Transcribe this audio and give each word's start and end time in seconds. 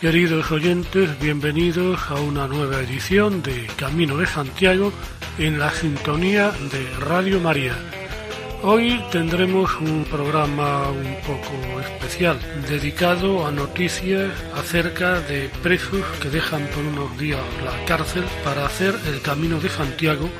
Queridos 0.00 0.50
oyentes, 0.50 1.20
bienvenidos 1.20 2.00
a 2.08 2.14
una 2.14 2.46
nueva 2.48 2.80
edición 2.80 3.42
de 3.42 3.66
Camino 3.76 4.16
de 4.16 4.26
Santiago 4.26 4.94
en 5.36 5.58
la 5.58 5.70
sintonía 5.72 6.52
de 6.72 6.88
Radio 7.00 7.38
María. 7.38 7.76
Hoy 8.62 8.98
tendremos 9.12 9.70
un 9.78 10.04
programa 10.04 10.88
un 10.88 11.16
poco 11.26 11.80
especial 11.80 12.38
dedicado 12.66 13.46
a 13.46 13.50
noticias 13.50 14.30
acerca 14.54 15.20
de 15.20 15.50
presos 15.62 16.00
que 16.22 16.30
dejan 16.30 16.66
por 16.68 16.82
unos 16.82 17.18
días 17.18 17.42
la 17.62 17.84
cárcel 17.84 18.24
para 18.42 18.64
hacer 18.64 18.94
el 19.06 19.20
Camino 19.20 19.60
de 19.60 19.68
Santiago 19.68 20.30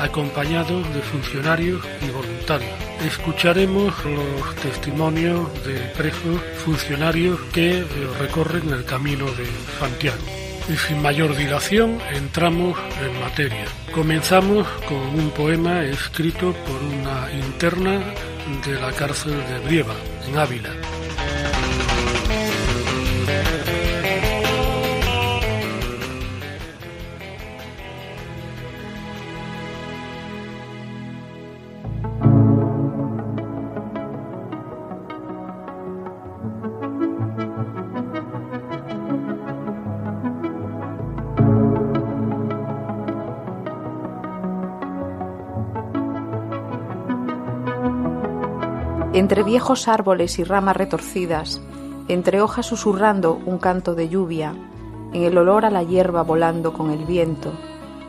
acompañados 0.00 0.82
de 0.94 1.02
funcionarios 1.02 1.84
y 2.00 2.10
voluntarios. 2.10 2.93
Escucharemos 3.06 3.92
los 4.04 4.54
testimonios 4.56 5.52
de 5.64 5.78
presos 5.96 6.40
funcionarios 6.64 7.38
que 7.52 7.84
recorren 8.18 8.70
el 8.70 8.84
camino 8.84 9.26
de 9.26 9.46
Santiago. 9.78 10.22
Y 10.72 10.76
sin 10.76 11.02
mayor 11.02 11.36
dilación 11.36 11.98
entramos 12.10 12.78
en 13.02 13.20
materia. 13.20 13.66
Comenzamos 13.92 14.66
con 14.88 14.96
un 14.96 15.30
poema 15.30 15.84
escrito 15.84 16.54
por 16.66 16.82
una 16.82 17.30
interna 17.32 18.00
de 18.66 18.80
la 18.80 18.90
cárcel 18.92 19.36
de 19.48 19.58
Brieva, 19.60 19.94
en 20.26 20.38
Ávila. 20.38 20.70
Entre 49.14 49.44
viejos 49.44 49.86
árboles 49.86 50.40
y 50.40 50.44
ramas 50.44 50.76
retorcidas, 50.76 51.62
entre 52.08 52.40
hojas 52.40 52.66
susurrando 52.66 53.40
un 53.46 53.58
canto 53.58 53.94
de 53.94 54.08
lluvia, 54.08 54.56
en 55.12 55.22
el 55.22 55.38
olor 55.38 55.64
a 55.64 55.70
la 55.70 55.84
hierba 55.84 56.24
volando 56.24 56.72
con 56.72 56.90
el 56.90 57.04
viento, 57.04 57.52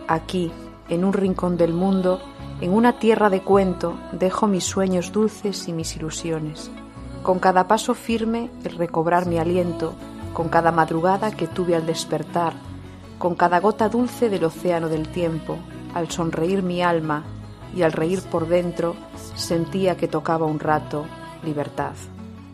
aquí, 0.08 0.52
en 0.90 1.06
un 1.06 1.14
rincón 1.14 1.58
del 1.58 1.74
mundo, 1.74 2.20
en 2.60 2.74
una 2.74 2.98
tierra 2.98 3.30
de 3.30 3.42
cuento, 3.42 4.00
dejo 4.14 4.48
mis 4.48 4.64
sueños 4.64 5.12
dulces 5.12 5.68
y 5.68 5.74
mis 5.74 5.96
ilusiones. 5.96 6.72
Con 7.22 7.38
cada 7.38 7.68
paso 7.68 7.94
firme, 7.94 8.50
el 8.64 8.76
recobrar 8.76 9.28
mi 9.28 9.38
aliento, 9.38 9.94
con 10.34 10.50
cada 10.50 10.72
madrugada 10.72 11.30
que 11.30 11.46
tuve 11.46 11.76
al 11.76 11.86
despertar, 11.86 12.54
con 13.20 13.36
cada 13.36 13.60
gota 13.60 13.90
dulce 13.90 14.28
del 14.28 14.44
océano 14.44 14.90
del 14.90 15.08
tiempo, 15.10 15.60
al 15.94 16.10
sonreír 16.10 16.64
mi 16.64 16.82
alma 16.82 17.24
y 17.76 17.84
al 17.84 17.92
reír 17.92 18.22
por 18.22 18.48
dentro, 18.48 18.96
sentía 19.36 19.98
que 19.98 20.08
tocaba 20.08 20.46
un 20.46 20.60
rato 20.60 21.06
libertad. 21.44 21.94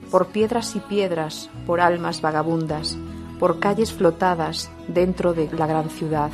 Por 0.09 0.28
piedras 0.28 0.76
y 0.76 0.80
piedras, 0.80 1.50
por 1.66 1.80
almas 1.80 2.22
vagabundas, 2.22 2.98
por 3.40 3.59
calles 3.59 3.94
flotadas 3.94 4.70
dentro 4.88 5.34
de 5.34 5.50
la 5.52 5.68
gran 5.68 5.90
ciudad, 5.90 6.32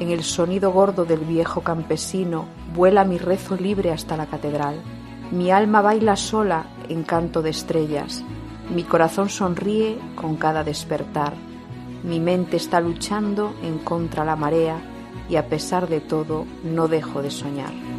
en 0.00 0.10
el 0.10 0.24
sonido 0.24 0.72
gordo 0.72 1.04
del 1.04 1.20
viejo 1.20 1.60
campesino 1.60 2.46
vuela 2.74 3.04
mi 3.04 3.16
rezo 3.18 3.56
libre 3.56 3.92
hasta 3.92 4.16
la 4.16 4.26
catedral. 4.26 4.74
Mi 5.30 5.52
alma 5.52 5.82
baila 5.82 6.16
sola 6.16 6.66
en 6.88 7.04
canto 7.04 7.42
de 7.42 7.50
estrellas, 7.50 8.24
mi 8.74 8.82
corazón 8.82 9.28
sonríe 9.28 9.98
con 10.16 10.36
cada 10.36 10.64
despertar. 10.64 11.34
Mi 12.02 12.18
mente 12.18 12.56
está 12.56 12.80
luchando 12.80 13.54
en 13.62 13.78
contra 13.78 14.24
la 14.24 14.36
marea 14.36 14.78
y 15.28 15.36
a 15.36 15.46
pesar 15.48 15.88
de 15.88 16.00
todo 16.00 16.44
no 16.64 16.88
dejo 16.88 17.22
de 17.22 17.30
soñar. 17.30 17.93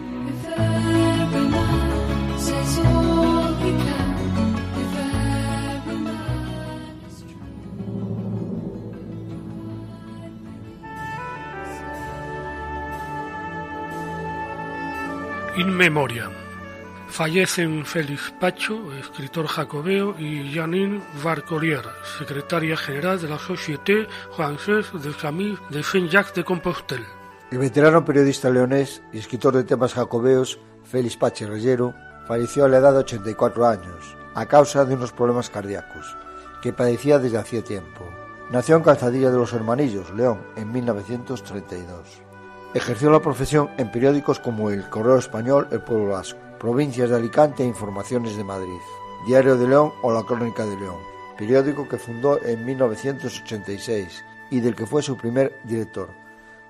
In 15.57 15.71
Memoriam. 15.71 16.33
Fallecen 17.07 17.85
Félix 17.85 18.33
Pacho, 18.41 18.91
escritor 18.99 19.47
jacobeo, 19.47 20.13
y 20.19 20.53
Janine 20.53 21.01
Varcolier, 21.23 21.81
secretaria 22.17 22.75
general 22.75 23.21
de 23.21 23.29
la 23.29 23.39
Société 23.39 24.05
Française 24.35 24.91
de 25.01 25.13
Famille 25.13 25.57
de 25.69 25.81
Saint-Jacques 25.81 26.35
de 26.35 26.43
Compostelle. 26.43 27.05
El 27.51 27.59
veterano 27.59 28.03
periodista 28.03 28.49
leonés 28.49 29.01
y 29.13 29.19
escritor 29.19 29.55
de 29.55 29.63
temas 29.63 29.93
jacobeos, 29.93 30.59
Félix 30.83 31.15
Pache 31.15 31.47
Reyero, 31.47 31.95
falleció 32.27 32.65
a 32.65 32.67
la 32.67 32.79
edad 32.79 32.91
de 32.91 32.99
84 32.99 33.65
años, 33.65 34.17
a 34.33 34.45
causa 34.47 34.83
de 34.83 34.95
unos 34.95 35.13
problemas 35.13 35.49
cardíacos, 35.49 36.17
que 36.61 36.73
padecía 36.73 37.17
desde 37.17 37.37
hacía 37.37 37.63
tiempo. 37.63 38.03
Nació 38.51 38.75
en 38.75 38.83
Calzadilla 38.83 39.31
de 39.31 39.37
los 39.37 39.53
Hermanillos, 39.53 40.13
León, 40.15 40.41
en 40.57 40.69
1932. 40.73 42.24
Ejerció 42.75 43.09
la 43.09 43.21
profesión 43.21 43.69
en 43.77 43.89
periódicos 43.89 44.41
como 44.41 44.69
El 44.69 44.89
Correo 44.89 45.17
Español, 45.17 45.69
El 45.71 45.79
Pueblo 45.79 46.09
Vasco, 46.09 46.37
Provincias 46.59 47.09
de 47.09 47.15
Alicante 47.15 47.63
e 47.63 47.67
Informaciones 47.67 48.35
de 48.35 48.43
Madrid, 48.43 48.81
Diario 49.25 49.55
de 49.55 49.65
León 49.65 49.93
o 50.01 50.11
La 50.11 50.23
Crónica 50.23 50.65
de 50.65 50.75
León, 50.75 50.99
periódico 51.37 51.87
que 51.87 51.97
fundó 51.97 52.37
en 52.43 52.65
1986 52.65 54.25
y 54.51 54.59
del 54.59 54.75
que 54.75 54.85
fue 54.85 55.01
su 55.01 55.15
primer 55.15 55.57
director. 55.63 56.09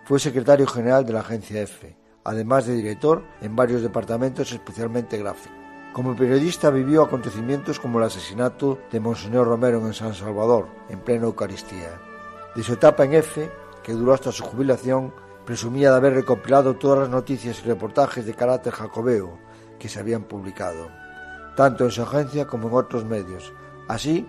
Fue 0.04 0.20
secretario 0.20 0.68
general 0.68 1.08
de 1.08 1.14
la 1.14 1.22
agencia 1.22 1.64
EFE, 1.64 1.98
además 2.24 2.68
de 2.68 2.76
director 2.76 3.24
en 3.42 3.56
varios 3.56 3.82
departamentos, 3.82 4.52
especialmente 4.52 5.18
gráficos. 5.18 5.58
Como 5.92 6.16
periodista 6.16 6.70
vivió 6.70 7.02
acontecimientos 7.02 7.80
como 7.80 7.98
el 7.98 8.06
asesinato 8.06 8.78
de 8.92 9.00
Monseñor 9.00 9.48
Romero 9.48 9.80
en 9.80 9.96
San 9.96 10.14
Salvador, 10.14 10.68
en 10.88 11.00
plena 11.00 11.26
Eucaristía. 11.26 12.00
De 12.56 12.62
su 12.62 12.74
etapa 12.74 13.06
en 13.06 13.16
EFE, 13.16 13.50
que 13.82 13.94
duró 13.94 14.14
hasta 14.14 14.32
su 14.32 14.44
jubilación, 14.44 15.12
presumía 15.46 15.92
de 15.92 15.98
haber 15.98 16.14
recopilado 16.14 16.76
todas 16.76 17.00
las 17.00 17.10
noticias 17.10 17.60
y 17.60 17.68
reportajes 17.68 18.26
de 18.26 18.34
carácter 18.34 18.74
jacobeo 18.74 19.38
que 19.80 19.90
se 19.90 20.00
habían 20.00 20.24
publicado, 20.24 20.90
tanto 21.56 21.86
en 21.86 21.92
su 21.92 22.02
agencia 22.02 22.48
como 22.48 22.68
en 22.68 22.74
otros 22.76 23.06
medios, 23.06 23.54
así 23.88 24.28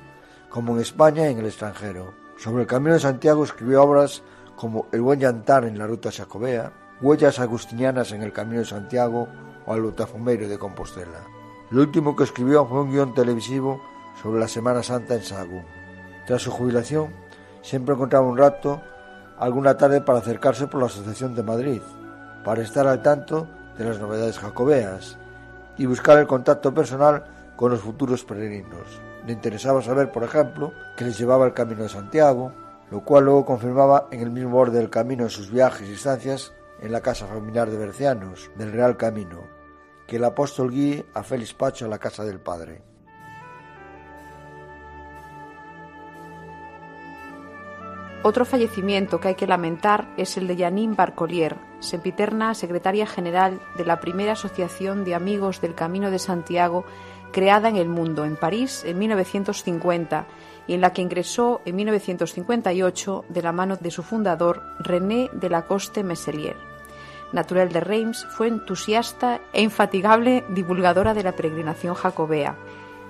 como 0.50 0.74
en 0.74 0.82
España 0.82 1.26
y 1.26 1.32
en 1.32 1.38
el 1.38 1.46
extranjero. 1.46 2.14
Sobre 2.36 2.62
el 2.62 2.68
Camino 2.68 2.94
de 2.94 3.00
Santiago 3.00 3.44
escribió 3.44 3.82
obras 3.82 4.22
como 4.56 4.86
El 4.92 5.00
buen 5.00 5.20
llantar 5.20 5.64
en 5.64 5.78
la 5.78 5.86
ruta 5.86 6.12
jacobea, 6.12 6.72
Huellas 7.00 7.38
agustinianas 7.38 8.12
en 8.12 8.22
el 8.22 8.32
Camino 8.32 8.60
de 8.60 8.66
Santiago 8.66 9.28
o 9.66 9.72
Al 9.72 9.82
Botafumeiro 9.82 10.48
de 10.48 10.58
Compostela. 10.58 11.24
Lo 11.70 11.82
último 11.82 12.14
que 12.14 12.24
escribió 12.24 12.66
fue 12.66 12.82
un 12.82 12.92
guion 12.92 13.12
televisivo 13.14 13.82
sobre 14.22 14.40
la 14.40 14.48
Semana 14.48 14.82
Santa 14.82 15.14
en 15.14 15.22
Sagún. 15.22 15.64
Tras 16.26 16.42
su 16.42 16.50
jubilación, 16.50 17.12
siempre 17.62 17.94
encontraba 17.94 18.26
un 18.26 18.38
rato 18.38 18.80
alguna 19.38 19.76
tarde 19.76 20.00
para 20.00 20.18
acercarse 20.18 20.66
por 20.66 20.80
la 20.80 20.86
Asociación 20.86 21.34
de 21.34 21.42
Madrid, 21.42 21.82
para 22.44 22.62
estar 22.62 22.86
al 22.86 23.02
tanto 23.02 23.48
de 23.76 23.84
las 23.84 23.98
novedades 23.98 24.38
jacobeas 24.38 25.18
y 25.76 25.86
buscar 25.86 26.18
el 26.18 26.26
contacto 26.26 26.72
personal 26.72 27.24
con 27.56 27.70
los 27.70 27.80
futuros 27.80 28.24
peregrinos. 28.24 29.00
Le 29.26 29.32
interesaba 29.32 29.82
saber, 29.82 30.12
por 30.12 30.24
ejemplo, 30.24 30.72
que 30.96 31.04
les 31.04 31.18
llevaba 31.18 31.46
el 31.46 31.54
Camino 31.54 31.82
de 31.82 31.88
Santiago, 31.88 32.52
lo 32.90 33.04
cual 33.04 33.24
luego 33.24 33.44
confirmaba 33.44 34.08
en 34.10 34.20
el 34.20 34.30
mismo 34.30 34.58
orden 34.58 34.76
del 34.76 34.90
camino 34.90 35.24
en 35.24 35.30
sus 35.30 35.50
viajes 35.50 35.88
y 35.88 35.94
estancias 35.94 36.52
en 36.80 36.92
la 36.92 37.00
casa 37.00 37.26
familiar 37.26 37.68
de 37.68 37.76
Bercianos, 37.78 38.50
del 38.56 38.72
Real 38.72 38.96
Camino, 38.96 39.40
que 40.06 40.16
el 40.16 40.24
apóstol 40.24 40.70
guíe 40.70 41.06
a 41.14 41.22
Félix 41.22 41.54
Pacho 41.54 41.86
a 41.86 41.88
la 41.88 41.98
casa 41.98 42.24
del 42.24 42.38
Padre. 42.38 42.85
Otro 48.28 48.44
fallecimiento 48.44 49.20
que 49.20 49.28
hay 49.28 49.34
que 49.36 49.46
lamentar 49.46 50.08
es 50.16 50.36
el 50.36 50.48
de 50.48 50.56
Janine 50.56 50.96
Barcolier, 50.96 51.54
sempiterna 51.78 52.54
secretaria 52.54 53.06
general 53.06 53.60
de 53.76 53.84
la 53.84 54.00
primera 54.00 54.32
Asociación 54.32 55.04
de 55.04 55.14
Amigos 55.14 55.60
del 55.60 55.76
Camino 55.76 56.10
de 56.10 56.18
Santiago 56.18 56.84
creada 57.30 57.68
en 57.68 57.76
el 57.76 57.88
mundo, 57.88 58.24
en 58.24 58.34
París, 58.34 58.82
en 58.84 58.98
1950, 58.98 60.26
y 60.66 60.74
en 60.74 60.80
la 60.80 60.92
que 60.92 61.02
ingresó 61.02 61.60
en 61.66 61.76
1958 61.76 63.26
de 63.28 63.42
la 63.42 63.52
mano 63.52 63.76
de 63.76 63.92
su 63.92 64.02
fundador, 64.02 64.60
René 64.80 65.30
de 65.32 65.48
la 65.48 65.66
Coste 65.66 66.02
Meselier. 66.02 66.56
Natural 67.30 67.68
de 67.68 67.78
Reims, 67.78 68.26
fue 68.30 68.48
entusiasta 68.48 69.40
e 69.52 69.62
infatigable 69.62 70.44
divulgadora 70.48 71.14
de 71.14 71.22
la 71.22 71.30
peregrinación 71.30 71.94
jacobea. 71.94 72.56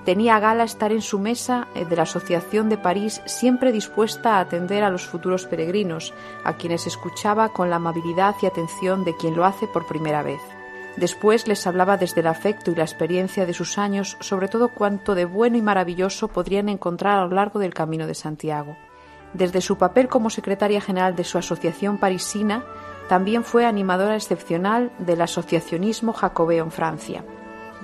Tenía 0.07 0.39
gala 0.39 0.63
estar 0.63 0.93
en 0.93 1.03
su 1.03 1.19
mesa 1.19 1.67
eh, 1.75 1.85
de 1.85 1.97
la 1.97 2.05
Asociación 2.05 2.69
de 2.69 2.79
París, 2.79 3.21
siempre 3.27 3.73
dispuesta 3.73 4.37
a 4.37 4.41
atender 4.41 4.85
a 4.85 4.91
los 4.91 5.05
futuros 5.05 5.47
peregrinos, 5.47 6.15
a 6.45 6.53
quienes 6.53 6.87
escuchaba 6.87 7.49
con 7.49 7.71
la 7.71 7.77
amabilidad 7.77 8.37
y 8.41 8.47
atención 8.47 9.05
de 9.05 9.17
quien 9.17 9.35
lo 9.35 9.45
hace 9.45 9.67
por 9.67 9.89
primera 9.89 10.23
vez. 10.23 10.41
Después 10.97 11.49
les 11.49 11.67
hablaba 11.67 11.97
desde 11.97 12.21
el 12.21 12.29
afecto 12.29 12.71
y 12.71 12.77
la 12.77 12.85
experiencia 12.85 13.47
de 13.47 13.53
sus 13.53 13.79
años 13.79 14.17
sobre 14.21 14.47
todo 14.47 14.69
cuanto 14.69 15.17
de 15.17 15.25
bueno 15.25 15.57
y 15.57 15.63
maravilloso 15.63 16.29
podrían 16.29 16.69
encontrar 16.69 17.19
a 17.19 17.27
lo 17.27 17.35
largo 17.35 17.59
del 17.59 17.75
Camino 17.75 18.07
de 18.07 18.15
Santiago. 18.15 18.77
Desde 19.35 19.61
su 19.61 19.77
papel 19.77 20.07
como 20.07 20.31
secretaria 20.31 20.81
general 20.81 21.17
de 21.17 21.25
su 21.25 21.37
asociación 21.37 21.99
parisina, 21.99 22.65
también 23.09 23.43
fue 23.43 23.67
animadora 23.67 24.15
excepcional 24.15 24.93
del 25.01 25.21
asociacionismo 25.21 26.13
jacobeo 26.13 26.63
en 26.63 26.71
Francia. 26.71 27.25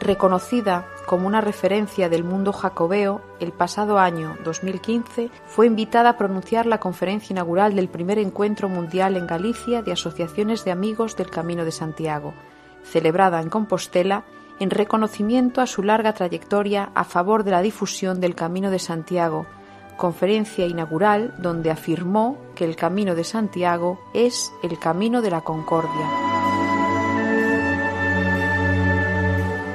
Reconocida 0.03 0.85
como 1.07 1.29
una 1.29 1.41
referencia 1.41 2.09
del 2.09 2.25
mundo 2.25 2.53
jacobeo, 2.53 3.21
el 3.39 3.53
pasado 3.53 4.01
año 4.01 4.37
2015 4.43 5.31
fue 5.47 5.69
invitada 5.69 6.11
a 6.11 6.19
pronunciar 6.19 6.67
la 6.67 6.81
conferencia 6.81 7.33
inaugural 7.33 7.77
del 7.77 7.89
primer 7.89 8.19
encuentro 8.19 8.69
mundial 8.69 9.17
en 9.17 9.29
Galicia 9.29 9.81
de 9.81 9.93
asociaciones 9.93 10.65
de 10.65 10.73
amigos 10.73 11.17
del 11.17 11.31
Camino 11.31 11.65
de 11.65 11.71
Santiago, 11.71 12.35
celebrada 12.83 13.41
en 13.41 13.49
Compostela 13.49 14.25
en 14.59 14.71
reconocimiento 14.71 15.61
a 15.61 15.69
su 15.69 15.85
larga 15.85 16.15
trayectoria 16.15 16.91
a 16.97 17.05
favor 17.05 17.45
de 17.45 17.53
la 17.53 17.63
difusión 17.63 18.21
del 18.21 18.35
Camino 18.35 18.73
de 18.73 18.81
Santiago, 18.81 19.47
conferencia 19.97 20.67
inaugural 20.67 21.33
donde 21.39 21.71
afirmó 21.71 22.39
que 22.57 22.65
el 22.65 22.75
Camino 22.75 23.15
de 23.15 23.23
Santiago 23.23 24.01
es 24.15 24.51
el 24.65 24.81
camino 24.81 25.23
de 25.23 25.31
la 25.31 25.43
concordia. 25.43 26.52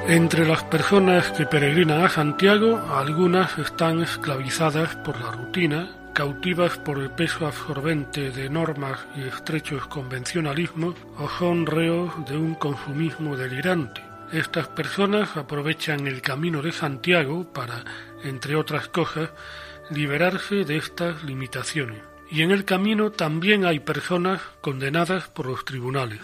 Entre 0.08 0.46
las 0.46 0.64
personas 0.64 1.30
que 1.32 1.44
peregrinan 1.44 2.02
a 2.02 2.08
Santiago, 2.08 2.80
algunas 2.94 3.58
están 3.58 4.00
esclavizadas 4.02 4.96
por 4.96 5.20
la 5.20 5.32
rutina, 5.32 5.90
cautivas 6.14 6.78
por 6.78 6.96
el 6.98 7.10
peso 7.10 7.46
absorbente 7.46 8.30
de 8.30 8.48
normas 8.48 9.00
y 9.14 9.24
estrechos 9.24 9.86
convencionalismos 9.86 10.94
o 11.18 11.28
son 11.28 11.66
reos 11.66 12.10
de 12.26 12.38
un 12.38 12.54
consumismo 12.54 13.36
delirante. 13.36 14.00
Estas 14.32 14.68
personas 14.68 15.36
aprovechan 15.36 16.06
el 16.06 16.22
camino 16.22 16.62
de 16.62 16.72
Santiago 16.72 17.52
para, 17.52 17.84
entre 18.24 18.56
otras 18.56 18.88
cosas, 18.88 19.28
liberarse 19.90 20.64
de 20.64 20.78
estas 20.78 21.22
limitaciones. 21.22 22.00
Y 22.30 22.40
en 22.40 22.50
el 22.50 22.64
camino 22.64 23.10
también 23.10 23.66
hay 23.66 23.80
personas 23.80 24.40
condenadas 24.62 25.28
por 25.28 25.44
los 25.44 25.66
tribunales. 25.66 26.20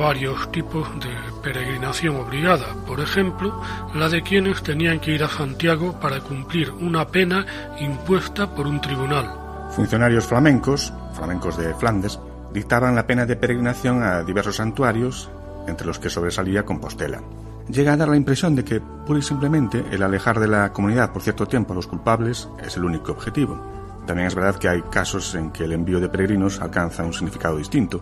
Varios 0.00 0.50
tipos 0.50 0.88
de 0.98 1.10
peregrinación 1.42 2.16
obligada, 2.16 2.74
por 2.86 3.00
ejemplo, 3.00 3.60
la 3.94 4.08
de 4.08 4.22
quienes 4.22 4.62
tenían 4.62 4.98
que 4.98 5.10
ir 5.10 5.22
a 5.22 5.28
Santiago 5.28 6.00
para 6.00 6.20
cumplir 6.20 6.70
una 6.70 7.06
pena 7.06 7.44
impuesta 7.78 8.52
por 8.54 8.66
un 8.66 8.80
tribunal. 8.80 9.30
Funcionarios 9.72 10.24
flamencos, 10.24 10.90
flamencos 11.12 11.58
de 11.58 11.74
Flandes, 11.74 12.18
dictaban 12.50 12.94
la 12.94 13.06
pena 13.06 13.26
de 13.26 13.36
peregrinación 13.36 14.02
a 14.02 14.22
diversos 14.22 14.56
santuarios, 14.56 15.30
entre 15.66 15.86
los 15.86 15.98
que 15.98 16.08
sobresalía 16.08 16.64
Compostela. 16.64 17.20
Llega 17.68 17.92
a 17.92 17.96
dar 17.98 18.08
la 18.08 18.16
impresión 18.16 18.56
de 18.56 18.64
que, 18.64 18.80
pura 18.80 19.18
y 19.18 19.22
simplemente, 19.22 19.84
el 19.90 20.02
alejar 20.02 20.40
de 20.40 20.48
la 20.48 20.72
comunidad 20.72 21.12
por 21.12 21.20
cierto 21.20 21.46
tiempo 21.46 21.74
a 21.74 21.76
los 21.76 21.86
culpables 21.86 22.48
es 22.64 22.74
el 22.78 22.84
único 22.84 23.12
objetivo. 23.12 23.60
También 24.06 24.28
es 24.28 24.34
verdad 24.34 24.56
que 24.56 24.68
hay 24.68 24.80
casos 24.90 25.34
en 25.34 25.50
que 25.50 25.64
el 25.64 25.72
envío 25.72 26.00
de 26.00 26.08
peregrinos 26.08 26.58
alcanza 26.62 27.04
un 27.04 27.12
significado 27.12 27.58
distinto, 27.58 28.00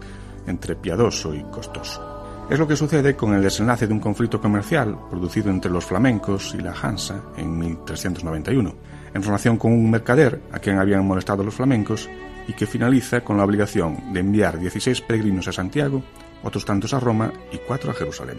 entre 0.48 0.76
piadoso 0.76 1.34
y 1.34 1.42
costoso. 1.44 2.18
Es 2.50 2.58
lo 2.58 2.66
que 2.66 2.76
sucede 2.76 3.14
con 3.14 3.34
el 3.34 3.42
desenlace 3.42 3.86
de 3.86 3.92
un 3.92 4.00
conflicto 4.00 4.40
comercial 4.40 4.96
producido 5.10 5.50
entre 5.50 5.70
los 5.70 5.84
flamencos 5.84 6.54
y 6.54 6.62
la 6.62 6.72
Hansa 6.72 7.20
en 7.36 7.58
1391, 7.58 8.74
en 9.12 9.22
relación 9.22 9.58
con 9.58 9.72
un 9.72 9.90
mercader 9.90 10.40
a 10.50 10.58
quien 10.58 10.78
habían 10.78 11.06
molestado 11.06 11.44
los 11.44 11.54
flamencos 11.54 12.08
y 12.46 12.54
que 12.54 12.66
finaliza 12.66 13.20
con 13.20 13.36
la 13.36 13.44
obligación 13.44 14.14
de 14.14 14.20
enviar 14.20 14.58
16 14.58 15.02
peregrinos 15.02 15.46
a 15.46 15.52
Santiago, 15.52 16.02
otros 16.42 16.64
tantos 16.64 16.94
a 16.94 17.00
Roma 17.00 17.30
y 17.52 17.58
cuatro 17.58 17.90
a 17.90 17.94
Jerusalén. 17.94 18.38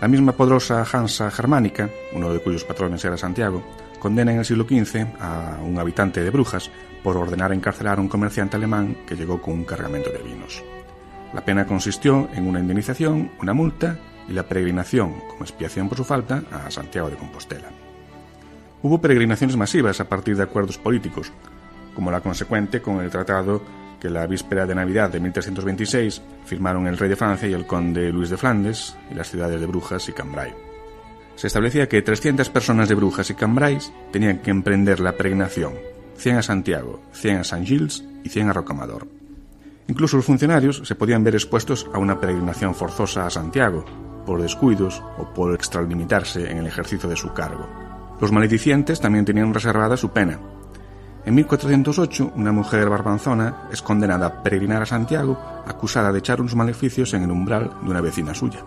La 0.00 0.06
misma 0.06 0.32
poderosa 0.32 0.84
Hansa 0.90 1.30
germánica, 1.30 1.90
uno 2.12 2.32
de 2.32 2.38
cuyos 2.38 2.64
patrones 2.64 3.04
era 3.04 3.16
Santiago, 3.16 3.64
condena 3.98 4.32
en 4.32 4.38
el 4.38 4.44
siglo 4.44 4.64
XV 4.64 5.06
a 5.20 5.58
un 5.60 5.78
habitante 5.78 6.22
de 6.22 6.30
Brujas 6.30 6.70
por 7.02 7.16
ordenar 7.16 7.52
encarcelar 7.52 7.98
a 7.98 8.00
un 8.00 8.08
comerciante 8.08 8.56
alemán 8.56 8.98
que 9.06 9.16
llegó 9.16 9.42
con 9.42 9.54
un 9.54 9.64
cargamento 9.64 10.10
de 10.10 10.18
vinos. 10.18 10.62
La 11.34 11.44
pena 11.44 11.66
consistió 11.66 12.28
en 12.32 12.46
una 12.46 12.60
indemnización, 12.60 13.32
una 13.40 13.52
multa 13.52 13.98
y 14.28 14.32
la 14.32 14.44
peregrinación, 14.44 15.14
como 15.28 15.42
expiación 15.42 15.88
por 15.88 15.98
su 15.98 16.04
falta, 16.04 16.44
a 16.52 16.70
Santiago 16.70 17.10
de 17.10 17.16
Compostela. 17.16 17.68
Hubo 18.82 19.00
peregrinaciones 19.00 19.56
masivas 19.56 20.00
a 20.00 20.08
partir 20.08 20.36
de 20.36 20.44
acuerdos 20.44 20.78
políticos, 20.78 21.32
como 21.94 22.10
la 22.10 22.20
consecuente 22.20 22.80
con 22.80 23.00
el 23.00 23.10
tratado 23.10 23.62
que 24.00 24.10
la 24.10 24.26
víspera 24.26 24.66
de 24.66 24.74
Navidad 24.74 25.10
de 25.10 25.18
1326 25.18 26.22
firmaron 26.44 26.86
el 26.86 26.98
rey 26.98 27.08
de 27.08 27.16
Francia 27.16 27.48
y 27.48 27.52
el 27.52 27.66
conde 27.66 28.12
Luis 28.12 28.30
de 28.30 28.36
Flandes 28.36 28.94
y 29.10 29.14
las 29.14 29.30
ciudades 29.30 29.60
de 29.60 29.66
Brujas 29.66 30.08
y 30.08 30.12
Cambrai. 30.12 30.54
Se 31.36 31.48
establecía 31.48 31.88
que 31.88 32.02
300 32.02 32.48
personas 32.50 32.88
de 32.88 32.94
Brujas 32.94 33.30
y 33.30 33.34
Cambrai 33.34 33.78
tenían 34.12 34.38
que 34.38 34.50
emprender 34.50 35.00
la 35.00 35.12
peregrinación, 35.12 35.74
100 36.16 36.36
a 36.36 36.42
Santiago, 36.42 37.02
100 37.12 37.38
a 37.38 37.44
San 37.44 37.64
Gilles 37.64 38.04
y 38.22 38.28
100 38.28 38.50
a 38.50 38.52
Rocamador. 38.52 39.13
Incluso 39.86 40.16
los 40.16 40.26
funcionarios 40.26 40.82
se 40.84 40.94
podían 40.94 41.24
ver 41.24 41.34
expuestos 41.34 41.86
a 41.92 41.98
una 41.98 42.18
peregrinación 42.18 42.74
forzosa 42.74 43.26
a 43.26 43.30
Santiago, 43.30 43.84
por 44.24 44.40
descuidos 44.40 45.02
o 45.18 45.32
por 45.34 45.54
extralimitarse 45.54 46.50
en 46.50 46.58
el 46.58 46.66
ejercicio 46.66 47.08
de 47.08 47.16
su 47.16 47.32
cargo. 47.34 47.68
Los 48.20 48.32
maledicientes 48.32 49.00
también 49.00 49.24
tenían 49.24 49.52
reservada 49.52 49.96
su 49.96 50.10
pena. 50.10 50.38
En 51.26 51.34
1408, 51.34 52.32
una 52.36 52.52
mujer 52.52 52.88
barbanzona 52.88 53.68
es 53.72 53.82
condenada 53.82 54.26
a 54.26 54.42
peregrinar 54.42 54.82
a 54.82 54.86
Santiago 54.86 55.38
acusada 55.66 56.12
de 56.12 56.18
echar 56.18 56.40
unos 56.40 56.54
maleficios 56.54 57.14
en 57.14 57.22
el 57.22 57.30
umbral 57.30 57.70
de 57.82 57.90
una 57.90 58.00
vecina 58.00 58.34
suya. 58.34 58.60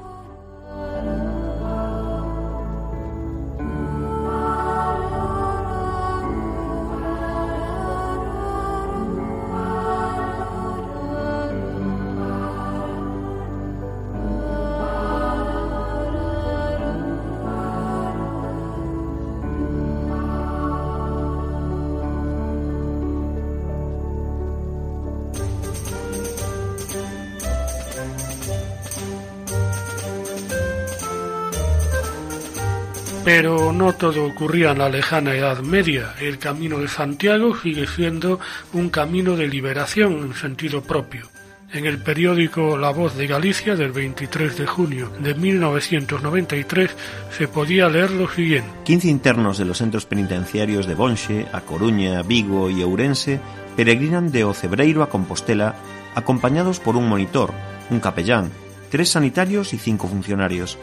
No 33.88 33.94
todo 33.94 34.26
ocurría 34.26 34.72
en 34.72 34.80
la 34.80 34.90
lejana 34.90 35.34
Edad 35.34 35.60
Media. 35.60 36.14
El 36.20 36.40
camino 36.40 36.80
de 36.80 36.90
Santiago 36.90 37.56
sigue 37.56 37.88
siendo 37.88 38.38
un 38.74 38.90
camino 38.90 39.38
de 39.38 39.48
liberación 39.48 40.26
en 40.26 40.34
sentido 40.34 40.84
propio. 40.84 41.30
En 41.72 41.86
el 41.86 41.98
periódico 41.98 42.78
La 42.78 42.90
Voz 42.90 43.16
de 43.16 43.28
Galicia 43.28 43.78
del 43.78 43.94
23 43.94 44.58
de 44.58 44.68
junio 44.68 45.10
de 45.22 45.34
1993 45.36 46.92
se 47.32 47.48
podía 47.48 47.88
leer 47.88 48.12
lo 48.12 48.30
siguiente. 48.30 48.70
15 48.84 49.08
internos 49.08 49.58
de 49.58 49.64
los 49.64 49.78
centros 49.78 50.06
penitenciarios 50.06 50.86
de 50.86 50.94
Bonxe, 50.94 51.48
A 51.54 51.62
Coruña, 51.62 52.22
Vigo 52.24 52.70
y 52.70 52.84
Ourense 52.84 53.40
peregrinan 53.78 54.34
de 54.34 54.44
Ocebreiro 54.44 55.02
a 55.02 55.08
Compostela 55.08 55.76
acompañados 56.14 56.82
por 56.82 56.98
un 56.98 57.08
monitor, 57.08 57.54
un 57.90 58.02
capellán, 58.02 58.52
tres 58.90 59.08
sanitarios 59.08 59.74
y 59.74 59.78
cinco 59.78 60.10
funcionarios. 60.10 60.78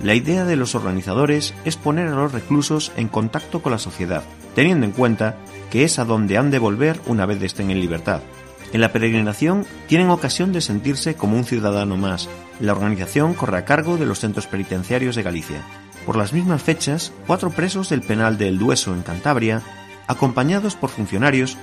La 0.00 0.14
idea 0.14 0.44
de 0.44 0.54
los 0.54 0.76
organizadores 0.76 1.54
es 1.64 1.76
poner 1.76 2.08
a 2.08 2.14
los 2.14 2.32
reclusos 2.32 2.92
en 2.96 3.08
contacto 3.08 3.62
con 3.62 3.72
la 3.72 3.78
sociedad, 3.78 4.22
teniendo 4.54 4.86
en 4.86 4.92
cuenta 4.92 5.36
que 5.70 5.82
es 5.82 5.98
a 5.98 6.04
donde 6.04 6.38
han 6.38 6.50
de 6.52 6.60
volver 6.60 7.00
una 7.06 7.26
vez 7.26 7.42
estén 7.42 7.70
en 7.70 7.80
libertad. 7.80 8.20
En 8.72 8.80
la 8.80 8.92
peregrinación 8.92 9.66
tienen 9.88 10.10
ocasión 10.10 10.52
de 10.52 10.60
sentirse 10.60 11.14
como 11.14 11.36
un 11.36 11.44
ciudadano 11.44 11.96
más. 11.96 12.28
La 12.60 12.72
organización 12.72 13.34
corre 13.34 13.58
a 13.58 13.64
cargo 13.64 13.96
de 13.96 14.06
los 14.06 14.20
centros 14.20 14.46
penitenciarios 14.46 15.16
de 15.16 15.22
Galicia. 15.22 15.62
Por 16.06 16.16
las 16.16 16.32
mismas 16.32 16.62
fechas, 16.62 17.12
cuatro 17.26 17.50
presos 17.50 17.88
del 17.88 18.02
penal 18.02 18.38
de 18.38 18.48
El 18.48 18.58
Dueso 18.58 18.94
en 18.94 19.02
Cantabria, 19.02 19.62
acompañados 20.06 20.76
por 20.76 20.90
funcionarios, 20.90 21.56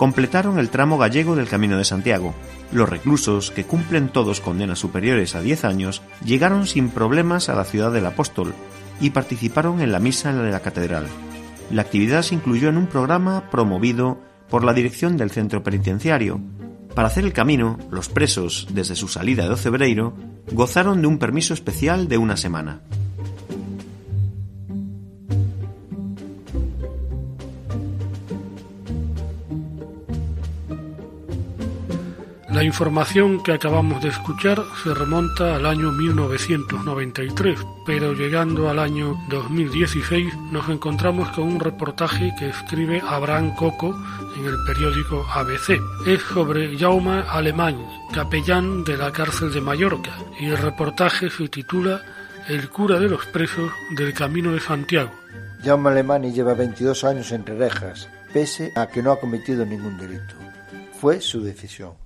completaron 0.00 0.58
el 0.58 0.70
tramo 0.70 0.96
gallego 0.96 1.36
del 1.36 1.46
Camino 1.46 1.76
de 1.76 1.84
Santiago. 1.84 2.34
Los 2.72 2.88
reclusos, 2.88 3.50
que 3.50 3.64
cumplen 3.64 4.08
todos 4.08 4.40
condenas 4.40 4.78
superiores 4.78 5.34
a 5.34 5.42
10 5.42 5.66
años, 5.66 6.00
llegaron 6.24 6.66
sin 6.66 6.88
problemas 6.88 7.50
a 7.50 7.54
la 7.54 7.66
ciudad 7.66 7.92
del 7.92 8.06
apóstol 8.06 8.54
y 8.98 9.10
participaron 9.10 9.82
en 9.82 9.92
la 9.92 10.00
misa 10.00 10.30
en 10.30 10.50
la 10.50 10.60
catedral. 10.60 11.04
La 11.70 11.82
actividad 11.82 12.22
se 12.22 12.34
incluyó 12.34 12.70
en 12.70 12.78
un 12.78 12.86
programa 12.86 13.50
promovido 13.50 14.18
por 14.48 14.64
la 14.64 14.72
dirección 14.72 15.18
del 15.18 15.32
centro 15.32 15.62
penitenciario. 15.62 16.40
Para 16.94 17.08
hacer 17.08 17.26
el 17.26 17.34
camino, 17.34 17.78
los 17.90 18.08
presos, 18.08 18.68
desde 18.72 18.96
su 18.96 19.06
salida 19.06 19.50
de 19.50 19.56
febrero, 19.56 20.14
gozaron 20.50 21.02
de 21.02 21.08
un 21.08 21.18
permiso 21.18 21.52
especial 21.52 22.08
de 22.08 22.16
una 22.16 22.38
semana. 22.38 22.80
La 32.60 32.66
información 32.66 33.42
que 33.42 33.54
acabamos 33.54 34.02
de 34.02 34.10
escuchar 34.10 34.62
se 34.84 34.92
remonta 34.92 35.56
al 35.56 35.64
año 35.64 35.92
1993, 35.92 37.58
pero 37.86 38.12
llegando 38.12 38.68
al 38.68 38.78
año 38.78 39.18
2016 39.30 40.36
nos 40.52 40.68
encontramos 40.68 41.30
con 41.30 41.44
un 41.44 41.58
reportaje 41.58 42.34
que 42.38 42.50
escribe 42.50 43.00
Abraham 43.00 43.54
Coco 43.54 43.98
en 44.36 44.44
el 44.44 44.58
periódico 44.66 45.24
ABC. 45.32 45.80
Es 46.06 46.20
sobre 46.20 46.76
Jaume 46.76 47.22
Alemán, 47.30 47.82
capellán 48.12 48.84
de 48.84 48.98
la 48.98 49.10
cárcel 49.10 49.50
de 49.54 49.62
Mallorca, 49.62 50.18
y 50.38 50.48
el 50.48 50.58
reportaje 50.58 51.30
se 51.30 51.48
titula 51.48 52.02
El 52.46 52.68
cura 52.68 53.00
de 53.00 53.08
los 53.08 53.24
presos 53.24 53.72
del 53.96 54.12
Camino 54.12 54.52
de 54.52 54.60
Santiago. 54.60 55.12
Jaume 55.64 55.88
Alemán 55.88 56.30
lleva 56.30 56.52
22 56.52 57.04
años 57.04 57.32
entre 57.32 57.56
rejas, 57.56 58.10
pese 58.34 58.70
a 58.76 58.86
que 58.86 59.02
no 59.02 59.12
ha 59.12 59.18
cometido 59.18 59.64
ningún 59.64 59.96
delito. 59.96 60.34
Fue 61.00 61.22
su 61.22 61.42
decisión 61.42 61.99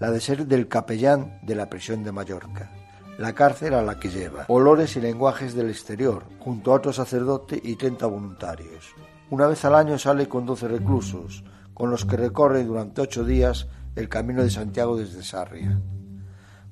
la 0.00 0.10
de 0.10 0.20
ser 0.20 0.46
del 0.46 0.66
capellán 0.66 1.38
de 1.42 1.54
la 1.54 1.68
prisión 1.68 2.02
de 2.02 2.10
Mallorca, 2.10 2.72
la 3.18 3.34
cárcel 3.34 3.74
a 3.74 3.82
la 3.82 4.00
que 4.00 4.08
lleva, 4.08 4.46
olores 4.48 4.96
y 4.96 5.00
lenguajes 5.00 5.54
del 5.54 5.68
exterior, 5.68 6.24
junto 6.38 6.72
a 6.72 6.76
otro 6.76 6.90
sacerdote 6.90 7.60
y 7.62 7.76
30 7.76 8.06
voluntarios. 8.06 8.94
Una 9.28 9.46
vez 9.46 9.62
al 9.66 9.74
año 9.74 9.98
sale 9.98 10.26
con 10.26 10.46
12 10.46 10.68
reclusos, 10.68 11.44
con 11.74 11.90
los 11.90 12.06
que 12.06 12.16
recorre 12.16 12.64
durante 12.64 13.02
ocho 13.02 13.24
días 13.24 13.68
el 13.94 14.08
camino 14.08 14.42
de 14.42 14.48
Santiago 14.48 14.96
desde 14.96 15.22
Sarria. 15.22 15.78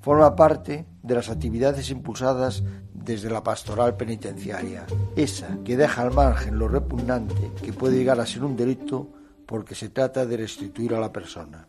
Forma 0.00 0.34
parte 0.34 0.86
de 1.02 1.14
las 1.14 1.28
actividades 1.28 1.90
impulsadas 1.90 2.62
desde 2.94 3.28
la 3.28 3.42
pastoral 3.42 3.96
penitenciaria, 3.98 4.86
esa 5.16 5.58
que 5.64 5.76
deja 5.76 6.00
al 6.00 6.14
margen 6.14 6.58
lo 6.58 6.66
repugnante 6.66 7.52
que 7.62 7.74
puede 7.74 7.98
llegar 7.98 8.20
a 8.20 8.26
ser 8.26 8.42
un 8.42 8.56
delito 8.56 9.12
porque 9.44 9.74
se 9.74 9.90
trata 9.90 10.24
de 10.24 10.38
restituir 10.38 10.94
a 10.94 11.00
la 11.00 11.12
persona. 11.12 11.68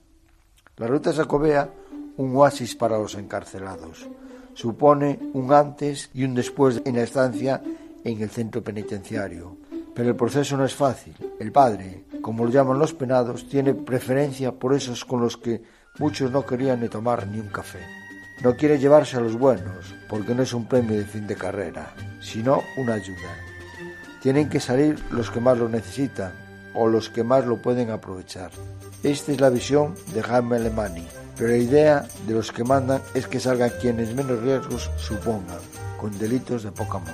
La 0.79 0.87
ruta 0.87 1.11
jacobea, 1.11 1.69
un 2.15 2.33
oasis 2.37 2.73
para 2.73 2.97
los 2.97 3.15
encarcelados. 3.15 4.07
Supone 4.53 5.19
un 5.33 5.51
antes 5.51 6.09
y 6.13 6.23
un 6.23 6.33
después 6.33 6.81
en 6.85 6.95
la 6.95 7.03
estancia 7.03 7.61
en 8.05 8.21
el 8.21 8.29
centro 8.29 8.63
penitenciario. 8.63 9.57
Pero 9.93 10.07
el 10.07 10.15
proceso 10.15 10.55
no 10.55 10.63
es 10.63 10.73
fácil. 10.73 11.13
El 11.37 11.51
padre, 11.51 12.05
como 12.21 12.45
lo 12.45 12.49
llaman 12.49 12.79
los 12.79 12.93
penados, 12.93 13.49
tiene 13.49 13.73
preferencia 13.73 14.53
por 14.53 14.73
esos 14.73 15.03
con 15.03 15.19
los 15.19 15.35
que 15.35 15.61
muchos 15.97 16.31
no 16.31 16.45
querían 16.45 16.79
ni 16.79 16.87
tomar 16.87 17.27
ni 17.27 17.41
un 17.41 17.49
café. 17.49 17.79
No 18.41 18.55
quiere 18.55 18.79
llevarse 18.79 19.17
a 19.17 19.21
los 19.21 19.37
buenos, 19.37 19.93
porque 20.07 20.33
no 20.33 20.43
es 20.43 20.53
un 20.53 20.65
premio 20.65 20.95
de 20.95 21.03
fin 21.03 21.27
de 21.27 21.35
carrera, 21.35 21.93
sino 22.21 22.61
una 22.77 22.93
ayuda. 22.93 23.35
Tienen 24.21 24.47
que 24.47 24.61
salir 24.61 24.97
los 25.11 25.29
que 25.29 25.41
más 25.41 25.57
lo 25.57 25.67
necesitan 25.67 26.31
o 26.73 26.87
los 26.87 27.09
que 27.09 27.25
más 27.25 27.45
lo 27.45 27.61
pueden 27.61 27.89
aprovechar. 27.89 28.51
Esta 29.03 29.31
es 29.31 29.39
la 29.39 29.49
visión 29.49 29.95
de 30.13 30.21
Jaime 30.21 30.57
Alemani, 30.57 31.07
pero 31.37 31.51
la 31.51 31.57
idea 31.57 32.07
de 32.27 32.33
los 32.33 32.51
que 32.51 32.65
mandan 32.65 33.01
es 33.13 33.27
que 33.27 33.39
salgan 33.39 33.71
quienes 33.79 34.13
menos 34.13 34.41
riesgos 34.41 34.91
supongan, 34.97 35.59
con 35.97 36.19
delitos 36.19 36.63
de 36.63 36.73
poca 36.73 36.97
monta. 36.97 37.13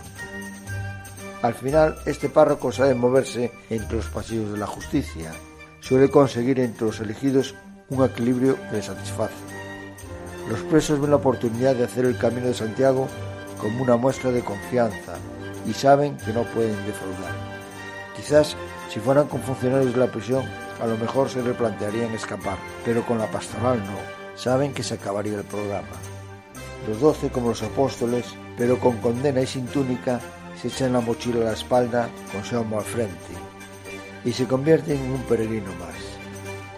Al 1.43 1.53
final, 1.53 1.95
este 2.07 2.27
párroco 2.27 2.71
sabe 2.71 2.95
moverse 2.95 3.51
entre 3.69 3.97
los 3.97 4.07
pasillos 4.07 4.51
de 4.51 4.57
la 4.57 4.65
justicia, 4.65 5.31
suele 5.79 6.09
conseguir 6.09 6.59
entre 6.59 6.87
los 6.87 6.99
elegidos 7.01 7.53
un 7.89 8.03
equilibrio 8.03 8.55
que 8.55 8.77
le 8.77 8.81
satisface. 8.81 9.35
Los 10.49 10.61
presos 10.61 10.99
ven 10.99 11.11
la 11.11 11.17
oportunidad 11.17 11.75
de 11.75 11.83
hacer 11.83 12.05
el 12.05 12.17
camino 12.17 12.47
de 12.47 12.55
Santiago 12.55 13.07
como 13.61 13.83
una 13.83 13.95
muestra 13.95 14.31
de 14.31 14.41
confianza 14.41 15.13
y 15.67 15.73
saben 15.73 16.17
que 16.17 16.33
no 16.33 16.45
pueden 16.45 16.83
defraudar. 16.87 17.35
Quizás 18.15 18.57
si 18.91 18.99
fueran 18.99 19.27
con 19.27 19.41
funcionarios 19.41 19.93
de 19.93 19.99
la 19.99 20.11
prisión 20.11 20.64
a 20.81 20.87
lo 20.87 20.97
mejor 20.97 21.29
se 21.29 21.41
replantearían 21.41 22.13
escapar, 22.13 22.57
pero 22.83 23.05
con 23.05 23.17
la 23.17 23.29
pastoral 23.31 23.79
no. 23.79 23.97
Saben 24.35 24.73
que 24.73 24.83
se 24.83 24.95
acabaría 24.95 25.37
el 25.37 25.45
programa. 25.45 25.95
Los 26.87 26.99
doce, 26.99 27.29
como 27.29 27.49
los 27.49 27.63
apóstoles, 27.63 28.25
pero 28.57 28.79
con 28.79 28.97
condena 28.97 29.41
y 29.41 29.47
sin 29.47 29.65
túnica, 29.67 30.19
se 30.61 30.67
echan 30.67 30.93
la 30.93 31.01
mochila 31.01 31.41
a 31.41 31.45
la 31.45 31.53
espalda 31.53 32.09
con 32.31 32.43
Salmo 32.43 32.79
al 32.79 32.85
frente 32.85 33.33
y 34.23 34.33
se 34.33 34.47
convierten 34.47 34.97
en 34.97 35.11
un 35.11 35.21
peregrino 35.23 35.71
más. 35.79 35.95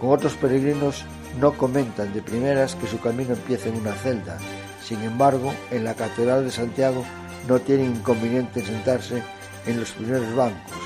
Con 0.00 0.10
otros 0.10 0.34
peregrinos 0.34 1.04
no 1.40 1.52
comentan 1.52 2.12
de 2.12 2.22
primeras 2.22 2.74
que 2.74 2.86
su 2.86 3.00
camino 3.00 3.34
empieza 3.34 3.68
en 3.68 3.76
una 3.76 3.92
celda. 3.94 4.38
Sin 4.82 5.02
embargo, 5.02 5.52
en 5.70 5.84
la 5.84 5.94
Catedral 5.94 6.44
de 6.44 6.50
Santiago 6.50 7.04
no 7.48 7.58
tienen 7.60 7.96
inconveniente 7.96 8.60
en 8.60 8.66
sentarse 8.66 9.22
en 9.66 9.80
los 9.80 9.92
primeros 9.92 10.34
bancos 10.34 10.76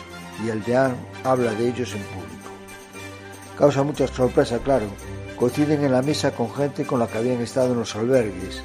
y 0.44 0.48
el 0.48 0.62
deán 0.64 0.96
habla 1.24 1.52
de 1.52 1.68
ellos 1.68 1.94
en 1.94 2.02
público. 2.02 2.21
Causa 3.58 3.82
mucha 3.82 4.06
sorpresa, 4.06 4.58
claro. 4.58 4.86
Coinciden 5.36 5.84
en 5.84 5.92
la 5.92 6.02
misa 6.02 6.30
con 6.32 6.52
gente 6.52 6.84
con 6.84 6.98
la 6.98 7.06
que 7.06 7.18
habían 7.18 7.40
estado 7.40 7.72
en 7.72 7.80
los 7.80 7.94
albergues. 7.96 8.62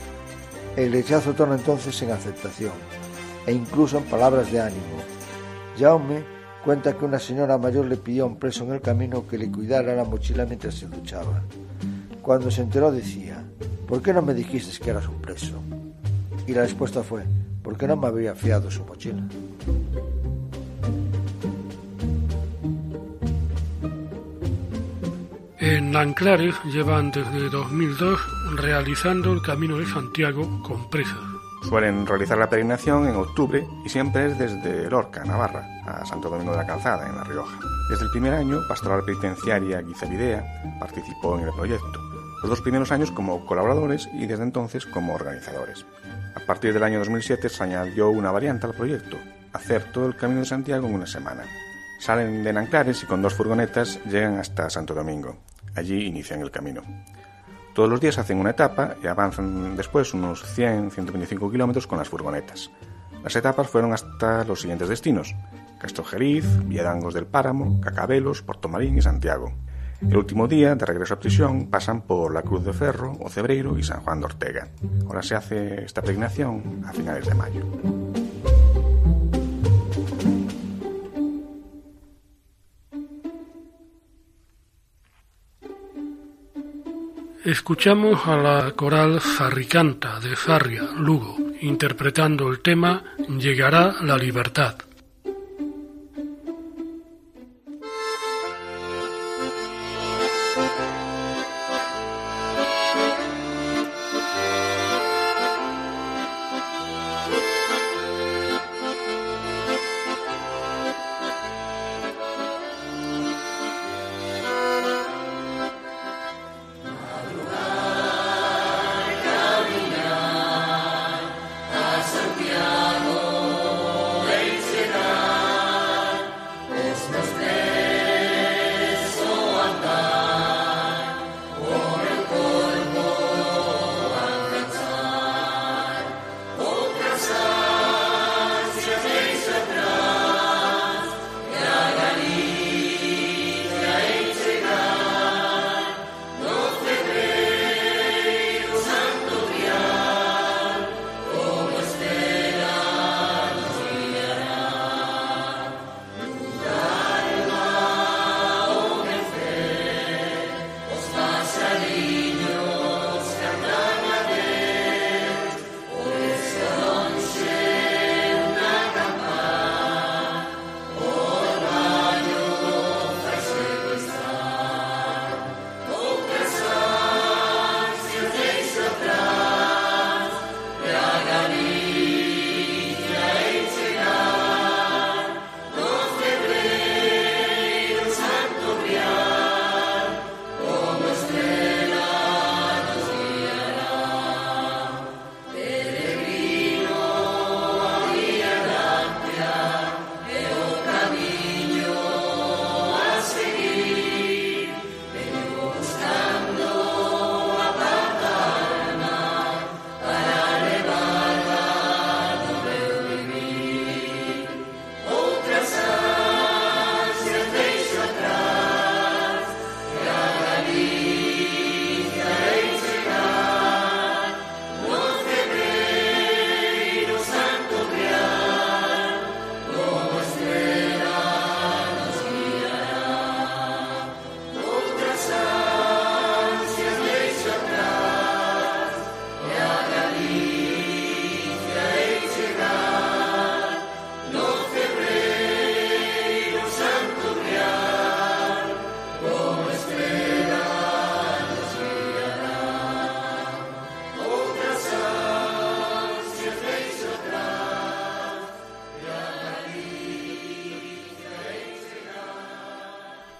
El 0.75 0.91
rechazo 0.91 1.33
torna 1.33 1.55
entonces 1.55 2.01
en 2.01 2.11
aceptación 2.11 2.73
e 3.45 3.51
incluso 3.51 3.97
en 3.97 4.03
palabras 4.05 4.51
de 4.51 4.61
ánimo. 4.61 5.01
Jaume 5.77 6.23
cuenta 6.63 6.97
que 6.97 7.05
una 7.05 7.19
señora 7.19 7.57
mayor 7.57 7.85
le 7.85 7.97
pidió 7.97 8.25
a 8.25 8.27
un 8.27 8.37
preso 8.37 8.63
en 8.63 8.73
el 8.73 8.81
camino 8.81 9.27
que 9.27 9.37
le 9.37 9.51
cuidara 9.51 9.95
la 9.95 10.03
mochila 10.03 10.45
mientras 10.45 10.75
se 10.75 10.87
duchaba. 10.87 11.41
Cuando 12.21 12.51
se 12.51 12.61
enteró 12.61 12.91
decía, 12.91 13.43
¿por 13.87 14.01
qué 14.01 14.13
no 14.13 14.21
me 14.21 14.33
dijiste 14.33 14.83
que 14.83 14.89
eras 14.89 15.07
un 15.07 15.21
preso? 15.21 15.61
Y 16.45 16.53
la 16.53 16.61
respuesta 16.61 17.03
fue, 17.03 17.23
porque 17.63 17.87
no 17.87 17.95
me 17.95 18.07
había 18.07 18.35
fiado 18.35 18.69
su 18.69 18.83
mochila. 18.83 19.23
En 25.69 25.91
Nanclares 25.91 26.55
llevan 26.63 27.11
desde 27.11 27.49
2002 27.49 28.19
realizando 28.55 29.33
el 29.33 29.41
Camino 29.41 29.77
de 29.77 29.85
Santiago 29.85 30.63
con 30.63 30.89
presas. 30.89 31.17
Suelen 31.67 32.07
realizar 32.07 32.37
la 32.37 32.49
peregrinación 32.49 33.05
en 33.05 33.17
octubre 33.17 33.67
y 33.83 33.89
siempre 33.89 34.27
es 34.27 34.39
desde 34.39 34.89
Lorca, 34.89 35.25
Navarra, 35.25 35.67
a 35.85 36.05
Santo 36.05 36.29
Domingo 36.29 36.51
de 36.51 36.59
la 36.59 36.65
Calzada, 36.65 37.09
en 37.09 37.17
La 37.17 37.25
Rioja. 37.25 37.59
Desde 37.89 38.05
el 38.05 38.11
primer 38.11 38.33
año, 38.33 38.61
Pastoral 38.69 39.03
Penitenciaria 39.03 39.81
Guizavidea 39.81 40.79
participó 40.79 41.37
en 41.37 41.47
el 41.47 41.53
proyecto, 41.53 41.99
los 42.41 42.49
dos 42.49 42.61
primeros 42.61 42.93
años 42.93 43.11
como 43.11 43.45
colaboradores 43.45 44.07
y 44.13 44.25
desde 44.25 44.43
entonces 44.43 44.85
como 44.85 45.15
organizadores. 45.15 45.85
A 46.33 46.39
partir 46.45 46.73
del 46.73 46.83
año 46.83 46.99
2007 46.99 47.49
se 47.49 47.63
añadió 47.63 48.09
una 48.09 48.31
variante 48.31 48.67
al 48.67 48.73
proyecto, 48.73 49.17
hacer 49.51 49.91
todo 49.91 50.05
el 50.05 50.15
Camino 50.15 50.39
de 50.39 50.45
Santiago 50.45 50.87
en 50.87 50.95
una 50.95 51.07
semana. 51.07 51.43
Salen 51.99 52.41
de 52.45 52.53
Nanclares 52.53 53.03
y 53.03 53.05
con 53.05 53.21
dos 53.21 53.33
furgonetas 53.33 53.99
llegan 54.05 54.37
hasta 54.37 54.69
Santo 54.69 54.93
Domingo. 54.93 55.35
Allí 55.77 56.05
inician 56.05 56.41
el 56.41 56.51
camino. 56.51 56.81
Todos 57.73 57.89
los 57.89 58.01
días 58.01 58.17
hacen 58.17 58.39
una 58.39 58.49
etapa 58.49 58.95
y 59.03 59.07
avanzan 59.07 59.77
después 59.77 60.13
unos 60.15 60.43
100-125 60.57 61.51
kilómetros 61.51 61.85
con 61.85 61.99
las 61.99 62.09
furgonetas. 62.09 62.71
Las 63.23 63.35
etapas 63.35 63.69
fueron 63.69 63.93
hasta 63.93 64.43
los 64.43 64.61
siguientes 64.61 64.89
destinos: 64.89 65.35
Castrojeriz, 65.79 66.45
Villadangos 66.65 67.13
del 67.13 67.27
Páramo, 67.27 67.79
Cacabelos, 67.79 68.41
Portomarín 68.41 68.97
y 68.97 69.01
Santiago. 69.03 69.53
El 70.01 70.17
último 70.17 70.47
día, 70.47 70.75
de 70.75 70.85
regreso 70.85 71.13
a 71.13 71.19
prisión, 71.19 71.67
pasan 71.67 72.01
por 72.01 72.33
la 72.33 72.41
Cruz 72.41 72.63
de 72.65 72.73
Ferro, 72.73 73.15
o 73.19 73.29
Cebreiro 73.29 73.77
y 73.77 73.83
San 73.83 74.01
Juan 74.01 74.19
de 74.19 74.25
Ortega. 74.25 74.69
Ahora 75.05 75.21
se 75.21 75.35
hace 75.35 75.85
esta 75.85 76.01
peregrinación 76.01 76.83
a 76.87 76.93
finales 76.93 77.25
de 77.25 77.35
mayo. 77.35 77.65
Escuchamos 87.47 88.27
a 88.27 88.35
la 88.35 88.71
coral 88.73 89.21
Zarricanta 89.21 90.19
de 90.19 90.35
Zarria, 90.35 90.83
Lugo, 90.97 91.37
interpretando 91.61 92.51
el 92.51 92.59
tema 92.59 93.01
Llegará 93.39 93.95
la 94.01 94.17
libertad. 94.17 94.75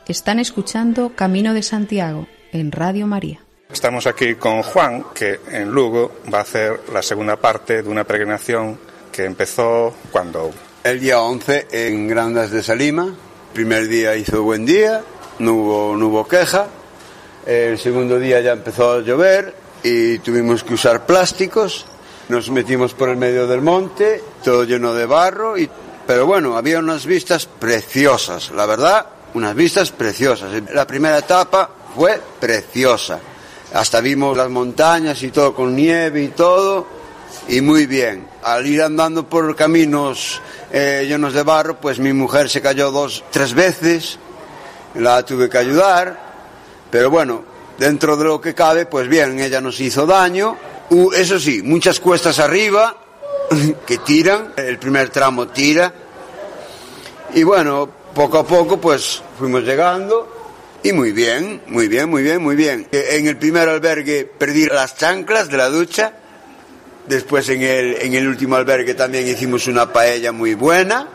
Están 0.07 0.39
escuchando 0.39 1.11
Camino 1.13 1.53
de 1.53 1.61
Santiago 1.61 2.27
en 2.53 2.71
Radio 2.71 3.07
María. 3.07 3.41
Estamos 3.69 4.07
aquí 4.07 4.35
con 4.35 4.63
Juan, 4.63 5.07
que 5.13 5.41
en 5.51 5.69
Lugo 5.69 6.21
va 6.33 6.37
a 6.37 6.41
hacer 6.43 6.79
la 6.93 7.01
segunda 7.01 7.35
parte 7.35 7.83
de 7.83 7.89
una 7.89 8.05
peregrinación 8.05 8.79
que 9.11 9.25
empezó 9.25 9.93
cuando... 10.09 10.51
El 10.81 11.01
día 11.01 11.19
11 11.19 11.67
en 11.71 12.07
Grandas 12.07 12.51
de 12.51 12.63
Salima. 12.63 13.13
primer 13.53 13.89
día 13.89 14.15
hizo 14.15 14.43
buen 14.43 14.65
día, 14.65 15.01
no 15.39 15.55
hubo, 15.55 15.97
no 15.97 16.07
hubo 16.07 16.25
queja. 16.25 16.67
El 17.45 17.77
segundo 17.77 18.17
día 18.17 18.39
ya 18.39 18.53
empezó 18.53 18.93
a 18.93 19.01
llover 19.01 19.53
y 19.83 20.19
tuvimos 20.19 20.63
que 20.63 20.75
usar 20.75 21.05
plásticos. 21.05 21.85
Nos 22.29 22.49
metimos 22.49 22.93
por 22.93 23.09
el 23.09 23.17
medio 23.17 23.45
del 23.45 23.59
monte, 23.59 24.23
todo 24.41 24.63
lleno 24.63 24.93
de 24.93 25.05
barro, 25.05 25.57
y, 25.57 25.69
pero 26.05 26.25
bueno, 26.25 26.55
había 26.55 26.79
unas 26.79 27.05
vistas 27.05 27.45
preciosas. 27.45 28.51
La 28.51 28.65
verdad, 28.65 29.16
unas 29.37 29.55
vistas 29.55 29.91
preciosas. 29.91 30.51
La 30.73 30.87
primera 30.87 31.19
etapa 31.19 31.69
fue 31.95 32.19
preciosa. 32.39 33.19
Hasta 33.73 34.01
vimos 34.01 34.35
las 34.35 34.49
montañas 34.49 35.21
y 35.23 35.29
todo 35.29 35.53
con 35.53 35.75
nieve 35.75 36.23
y 36.23 36.29
todo, 36.29 36.87
y 37.47 37.61
muy 37.61 37.85
bien. 37.85 38.27
Al 38.43 38.65
ir 38.65 38.81
andando 38.81 39.27
por 39.27 39.55
caminos 39.55 40.41
eh, 40.71 41.05
llenos 41.07 41.33
de 41.33 41.43
barro, 41.43 41.79
pues 41.79 41.99
mi 41.99 42.13
mujer 42.13 42.49
se 42.49 42.61
cayó 42.61 42.91
dos, 42.91 43.23
tres 43.29 43.53
veces, 43.53 44.17
la 44.95 45.23
tuve 45.23 45.49
que 45.49 45.57
ayudar, 45.57 46.19
pero 46.89 47.09
bueno, 47.09 47.43
dentro 47.77 48.17
de 48.17 48.23
lo 48.25 48.41
que 48.41 48.55
cabe, 48.55 48.85
pues 48.85 49.07
bien, 49.07 49.39
ella 49.39 49.61
nos 49.61 49.79
hizo 49.79 50.05
daño. 50.05 50.57
Eso 51.13 51.39
sí, 51.39 51.61
muchas 51.61 51.99
cuestas 51.99 52.39
arriba 52.39 52.95
que 53.85 53.97
tiran, 53.99 54.53
el 54.55 54.79
primer 54.79 55.09
tramo 55.09 55.49
tira. 55.49 55.93
Y 57.33 57.43
bueno, 57.43 57.89
poco 58.17 58.39
a 58.39 58.47
poco 58.47 58.81
pues 58.81 59.21
fuimos 59.37 59.61
llegando 59.61 60.27
y 60.81 60.91
muy 60.91 61.11
bien, 61.11 61.61
muy 61.67 61.87
bien, 61.87 62.09
muy 62.09 62.23
bien, 62.23 62.41
muy 62.41 62.55
bien. 62.55 62.87
En 62.91 63.27
el 63.27 63.37
primer 63.37 63.69
albergue 63.69 64.25
perdí 64.25 64.65
las 64.65 64.97
chanclas 64.97 65.49
de 65.49 65.57
la 65.57 65.69
ducha, 65.69 66.13
después 67.05 67.47
en 67.49 67.61
el, 67.61 67.95
en 68.01 68.15
el 68.15 68.27
último 68.27 68.55
albergue 68.55 68.95
también 68.95 69.27
hicimos 69.27 69.67
una 69.67 69.93
paella 69.93 70.31
muy 70.31 70.55
buena. 70.55 71.07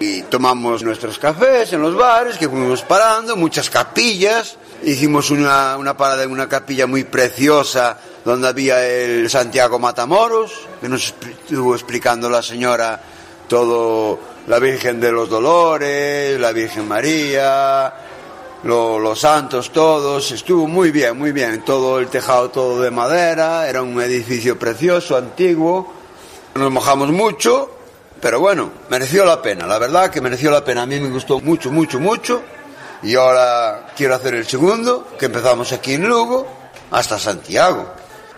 Y 0.00 0.22
tomamos 0.22 0.82
nuestros 0.82 1.20
cafés 1.20 1.72
en 1.72 1.80
los 1.80 1.94
bares 1.94 2.36
que 2.36 2.48
fuimos 2.48 2.82
parando, 2.82 3.36
muchas 3.36 3.70
capillas, 3.70 4.56
hicimos 4.82 5.30
una, 5.30 5.76
una 5.76 5.96
parada 5.96 6.24
en 6.24 6.32
una 6.32 6.48
capilla 6.48 6.88
muy 6.88 7.04
preciosa 7.04 7.96
donde 8.24 8.48
había 8.48 8.84
el 8.84 9.30
Santiago 9.30 9.78
Matamoros, 9.78 10.66
que 10.80 10.88
nos 10.88 11.14
estuvo 11.46 11.76
explicando 11.76 12.28
la 12.28 12.42
señora 12.42 13.00
todo 13.48 14.35
la 14.46 14.58
Virgen 14.60 15.00
de 15.00 15.10
los 15.10 15.28
Dolores, 15.28 16.38
la 16.38 16.52
Virgen 16.52 16.86
María, 16.86 17.92
los 18.62 19.20
santos 19.20 19.72
todos, 19.72 20.30
estuvo 20.30 20.66
muy 20.66 20.90
bien, 20.90 21.18
muy 21.18 21.32
bien, 21.32 21.64
todo 21.64 21.98
el 21.98 22.08
tejado 22.08 22.50
todo 22.50 22.80
de 22.80 22.90
madera, 22.90 23.68
era 23.68 23.82
un 23.82 24.00
edificio 24.00 24.58
precioso, 24.58 25.16
antiguo, 25.16 25.92
nos 26.54 26.70
mojamos 26.70 27.10
mucho, 27.10 27.70
pero 28.20 28.40
bueno, 28.40 28.70
mereció 28.88 29.24
la 29.24 29.42
pena, 29.42 29.66
la 29.66 29.78
verdad 29.78 30.10
que 30.10 30.20
mereció 30.20 30.50
la 30.50 30.64
pena, 30.64 30.82
a 30.82 30.86
mí 30.86 30.98
me 31.00 31.10
gustó 31.10 31.40
mucho, 31.40 31.70
mucho, 31.70 31.98
mucho, 32.00 32.42
Y 33.02 33.14
ahora 33.14 33.88
quiero 33.94 34.14
hacer 34.14 34.34
el 34.34 34.46
segundo, 34.46 35.08
que 35.18 35.26
empezamos 35.26 35.70
aquí 35.72 35.94
en 35.94 36.08
Lugo, 36.08 36.46
hasta 36.90 37.18
Santiago. 37.18 37.92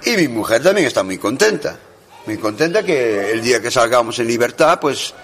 Y 0.05 0.17
mi 0.17 0.29
mujer 0.29 0.63
también 0.63 0.87
está 0.87 1.05
muy 1.05 1.17
contenta. 1.17 1.79
Muy 2.27 2.39
contenta 2.39 2.83
que 2.83 3.31
el 3.31 3.41
día 3.41 3.63
que 3.63 3.71
salgamos 3.71 4.19
en 4.19 4.27
libertad, 4.27 4.81
pues 4.81 5.15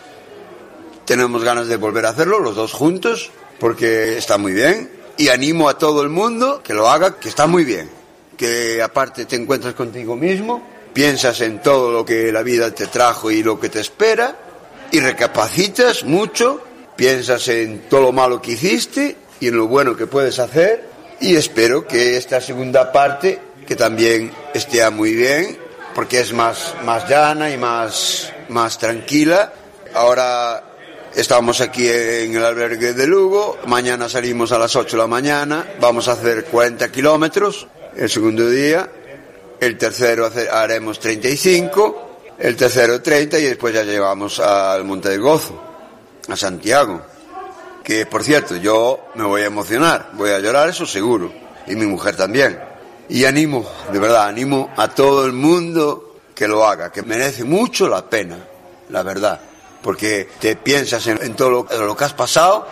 tenemos 1.04 1.44
ganas 1.44 1.66
de 1.68 1.76
volver 1.76 2.06
a 2.06 2.10
hacerlo 2.10 2.40
los 2.40 2.56
dos 2.56 2.72
juntos, 2.72 3.30
porque 3.58 4.18
está 4.18 4.38
muy 4.38 4.52
bien. 4.52 4.90
Y 5.16 5.28
animo 5.28 5.68
a 5.68 5.78
todo 5.78 6.02
el 6.02 6.08
mundo 6.08 6.62
que 6.62 6.74
lo 6.74 6.88
haga, 6.88 7.18
que 7.18 7.28
está 7.28 7.46
muy 7.46 7.64
bien. 7.64 7.88
Que 8.36 8.82
aparte 8.82 9.26
te 9.26 9.36
encuentras 9.36 9.74
contigo 9.74 10.16
mismo, 10.16 10.66
piensas 10.92 11.40
en 11.40 11.62
todo 11.62 11.92
lo 11.92 12.04
que 12.04 12.32
la 12.32 12.42
vida 12.42 12.72
te 12.72 12.86
trajo 12.86 13.30
y 13.30 13.42
lo 13.42 13.60
que 13.60 13.68
te 13.68 13.80
espera, 13.80 14.36
y 14.90 15.00
recapacitas 15.00 16.04
mucho, 16.04 16.62
piensas 16.96 17.48
en 17.48 17.88
todo 17.88 18.02
lo 18.02 18.12
malo 18.12 18.40
que 18.40 18.52
hiciste 18.52 19.16
y 19.40 19.48
en 19.48 19.56
lo 19.56 19.66
bueno 19.66 19.96
que 19.96 20.06
puedes 20.06 20.38
hacer, 20.38 20.88
y 21.20 21.36
espero 21.36 21.86
que 21.86 22.16
esta 22.16 22.40
segunda 22.40 22.92
parte, 22.92 23.40
que 23.66 23.76
también 23.76 24.32
esté 24.52 24.88
muy 24.90 25.14
bien, 25.14 25.58
porque 25.94 26.20
es 26.20 26.32
más, 26.32 26.74
más 26.84 27.08
llana 27.08 27.50
y 27.50 27.56
más, 27.56 28.32
más 28.48 28.78
tranquila. 28.78 29.52
Ahora 29.94 30.73
Estamos 31.14 31.60
aquí 31.60 31.88
en 31.88 32.34
el 32.34 32.44
albergue 32.44 32.92
de 32.92 33.06
Lugo, 33.06 33.58
mañana 33.66 34.08
salimos 34.08 34.50
a 34.50 34.58
las 34.58 34.74
8 34.74 34.96
de 34.96 35.02
la 35.04 35.06
mañana, 35.06 35.64
vamos 35.80 36.08
a 36.08 36.12
hacer 36.12 36.46
40 36.46 36.90
kilómetros 36.90 37.68
el 37.94 38.10
segundo 38.10 38.50
día, 38.50 38.90
el 39.60 39.78
tercero 39.78 40.28
haremos 40.50 40.98
35, 40.98 42.34
el 42.36 42.56
tercero 42.56 43.00
30 43.00 43.38
y 43.38 43.44
después 43.44 43.72
ya 43.72 43.84
llegamos 43.84 44.40
al 44.40 44.82
Monte 44.82 45.10
del 45.10 45.20
Gozo, 45.20 45.62
a 46.26 46.34
Santiago. 46.34 47.00
Que 47.84 48.06
por 48.06 48.24
cierto, 48.24 48.56
yo 48.56 49.10
me 49.14 49.22
voy 49.22 49.42
a 49.42 49.46
emocionar, 49.46 50.10
voy 50.14 50.30
a 50.30 50.40
llorar, 50.40 50.68
eso 50.68 50.84
seguro, 50.84 51.32
y 51.68 51.76
mi 51.76 51.86
mujer 51.86 52.16
también. 52.16 52.58
Y 53.08 53.24
animo, 53.24 53.64
de 53.92 54.00
verdad, 54.00 54.26
animo 54.26 54.72
a 54.76 54.88
todo 54.88 55.24
el 55.26 55.32
mundo 55.32 56.16
que 56.34 56.48
lo 56.48 56.66
haga, 56.66 56.90
que 56.90 57.02
merece 57.02 57.44
mucho 57.44 57.88
la 57.88 58.10
pena, 58.10 58.38
la 58.88 59.04
verdad 59.04 59.40
porque 59.84 60.26
te 60.40 60.56
piensas 60.56 61.06
en, 61.08 61.34
todo 61.34 61.50
lo, 61.50 61.94
que 61.94 62.04
has 62.04 62.14
pasado 62.14 62.66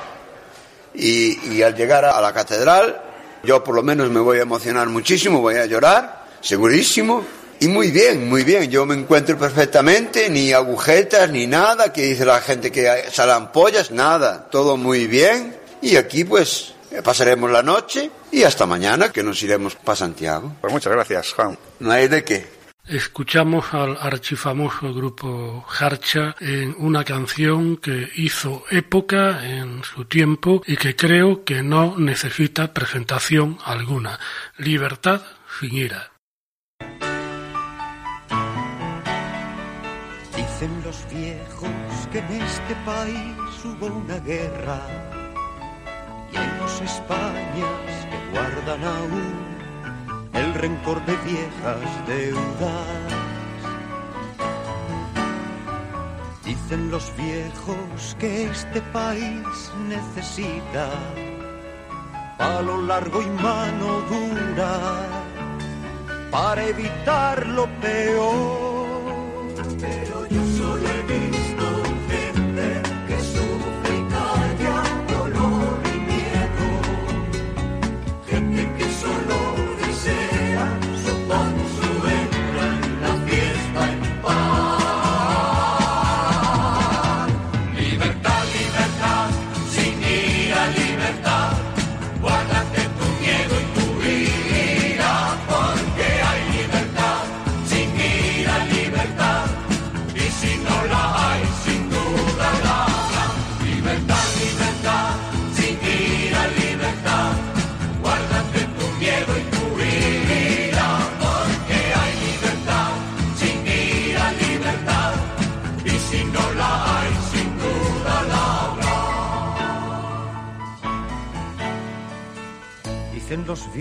y, 0.94 1.60
al 1.60 1.76
llegar 1.76 2.06
a, 2.06 2.18
la 2.22 2.32
catedral, 2.32 3.02
yo 3.44 3.62
por 3.62 3.74
lo 3.74 3.82
menos 3.82 4.08
me 4.08 4.18
voy 4.18 4.38
a 4.38 4.42
emocionar 4.42 4.88
muchísimo, 4.88 5.42
voy 5.42 5.56
a 5.56 5.66
llorar, 5.66 6.24
segurísimo. 6.40 7.22
Y 7.60 7.68
muy 7.68 7.90
bien, 7.90 8.28
muy 8.28 8.44
bien, 8.44 8.70
yo 8.70 8.86
me 8.86 8.94
encuentro 8.94 9.38
perfectamente, 9.38 10.30
ni 10.30 10.52
agujetas, 10.52 11.30
ni 11.30 11.46
nada, 11.46 11.92
que 11.92 12.02
dice 12.02 12.24
la 12.24 12.40
gente 12.40 12.72
que 12.72 13.04
salen 13.12 13.36
ampollas, 13.36 13.90
nada, 13.90 14.48
todo 14.50 14.78
muy 14.78 15.06
bien. 15.06 15.54
Y 15.82 15.96
aquí 15.96 16.24
pues 16.24 16.72
pasaremos 17.04 17.50
la 17.50 17.62
noche 17.62 18.10
y 18.32 18.42
hasta 18.42 18.64
mañana 18.64 19.12
que 19.12 19.22
nos 19.22 19.40
iremos 19.42 19.74
para 19.76 19.96
Santiago. 19.96 20.56
Pues 20.62 20.72
muchas 20.72 20.92
gracias, 20.94 21.32
Juan. 21.34 21.58
No 21.78 21.92
hay 21.92 22.08
de 22.08 22.24
qué. 22.24 22.61
Escuchamos 22.88 23.72
al 23.74 23.96
archifamoso 23.96 24.92
grupo 24.92 25.64
Harcha 25.78 26.34
en 26.40 26.74
una 26.78 27.04
canción 27.04 27.76
que 27.76 28.10
hizo 28.16 28.64
época 28.72 29.46
en 29.46 29.84
su 29.84 30.04
tiempo 30.06 30.62
y 30.66 30.76
que 30.76 30.96
creo 30.96 31.44
que 31.44 31.62
no 31.62 31.96
necesita 31.96 32.74
presentación 32.74 33.56
alguna. 33.64 34.18
Libertad 34.58 35.22
sin 35.60 35.76
ira. 35.76 36.10
Dicen 40.34 40.82
los 40.84 41.06
viejos 41.08 42.08
que 42.10 42.18
en 42.18 42.42
este 42.42 42.74
país 42.84 43.64
hubo 43.64 43.86
una 43.86 44.18
guerra 44.18 44.80
y 46.32 46.36
hay 46.36 46.58
dos 46.58 46.80
Españas 46.80 48.06
que 48.10 48.30
guardan 48.32 48.84
aún 48.84 49.51
el 50.32 50.54
rencor 50.54 51.04
de 51.06 51.16
viejas 51.16 52.06
deudas. 52.06 53.12
Dicen 56.44 56.90
los 56.90 57.12
viejos 57.16 58.16
que 58.18 58.44
este 58.44 58.80
país 58.92 59.72
necesita 59.88 60.88
palo 62.38 62.82
largo 62.82 63.22
y 63.22 63.26
mano 63.26 64.00
dura 64.10 65.06
para 66.30 66.64
evitar 66.64 67.46
lo 67.46 67.66
peor. 67.80 68.91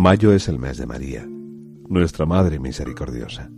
Mayo 0.00 0.32
es 0.32 0.48
el 0.48 0.58
mes 0.58 0.78
de 0.78 0.86
María, 0.86 1.28
nuestra 1.90 2.24
Madre 2.24 2.58
Misericordiosa. 2.58 3.50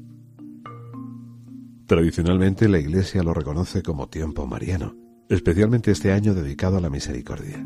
Tradicionalmente 1.87 2.68
la 2.68 2.81
Iglesia 2.81 3.22
lo 3.22 3.33
reconoce 3.33 3.81
como 3.85 4.09
tiempo 4.09 4.44
mariano, 4.44 4.96
especialmente 5.28 5.92
este 5.92 6.11
año 6.11 6.35
dedicado 6.35 6.78
a 6.78 6.81
la 6.81 6.90
misericordia. 6.90 7.64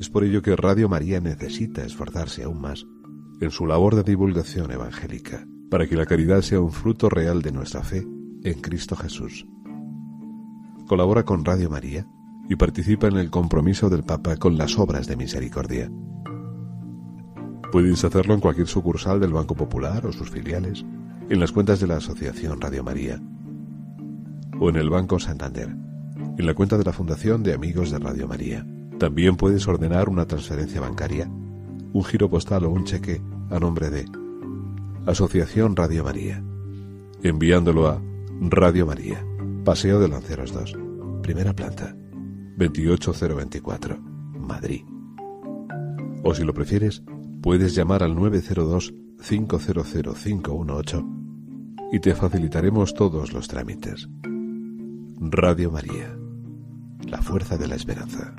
Es 0.00 0.10
por 0.10 0.24
ello 0.24 0.42
que 0.42 0.56
Radio 0.56 0.88
María 0.88 1.20
necesita 1.20 1.84
esforzarse 1.84 2.42
aún 2.42 2.60
más 2.60 2.84
en 3.40 3.52
su 3.52 3.64
labor 3.64 3.94
de 3.94 4.02
divulgación 4.02 4.72
evangélica, 4.72 5.46
para 5.70 5.86
que 5.86 5.94
la 5.94 6.04
caridad 6.04 6.42
sea 6.42 6.60
un 6.60 6.72
fruto 6.72 7.08
real 7.08 7.42
de 7.42 7.52
nuestra 7.52 7.84
fe 7.84 8.04
en 8.42 8.60
Cristo 8.60 8.96
Jesús. 8.96 9.46
Colabora 10.88 11.22
con 11.22 11.44
Radio 11.44 11.70
María 11.70 12.08
y 12.48 12.56
participa 12.56 13.06
en 13.06 13.18
el 13.18 13.30
compromiso 13.30 13.88
del 13.88 14.02
Papa 14.02 14.36
con 14.36 14.58
las 14.58 14.76
obras 14.80 15.06
de 15.06 15.16
misericordia. 15.16 15.92
Puedes 17.70 18.02
hacerlo 18.02 18.34
en 18.34 18.40
cualquier 18.40 18.66
sucursal 18.66 19.20
del 19.20 19.32
Banco 19.32 19.54
Popular 19.54 20.06
o 20.06 20.12
sus 20.12 20.30
filiales, 20.30 20.84
en 21.28 21.40
las 21.40 21.52
cuentas 21.52 21.80
de 21.80 21.86
la 21.86 21.96
Asociación 21.96 22.60
Radio 22.60 22.82
María 22.82 23.20
o 24.60 24.70
en 24.70 24.76
el 24.76 24.90
Banco 24.90 25.18
Santander, 25.18 25.68
en 25.68 26.46
la 26.46 26.54
cuenta 26.54 26.78
de 26.78 26.84
la 26.84 26.92
Fundación 26.92 27.42
de 27.42 27.52
Amigos 27.52 27.90
de 27.90 27.98
Radio 27.98 28.26
María. 28.26 28.66
También 28.98 29.36
puedes 29.36 29.68
ordenar 29.68 30.08
una 30.08 30.26
transferencia 30.26 30.80
bancaria, 30.80 31.28
un 31.92 32.04
giro 32.04 32.28
postal 32.28 32.64
o 32.64 32.70
un 32.70 32.84
cheque 32.84 33.20
a 33.50 33.58
nombre 33.58 33.90
de 33.90 34.06
Asociación 35.06 35.76
Radio 35.76 36.04
María, 36.04 36.42
enviándolo 37.22 37.88
a 37.88 38.02
Radio 38.40 38.86
María, 38.86 39.24
Paseo 39.64 40.00
de 40.00 40.08
Lanceros 40.08 40.52
2, 40.52 40.76
primera 41.22 41.52
planta, 41.52 41.94
28024, 42.56 43.98
Madrid. 44.40 44.82
O 46.24 46.34
si 46.34 46.44
lo 46.44 46.52
prefieres, 46.52 47.02
puedes 47.48 47.74
llamar 47.74 48.02
al 48.02 48.14
902 48.14 48.92
500 49.26 49.86
518 50.22 51.04
y 51.92 51.98
te 51.98 52.14
facilitaremos 52.14 52.92
todos 52.92 53.32
los 53.32 53.48
trámites. 53.48 54.06
Radio 55.18 55.70
María, 55.70 56.14
la 57.06 57.22
fuerza 57.22 57.56
de 57.56 57.66
la 57.66 57.76
esperanza. 57.76 58.34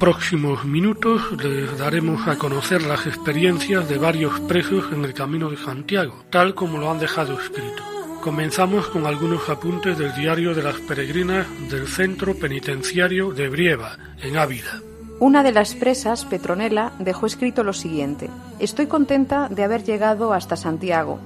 Próximos 0.00 0.64
minutos 0.64 1.30
les 1.44 1.76
daremos 1.78 2.26
a 2.26 2.36
conocer 2.36 2.80
las 2.82 3.06
experiencias 3.06 3.86
de 3.86 3.98
varios 3.98 4.40
presos 4.40 4.86
en 4.92 5.04
el 5.04 5.12
Camino 5.12 5.50
de 5.50 5.58
Santiago, 5.58 6.24
tal 6.30 6.54
como 6.54 6.78
lo 6.78 6.90
han 6.90 6.98
dejado 6.98 7.38
escrito. 7.38 7.84
Comenzamos 8.22 8.88
con 8.88 9.04
algunos 9.04 9.46
apuntes 9.50 9.98
del 9.98 10.14
diario 10.14 10.54
de 10.54 10.62
las 10.62 10.76
peregrinas 10.76 11.46
del 11.68 11.86
Centro 11.86 12.34
Penitenciario 12.34 13.32
de 13.32 13.50
Brieva, 13.50 13.98
en 14.22 14.38
Ávila. 14.38 14.80
Una 15.18 15.42
de 15.42 15.52
las 15.52 15.74
presas, 15.74 16.24
Petronela, 16.24 16.92
dejó 16.98 17.26
escrito 17.26 17.62
lo 17.62 17.74
siguiente. 17.74 18.30
Estoy 18.58 18.86
contenta 18.86 19.50
de 19.50 19.64
haber 19.64 19.84
llegado 19.84 20.32
hasta 20.32 20.56
Santiago. 20.56 21.20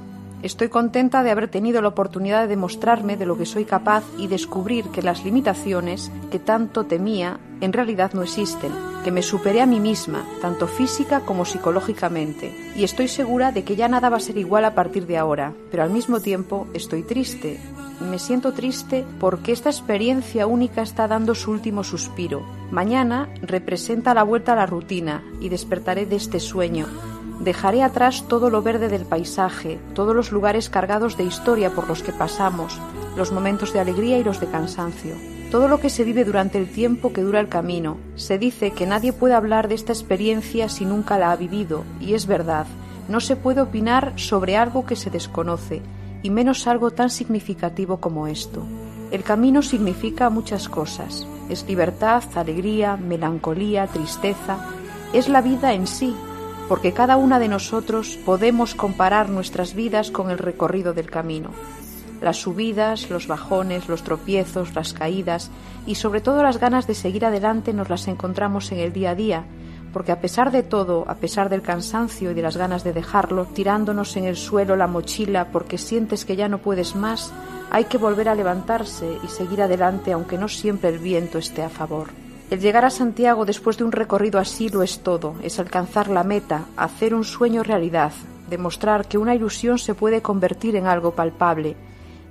Estoy 0.45 0.69
contenta 0.69 1.23
de 1.23 1.31
haber 1.31 1.49
tenido 1.49 1.81
la 1.81 1.89
oportunidad 1.89 2.43
de 2.43 2.49
demostrarme 2.49 3.17
de 3.17 3.25
lo 3.25 3.39
que 3.39 3.47
soy 3.47 3.65
capaz 3.65 4.05
y 4.19 4.27
descubrir 4.27 4.85
que 4.91 5.01
las 5.01 5.25
limitaciones 5.25 6.13
que 6.31 6.39
tanto 6.39 6.85
temía 6.85 7.41
en 7.63 7.73
realidad 7.73 8.13
no 8.13 8.23
existen, 8.23 8.71
que 9.05 9.11
me 9.11 9.23
superé 9.23 9.63
a 9.63 9.67
mí 9.67 9.81
misma, 9.81 10.23
tanto 10.43 10.67
física 10.67 11.21
como 11.21 11.47
psicológicamente, 11.47 12.55
y 12.77 12.85
estoy 12.85 13.09
segura 13.09 13.53
de 13.53 13.65
que 13.65 13.75
ya 13.75 13.89
nada 13.89 14.11
va 14.11 14.19
a 14.19 14.21
ser 14.21 14.37
igual 14.37 14.67
a 14.67 14.75
partir 14.75 15.07
de 15.07 15.17
ahora, 15.17 15.55
pero 15.71 15.83
al 15.83 15.89
mismo 15.89 16.21
tiempo 16.21 16.67
estoy 16.75 17.05
triste. 17.05 17.59
Me 18.01 18.19
siento 18.19 18.53
triste 18.53 19.07
porque 19.19 19.51
esta 19.51 19.71
experiencia 19.71 20.47
única 20.47 20.83
está 20.83 21.09
dando 21.09 21.35
su 21.35 21.53
último 21.53 21.85
suspiro. 21.85 22.43
Mañana 22.71 23.31
representa 23.41 24.13
la 24.13 24.25
vuelta 24.25 24.53
a 24.53 24.57
la 24.57 24.67
rutina 24.67 25.25
y 25.41 25.49
despertaré 25.49 26.05
de 26.05 26.17
este 26.17 26.39
sueño 26.39 26.87
Dejaré 27.41 27.83
atrás 27.83 28.25
todo 28.29 28.49
lo 28.49 28.63
verde 28.63 28.89
del 28.89 29.05
paisaje, 29.05 29.79
todos 29.95 30.15
los 30.15 30.33
lugares 30.33 30.71
cargados 30.71 31.17
de 31.17 31.25
historia 31.25 31.71
por 31.71 31.89
los 31.89 32.03
que 32.03 32.13
pasamos, 32.13 32.81
los 33.17 33.33
momentos 33.33 33.73
de 33.73 33.81
alegría 33.81 34.19
y 34.19 34.25
los 34.25 34.41
de 34.41 34.47
cansancio, 34.47 35.15
todo 35.51 35.69
lo 35.69 35.81
que 35.81 35.91
se 35.91 36.05
vive 36.05 36.25
durante 36.25 36.59
el 36.59 36.69
tiempo 36.71 37.13
que 37.13 37.23
dura 37.23 37.41
el 37.41 37.49
camino. 37.49 37.97
Se 38.15 38.39
dice 38.39 38.71
que 38.71 38.87
nadie 38.87 39.13
puede 39.13 39.35
hablar 39.35 39.69
de 39.69 39.75
esta 39.75 39.93
experiencia 39.93 40.69
si 40.69 40.85
nunca 40.85 41.19
la 41.19 41.33
ha 41.33 41.37
vivido, 41.37 41.85
y 42.01 42.15
es 42.15 42.27
verdad, 42.27 42.67
no 43.09 43.21
se 43.21 43.37
puede 43.37 43.61
opinar 43.61 44.13
sobre 44.17 44.57
algo 44.57 44.87
que 44.87 44.97
se 44.97 45.11
desconoce, 45.11 45.83
y 46.23 46.31
menos 46.31 46.67
algo 46.67 46.91
tan 46.91 47.11
significativo 47.11 47.99
como 47.99 48.27
esto. 48.27 48.65
El 49.11 49.23
camino 49.23 49.63
significa 49.63 50.31
muchas 50.31 50.69
cosas. 50.69 51.27
Es 51.49 51.67
libertad, 51.69 52.25
alegría, 52.35 52.97
melancolía, 52.97 53.87
tristeza. 53.87 54.59
Es 55.13 55.29
la 55.29 55.43
vida 55.43 55.75
en 55.75 55.87
sí, 55.87 56.17
porque 56.69 56.93
cada 56.93 57.17
una 57.17 57.39
de 57.39 57.49
nosotros 57.49 58.19
podemos 58.25 58.75
comparar 58.75 59.29
nuestras 59.29 59.75
vidas 59.75 60.11
con 60.11 60.31
el 60.31 60.39
recorrido 60.39 60.95
del 60.95 61.11
camino. 61.11 61.51
Las 62.21 62.39
subidas, 62.39 63.11
los 63.11 63.27
bajones, 63.27 63.89
los 63.89 64.03
tropiezos, 64.03 64.75
las 64.75 64.95
caídas 64.95 65.51
y 65.87 65.97
sobre 65.97 66.21
todo 66.21 66.43
las 66.43 66.59
ganas 66.59 66.87
de 66.87 66.95
seguir 66.95 67.27
adelante 67.27 67.73
nos 67.75 67.91
las 67.91 68.09
encontramos 68.09 68.73
en 68.73 68.79
el 68.79 68.93
día 68.93 69.11
a 69.11 69.15
día, 69.15 69.45
porque 69.93 70.13
a 70.13 70.21
pesar 70.21 70.51
de 70.51 70.63
todo, 70.63 71.05
a 71.07 71.17
pesar 71.17 71.51
del 71.51 71.63
cansancio 71.63 72.31
y 72.31 72.35
de 72.35 72.43
las 72.43 72.57
ganas 72.57 72.83
de 72.83 72.93
dejarlo, 72.93 73.45
tirándonos 73.45 74.17
en 74.17 74.25
el 74.25 74.37
suelo 74.37 74.75
la 74.75 74.87
mochila 74.87 75.49
porque 75.53 75.77
sientes 75.77 76.25
que 76.25 76.37
ya 76.37 76.49
no 76.49 76.59
puedes 76.59 76.97
más, 76.97 77.33
hay 77.71 77.85
que 77.85 77.99
volver 77.99 78.29
a 78.29 78.35
levantarse 78.35 79.19
y 79.23 79.27
seguir 79.29 79.61
adelante 79.61 80.13
aunque 80.13 80.39
no 80.39 80.49
siempre 80.49 80.89
el 80.89 80.99
viento 80.99 81.39
esté 81.39 81.63
a 81.63 81.69
favor. 81.69 82.24
El 82.55 82.61
llegar 82.61 82.85
a 82.85 82.91
Santiago 82.91 83.45
después 83.45 83.79
de 83.79 83.83
un 83.83 83.91
recorrido 83.91 84.39
así 84.39 84.69
lo 84.69 84.85
es 84.85 85.01
todo, 85.01 85.35
es 85.43 85.59
alcanzar 85.59 86.07
la 86.09 86.23
meta, 86.23 86.67
hacer 86.77 87.13
un 87.13 87.25
sueño 87.25 87.65
realidad, 87.65 88.13
demostrar 88.49 89.09
que 89.09 89.19
una 89.19 89.35
ilusión 89.35 89.77
se 89.77 89.97
puede 89.97 90.23
convertir 90.23 90.77
en 90.77 90.87
algo 90.87 91.17
palpable, 91.17 91.75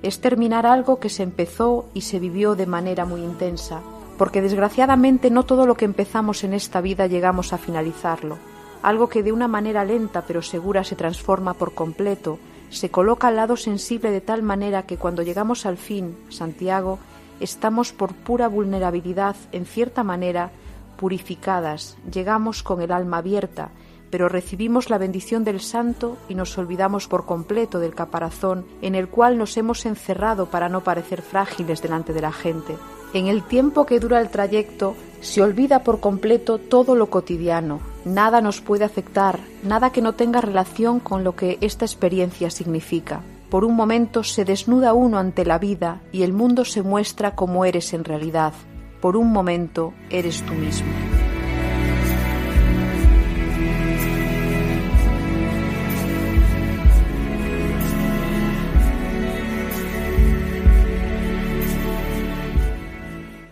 es 0.02 0.22
terminar 0.22 0.64
algo 0.64 0.98
que 0.98 1.10
se 1.10 1.24
empezó 1.24 1.90
y 1.92 2.00
se 2.00 2.20
vivió 2.20 2.54
de 2.54 2.64
manera 2.64 3.04
muy 3.04 3.20
intensa, 3.20 3.82
porque 4.16 4.40
desgraciadamente 4.40 5.28
no 5.28 5.42
todo 5.42 5.66
lo 5.66 5.74
que 5.74 5.84
empezamos 5.84 6.42
en 6.42 6.54
esta 6.54 6.80
vida 6.80 7.06
llegamos 7.06 7.52
a 7.52 7.58
finalizarlo. 7.58 8.38
Algo 8.80 9.10
que 9.10 9.22
de 9.22 9.32
una 9.32 9.46
manera 9.46 9.84
lenta 9.84 10.24
pero 10.26 10.40
segura 10.40 10.84
se 10.84 10.96
transforma 10.96 11.52
por 11.52 11.74
completo, 11.74 12.38
se 12.70 12.88
coloca 12.90 13.28
al 13.28 13.36
lado 13.36 13.58
sensible 13.58 14.10
de 14.10 14.22
tal 14.22 14.42
manera 14.42 14.84
que 14.84 14.96
cuando 14.96 15.20
llegamos 15.20 15.66
al 15.66 15.76
fin, 15.76 16.16
Santiago, 16.30 16.98
estamos 17.40 17.92
por 17.92 18.14
pura 18.14 18.48
vulnerabilidad, 18.48 19.36
en 19.52 19.66
cierta 19.66 20.02
manera, 20.02 20.50
purificadas, 20.96 21.96
llegamos 22.10 22.62
con 22.62 22.80
el 22.80 22.92
alma 22.92 23.18
abierta, 23.18 23.70
pero 24.10 24.28
recibimos 24.28 24.90
la 24.90 24.98
bendición 24.98 25.42
del 25.42 25.60
Santo 25.60 26.16
y 26.28 26.34
nos 26.34 26.56
olvidamos 26.56 27.08
por 27.08 27.26
completo 27.26 27.80
del 27.80 27.94
caparazón 27.94 28.64
en 28.80 28.94
el 28.94 29.08
cual 29.08 29.36
nos 29.36 29.56
hemos 29.56 29.86
encerrado 29.86 30.46
para 30.46 30.68
no 30.68 30.82
parecer 30.82 31.20
frágiles 31.20 31.82
delante 31.82 32.12
de 32.12 32.20
la 32.20 32.32
gente. 32.32 32.76
En 33.12 33.26
el 33.26 33.42
tiempo 33.42 33.86
que 33.86 34.00
dura 34.00 34.20
el 34.20 34.28
trayecto 34.28 34.94
se 35.20 35.42
olvida 35.42 35.82
por 35.82 36.00
completo 36.00 36.58
todo 36.58 36.94
lo 36.94 37.10
cotidiano, 37.10 37.80
nada 38.04 38.40
nos 38.40 38.60
puede 38.60 38.84
afectar, 38.84 39.40
nada 39.64 39.90
que 39.90 40.02
no 40.02 40.14
tenga 40.14 40.40
relación 40.40 41.00
con 41.00 41.24
lo 41.24 41.34
que 41.34 41.58
esta 41.60 41.84
experiencia 41.84 42.50
significa 42.50 43.22
por 43.54 43.64
un 43.64 43.76
momento 43.76 44.24
se 44.24 44.44
desnuda 44.44 44.94
uno 44.94 45.16
ante 45.16 45.44
la 45.44 45.60
vida 45.60 46.02
y 46.10 46.24
el 46.24 46.32
mundo 46.32 46.64
se 46.64 46.82
muestra 46.82 47.36
como 47.36 47.64
eres 47.64 47.94
en 47.94 48.02
realidad. 48.02 48.52
Por 49.00 49.16
un 49.16 49.30
momento 49.30 49.94
eres 50.10 50.42
tú 50.42 50.54
mismo. 50.54 50.88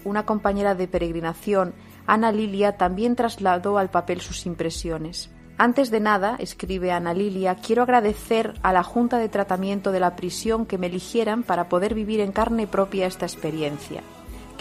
Una 0.02 0.26
compañera 0.26 0.74
de 0.74 0.88
peregrinación, 0.88 1.74
Ana 2.08 2.32
Lilia, 2.32 2.76
también 2.76 3.14
trasladó 3.14 3.78
al 3.78 3.90
papel 3.90 4.20
sus 4.20 4.46
impresiones. 4.46 5.30
Antes 5.58 5.90
de 5.90 6.00
nada, 6.00 6.36
escribe 6.38 6.92
Ana 6.92 7.14
Lilia, 7.14 7.54
quiero 7.56 7.82
agradecer 7.82 8.54
a 8.62 8.72
la 8.72 8.82
Junta 8.82 9.18
de 9.18 9.28
Tratamiento 9.28 9.92
de 9.92 10.00
la 10.00 10.16
Prisión 10.16 10.66
que 10.66 10.78
me 10.78 10.88
eligieran 10.88 11.42
para 11.42 11.68
poder 11.68 11.94
vivir 11.94 12.20
en 12.20 12.32
carne 12.32 12.66
propia 12.66 13.06
esta 13.06 13.26
experiencia 13.26 14.02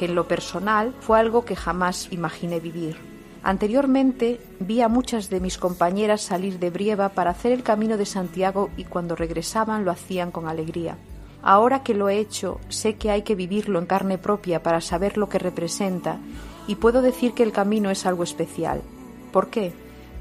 que 0.02 0.06
en 0.06 0.16
lo 0.16 0.28
personal 0.28 0.96
fue 1.00 1.20
algo 1.20 1.46
que 1.46 1.56
jamás 1.56 2.12
imaginé 2.12 2.60
vivir. 2.60 2.98
Anteriormente 3.44 4.42
vi 4.60 4.82
a 4.82 4.88
muchas 4.88 5.30
de 5.30 5.40
mis 5.40 5.60
compañeras 5.60 6.22
salir 6.22 6.58
de 6.58 6.72
Brieva 6.72 7.10
para 7.10 7.30
hacer 7.30 7.52
el 7.52 7.62
camino 7.62 7.98
de 7.98 8.08
Santiago 8.08 8.72
y 8.78 8.86
cuando 8.86 9.16
regresaban 9.16 9.86
lo 9.86 9.92
hacían 9.92 10.32
con 10.32 10.48
alegría. 10.48 10.98
Ahora 11.44 11.84
que 11.84 11.94
lo 11.94 12.10
he 12.10 12.18
hecho, 12.18 12.60
sé 12.68 12.96
que 12.96 13.12
hay 13.12 13.22
que 13.22 13.36
vivirlo 13.36 13.78
en 13.78 13.86
carne 13.86 14.18
propia 14.18 14.64
para 14.64 14.82
saber 14.82 15.20
lo 15.20 15.30
que 15.30 15.38
representa 15.38 16.18
y 16.66 16.78
puedo 16.78 17.04
decir 17.04 17.36
que 17.36 17.44
el 17.44 17.52
camino 17.52 17.92
es 17.92 18.08
algo 18.08 18.24
especial. 18.24 18.82
¿Por 19.32 19.52
qué? 19.52 19.72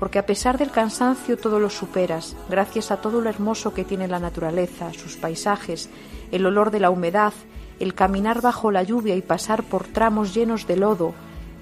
Porque 0.00 0.18
a 0.18 0.24
pesar 0.24 0.56
del 0.56 0.70
cansancio 0.70 1.36
todo 1.36 1.60
lo 1.60 1.68
superas, 1.68 2.34
gracias 2.48 2.90
a 2.90 3.02
todo 3.02 3.20
lo 3.20 3.28
hermoso 3.28 3.74
que 3.74 3.84
tiene 3.84 4.08
la 4.08 4.18
naturaleza, 4.18 4.94
sus 4.94 5.18
paisajes, 5.18 5.90
el 6.32 6.46
olor 6.46 6.70
de 6.70 6.80
la 6.80 6.88
humedad, 6.88 7.34
el 7.80 7.92
caminar 7.92 8.40
bajo 8.40 8.70
la 8.70 8.82
lluvia 8.82 9.14
y 9.14 9.20
pasar 9.20 9.62
por 9.62 9.86
tramos 9.86 10.32
llenos 10.32 10.66
de 10.66 10.78
lodo, 10.78 11.12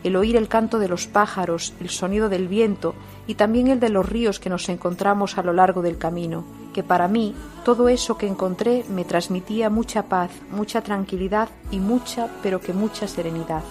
el 0.04 0.14
oír 0.14 0.36
el 0.36 0.46
canto 0.46 0.78
de 0.78 0.86
los 0.86 1.08
pájaros, 1.08 1.74
el 1.80 1.88
sonido 1.88 2.28
del 2.28 2.46
viento 2.46 2.94
y 3.26 3.34
también 3.34 3.66
el 3.66 3.80
de 3.80 3.88
los 3.88 4.08
ríos 4.08 4.38
que 4.38 4.50
nos 4.50 4.68
encontramos 4.68 5.36
a 5.36 5.42
lo 5.42 5.52
largo 5.52 5.82
del 5.82 5.98
camino, 5.98 6.44
que 6.72 6.84
para 6.84 7.08
mí 7.08 7.34
todo 7.64 7.88
eso 7.88 8.18
que 8.18 8.28
encontré 8.28 8.84
me 8.88 9.04
transmitía 9.04 9.68
mucha 9.68 10.04
paz, 10.04 10.30
mucha 10.52 10.80
tranquilidad 10.82 11.48
y 11.72 11.80
mucha, 11.80 12.28
pero 12.40 12.60
que 12.60 12.72
mucha 12.72 13.08
serenidad. 13.08 13.64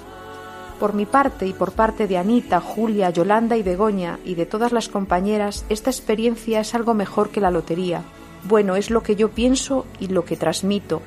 Por 0.79 0.93
mi 0.93 1.05
parte 1.05 1.47
y 1.47 1.53
por 1.53 1.71
parte 1.71 2.07
de 2.07 2.17
Anita, 2.17 2.59
Julia, 2.59 3.09
Yolanda 3.09 3.57
y 3.57 3.63
Begoña 3.63 4.19
y 4.23 4.35
de 4.35 4.45
todas 4.45 4.71
las 4.71 4.89
compañeras, 4.89 5.65
esta 5.69 5.89
experiencia 5.89 6.59
es 6.59 6.75
algo 6.75 6.93
mejor 6.93 7.29
que 7.29 7.41
la 7.41 7.51
lotería. 7.51 8.03
Bueno, 8.47 8.75
es 8.75 8.89
lo 8.89 9.01
que 9.01 9.15
yo 9.15 9.29
pienso 9.29 9.85
y 9.99 10.07
lo 10.07 10.23
que 10.23 10.37
transmito. 10.37 11.01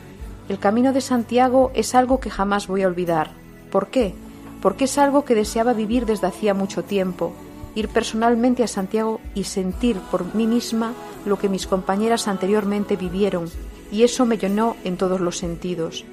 El 0.48 0.58
camino 0.58 0.92
de 0.92 1.00
Santiago 1.00 1.70
es 1.74 1.94
algo 1.94 2.18
que 2.18 2.30
jamás 2.30 2.66
voy 2.66 2.82
a 2.82 2.88
olvidar. 2.88 3.30
¿Por 3.70 3.88
qué? 3.88 4.14
porque 4.60 4.84
es 4.84 4.98
algo 4.98 5.24
que 5.24 5.34
deseaba 5.34 5.72
vivir 5.72 6.06
desde 6.06 6.26
hacía 6.26 6.54
mucho 6.54 6.84
tiempo, 6.84 7.32
ir 7.74 7.88
personalmente 7.88 8.62
a 8.62 8.68
Santiago 8.68 9.20
y 9.34 9.44
sentir 9.44 9.96
por 10.10 10.34
mí 10.34 10.46
misma 10.46 10.92
lo 11.24 11.38
que 11.38 11.48
mis 11.48 11.66
compañeras 11.66 12.28
anteriormente 12.28 12.96
vivieron, 12.96 13.48
y 13.90 14.02
eso 14.02 14.26
me 14.26 14.38
llenó 14.38 14.76
en 14.84 14.96
todos 14.96 15.20
los 15.20 15.38
sentidos. 15.38 16.04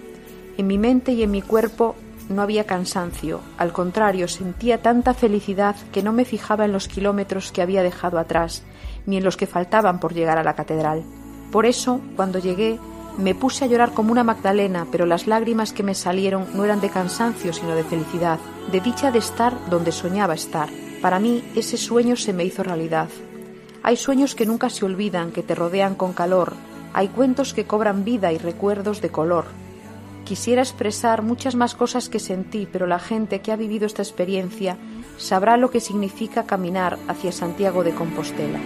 En 0.57 0.67
mi 0.67 0.77
mente 0.77 1.11
y 1.13 1.23
en 1.23 1.31
mi 1.31 1.41
cuerpo 1.41 1.95
no 2.29 2.41
había 2.41 2.65
cansancio, 2.65 3.41
al 3.57 3.71
contrario, 3.71 4.27
sentía 4.27 4.81
tanta 4.81 5.13
felicidad 5.13 5.75
que 5.91 6.03
no 6.03 6.13
me 6.13 6.25
fijaba 6.25 6.65
en 6.65 6.73
los 6.73 6.87
kilómetros 6.87 7.51
que 7.51 7.61
había 7.61 7.83
dejado 7.83 8.19
atrás, 8.19 8.63
ni 9.05 9.17
en 9.17 9.23
los 9.23 9.37
que 9.37 9.47
faltaban 9.47 9.99
por 9.99 10.13
llegar 10.13 10.37
a 10.37 10.43
la 10.43 10.55
catedral. 10.55 11.03
Por 11.51 11.65
eso, 11.65 12.01
cuando 12.15 12.39
llegué, 12.39 12.79
me 13.17 13.33
puse 13.33 13.65
a 13.65 13.67
llorar 13.67 13.93
como 13.93 14.11
una 14.11 14.23
Magdalena, 14.23 14.85
pero 14.91 15.05
las 15.05 15.25
lágrimas 15.25 15.73
que 15.73 15.83
me 15.83 15.95
salieron 15.95 16.45
no 16.53 16.65
eran 16.65 16.81
de 16.81 16.89
cansancio, 16.89 17.51
sino 17.53 17.73
de 17.75 17.83
felicidad, 17.83 18.39
de 18.71 18.79
dicha 18.79 19.11
de 19.11 19.19
estar 19.19 19.53
donde 19.69 19.91
soñaba 19.91 20.35
estar. 20.35 20.69
Para 21.01 21.19
mí 21.19 21.43
ese 21.55 21.77
sueño 21.77 22.15
se 22.15 22.33
me 22.33 22.43
hizo 22.43 22.63
realidad. 22.63 23.09
Hay 23.81 23.95
sueños 23.95 24.35
que 24.35 24.45
nunca 24.45 24.69
se 24.69 24.85
olvidan, 24.85 25.31
que 25.31 25.43
te 25.43 25.55
rodean 25.55 25.95
con 25.95 26.13
calor. 26.13 26.53
Hay 26.93 27.07
cuentos 27.07 27.53
que 27.53 27.65
cobran 27.65 28.03
vida 28.03 28.31
y 28.33 28.37
recuerdos 28.37 29.01
de 29.01 29.09
color. 29.09 29.45
Quisiera 30.27 30.61
expresar 30.61 31.21
muchas 31.21 31.55
más 31.55 31.73
cosas 31.73 32.09
que 32.09 32.19
sentí, 32.19 32.67
pero 32.69 32.85
la 32.85 32.99
gente 32.99 33.39
que 33.39 33.53
ha 33.53 33.55
vivido 33.55 33.85
esta 33.85 34.01
experiencia 34.01 34.77
sabrá 35.17 35.55
lo 35.55 35.71
que 35.71 35.79
significa 35.79 36.45
caminar 36.45 36.99
hacia 37.07 37.31
Santiago 37.31 37.81
de 37.85 37.95
Compostela. 37.95 38.59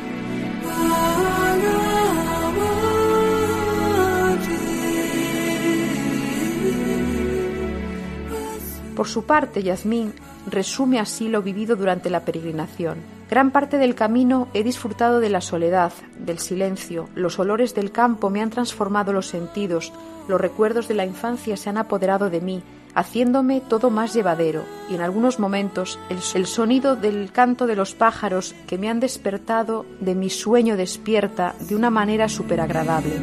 Por 8.95 9.07
su 9.07 9.25
parte, 9.25 9.61
Yasmín 9.61 10.13
resume 10.47 10.99
así 10.99 11.29
lo 11.29 11.43
vivido 11.43 11.75
durante 11.75 12.09
la 12.09 12.25
peregrinación. 12.25 13.20
Gran 13.31 13.51
parte 13.51 13.77
del 13.77 13.95
camino 13.95 14.49
he 14.53 14.61
disfrutado 14.61 15.21
de 15.21 15.29
la 15.29 15.39
soledad, 15.39 15.93
del 16.19 16.37
silencio, 16.37 17.07
los 17.15 17.39
olores 17.39 17.73
del 17.73 17.89
campo 17.89 18.29
me 18.29 18.41
han 18.41 18.49
transformado 18.49 19.13
los 19.13 19.27
sentidos, 19.27 19.93
los 20.27 20.41
recuerdos 20.41 20.89
de 20.89 20.95
la 20.95 21.05
infancia 21.05 21.55
se 21.55 21.69
han 21.69 21.77
apoderado 21.77 22.29
de 22.29 22.41
mí, 22.41 22.61
haciéndome 22.93 23.61
todo 23.61 23.89
más 23.89 24.13
llevadero, 24.13 24.65
y 24.89 24.95
en 24.95 25.01
algunos 25.01 25.39
momentos 25.39 25.97
el, 26.09 26.45
sonido 26.45 26.97
del 26.97 27.31
canto 27.31 27.67
de 27.67 27.77
los 27.77 27.95
pájaros 27.95 28.53
que 28.67 28.77
me 28.77 28.89
han 28.89 28.99
despertado 28.99 29.85
de 30.01 30.13
mi 30.13 30.29
sueño 30.29 30.75
despierta 30.75 31.55
de 31.61 31.77
una 31.77 31.89
manera 31.89 32.27
súper 32.27 32.59
agradable. 32.59 33.13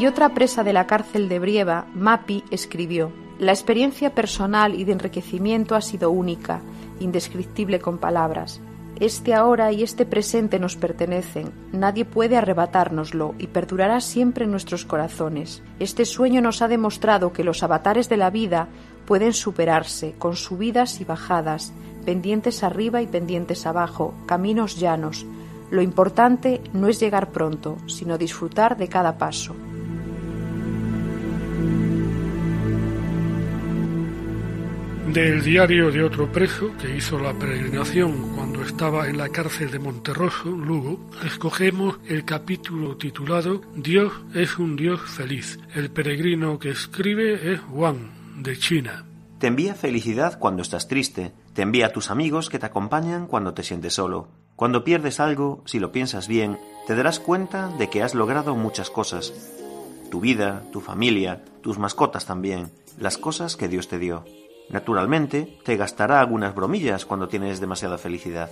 Y 0.00 0.06
otra 0.06 0.30
presa 0.30 0.64
de 0.64 0.72
la 0.72 0.86
cárcel 0.86 1.28
de 1.28 1.38
Brieva, 1.38 1.84
Mapi, 1.94 2.42
escribió, 2.50 3.12
La 3.38 3.52
experiencia 3.52 4.14
personal 4.14 4.74
y 4.74 4.84
de 4.84 4.92
enriquecimiento 4.92 5.74
ha 5.74 5.82
sido 5.82 6.10
única, 6.10 6.62
indescriptible 7.00 7.80
con 7.80 7.98
palabras. 7.98 8.62
Este 8.98 9.34
ahora 9.34 9.72
y 9.72 9.82
este 9.82 10.06
presente 10.06 10.58
nos 10.58 10.76
pertenecen, 10.76 11.52
nadie 11.72 12.06
puede 12.06 12.38
arrebatárnoslo 12.38 13.34
y 13.38 13.48
perdurará 13.48 14.00
siempre 14.00 14.46
en 14.46 14.52
nuestros 14.52 14.86
corazones. 14.86 15.62
Este 15.80 16.06
sueño 16.06 16.40
nos 16.40 16.62
ha 16.62 16.68
demostrado 16.68 17.34
que 17.34 17.44
los 17.44 17.62
avatares 17.62 18.08
de 18.08 18.16
la 18.16 18.30
vida 18.30 18.68
pueden 19.04 19.34
superarse, 19.34 20.14
con 20.18 20.34
subidas 20.34 21.02
y 21.02 21.04
bajadas, 21.04 21.74
pendientes 22.06 22.62
arriba 22.62 23.02
y 23.02 23.06
pendientes 23.06 23.66
abajo, 23.66 24.14
caminos 24.24 24.80
llanos. 24.80 25.26
Lo 25.70 25.82
importante 25.82 26.62
no 26.72 26.88
es 26.88 26.98
llegar 27.00 27.28
pronto, 27.32 27.76
sino 27.86 28.16
disfrutar 28.16 28.78
de 28.78 28.88
cada 28.88 29.18
paso. 29.18 29.54
Del 35.12 35.42
diario 35.42 35.90
de 35.90 36.04
otro 36.04 36.30
preso 36.30 36.70
que 36.80 36.96
hizo 36.96 37.18
la 37.18 37.32
peregrinación 37.32 38.32
cuando 38.36 38.62
estaba 38.62 39.08
en 39.08 39.18
la 39.18 39.28
cárcel 39.28 39.72
de 39.72 39.80
Monterroso, 39.80 40.50
Lugo, 40.50 41.00
escogemos 41.24 41.98
el 42.06 42.24
capítulo 42.24 42.96
titulado 42.96 43.60
Dios 43.74 44.12
es 44.34 44.56
un 44.56 44.76
Dios 44.76 45.00
feliz. 45.00 45.58
El 45.74 45.90
peregrino 45.90 46.60
que 46.60 46.70
escribe 46.70 47.52
es 47.52 47.58
Juan, 47.58 48.12
de 48.40 48.56
China. 48.56 49.04
Te 49.40 49.48
envía 49.48 49.74
felicidad 49.74 50.38
cuando 50.38 50.62
estás 50.62 50.86
triste, 50.86 51.32
te 51.54 51.62
envía 51.62 51.86
a 51.86 51.92
tus 51.92 52.12
amigos 52.12 52.48
que 52.48 52.60
te 52.60 52.66
acompañan 52.66 53.26
cuando 53.26 53.52
te 53.52 53.64
sientes 53.64 53.94
solo. 53.94 54.28
Cuando 54.54 54.84
pierdes 54.84 55.18
algo, 55.18 55.64
si 55.66 55.80
lo 55.80 55.90
piensas 55.90 56.28
bien, 56.28 56.56
te 56.86 56.94
darás 56.94 57.18
cuenta 57.18 57.66
de 57.78 57.90
que 57.90 58.04
has 58.04 58.14
logrado 58.14 58.54
muchas 58.54 58.90
cosas. 58.90 59.34
Tu 60.08 60.20
vida, 60.20 60.62
tu 60.70 60.80
familia, 60.80 61.42
tus 61.62 61.80
mascotas 61.80 62.26
también, 62.26 62.70
las 62.96 63.18
cosas 63.18 63.56
que 63.56 63.66
Dios 63.66 63.88
te 63.88 63.98
dio. 63.98 64.24
Naturalmente, 64.70 65.58
te 65.64 65.76
gastará 65.76 66.20
algunas 66.20 66.54
bromillas 66.54 67.04
cuando 67.04 67.28
tienes 67.28 67.60
demasiada 67.60 67.98
felicidad. 67.98 68.50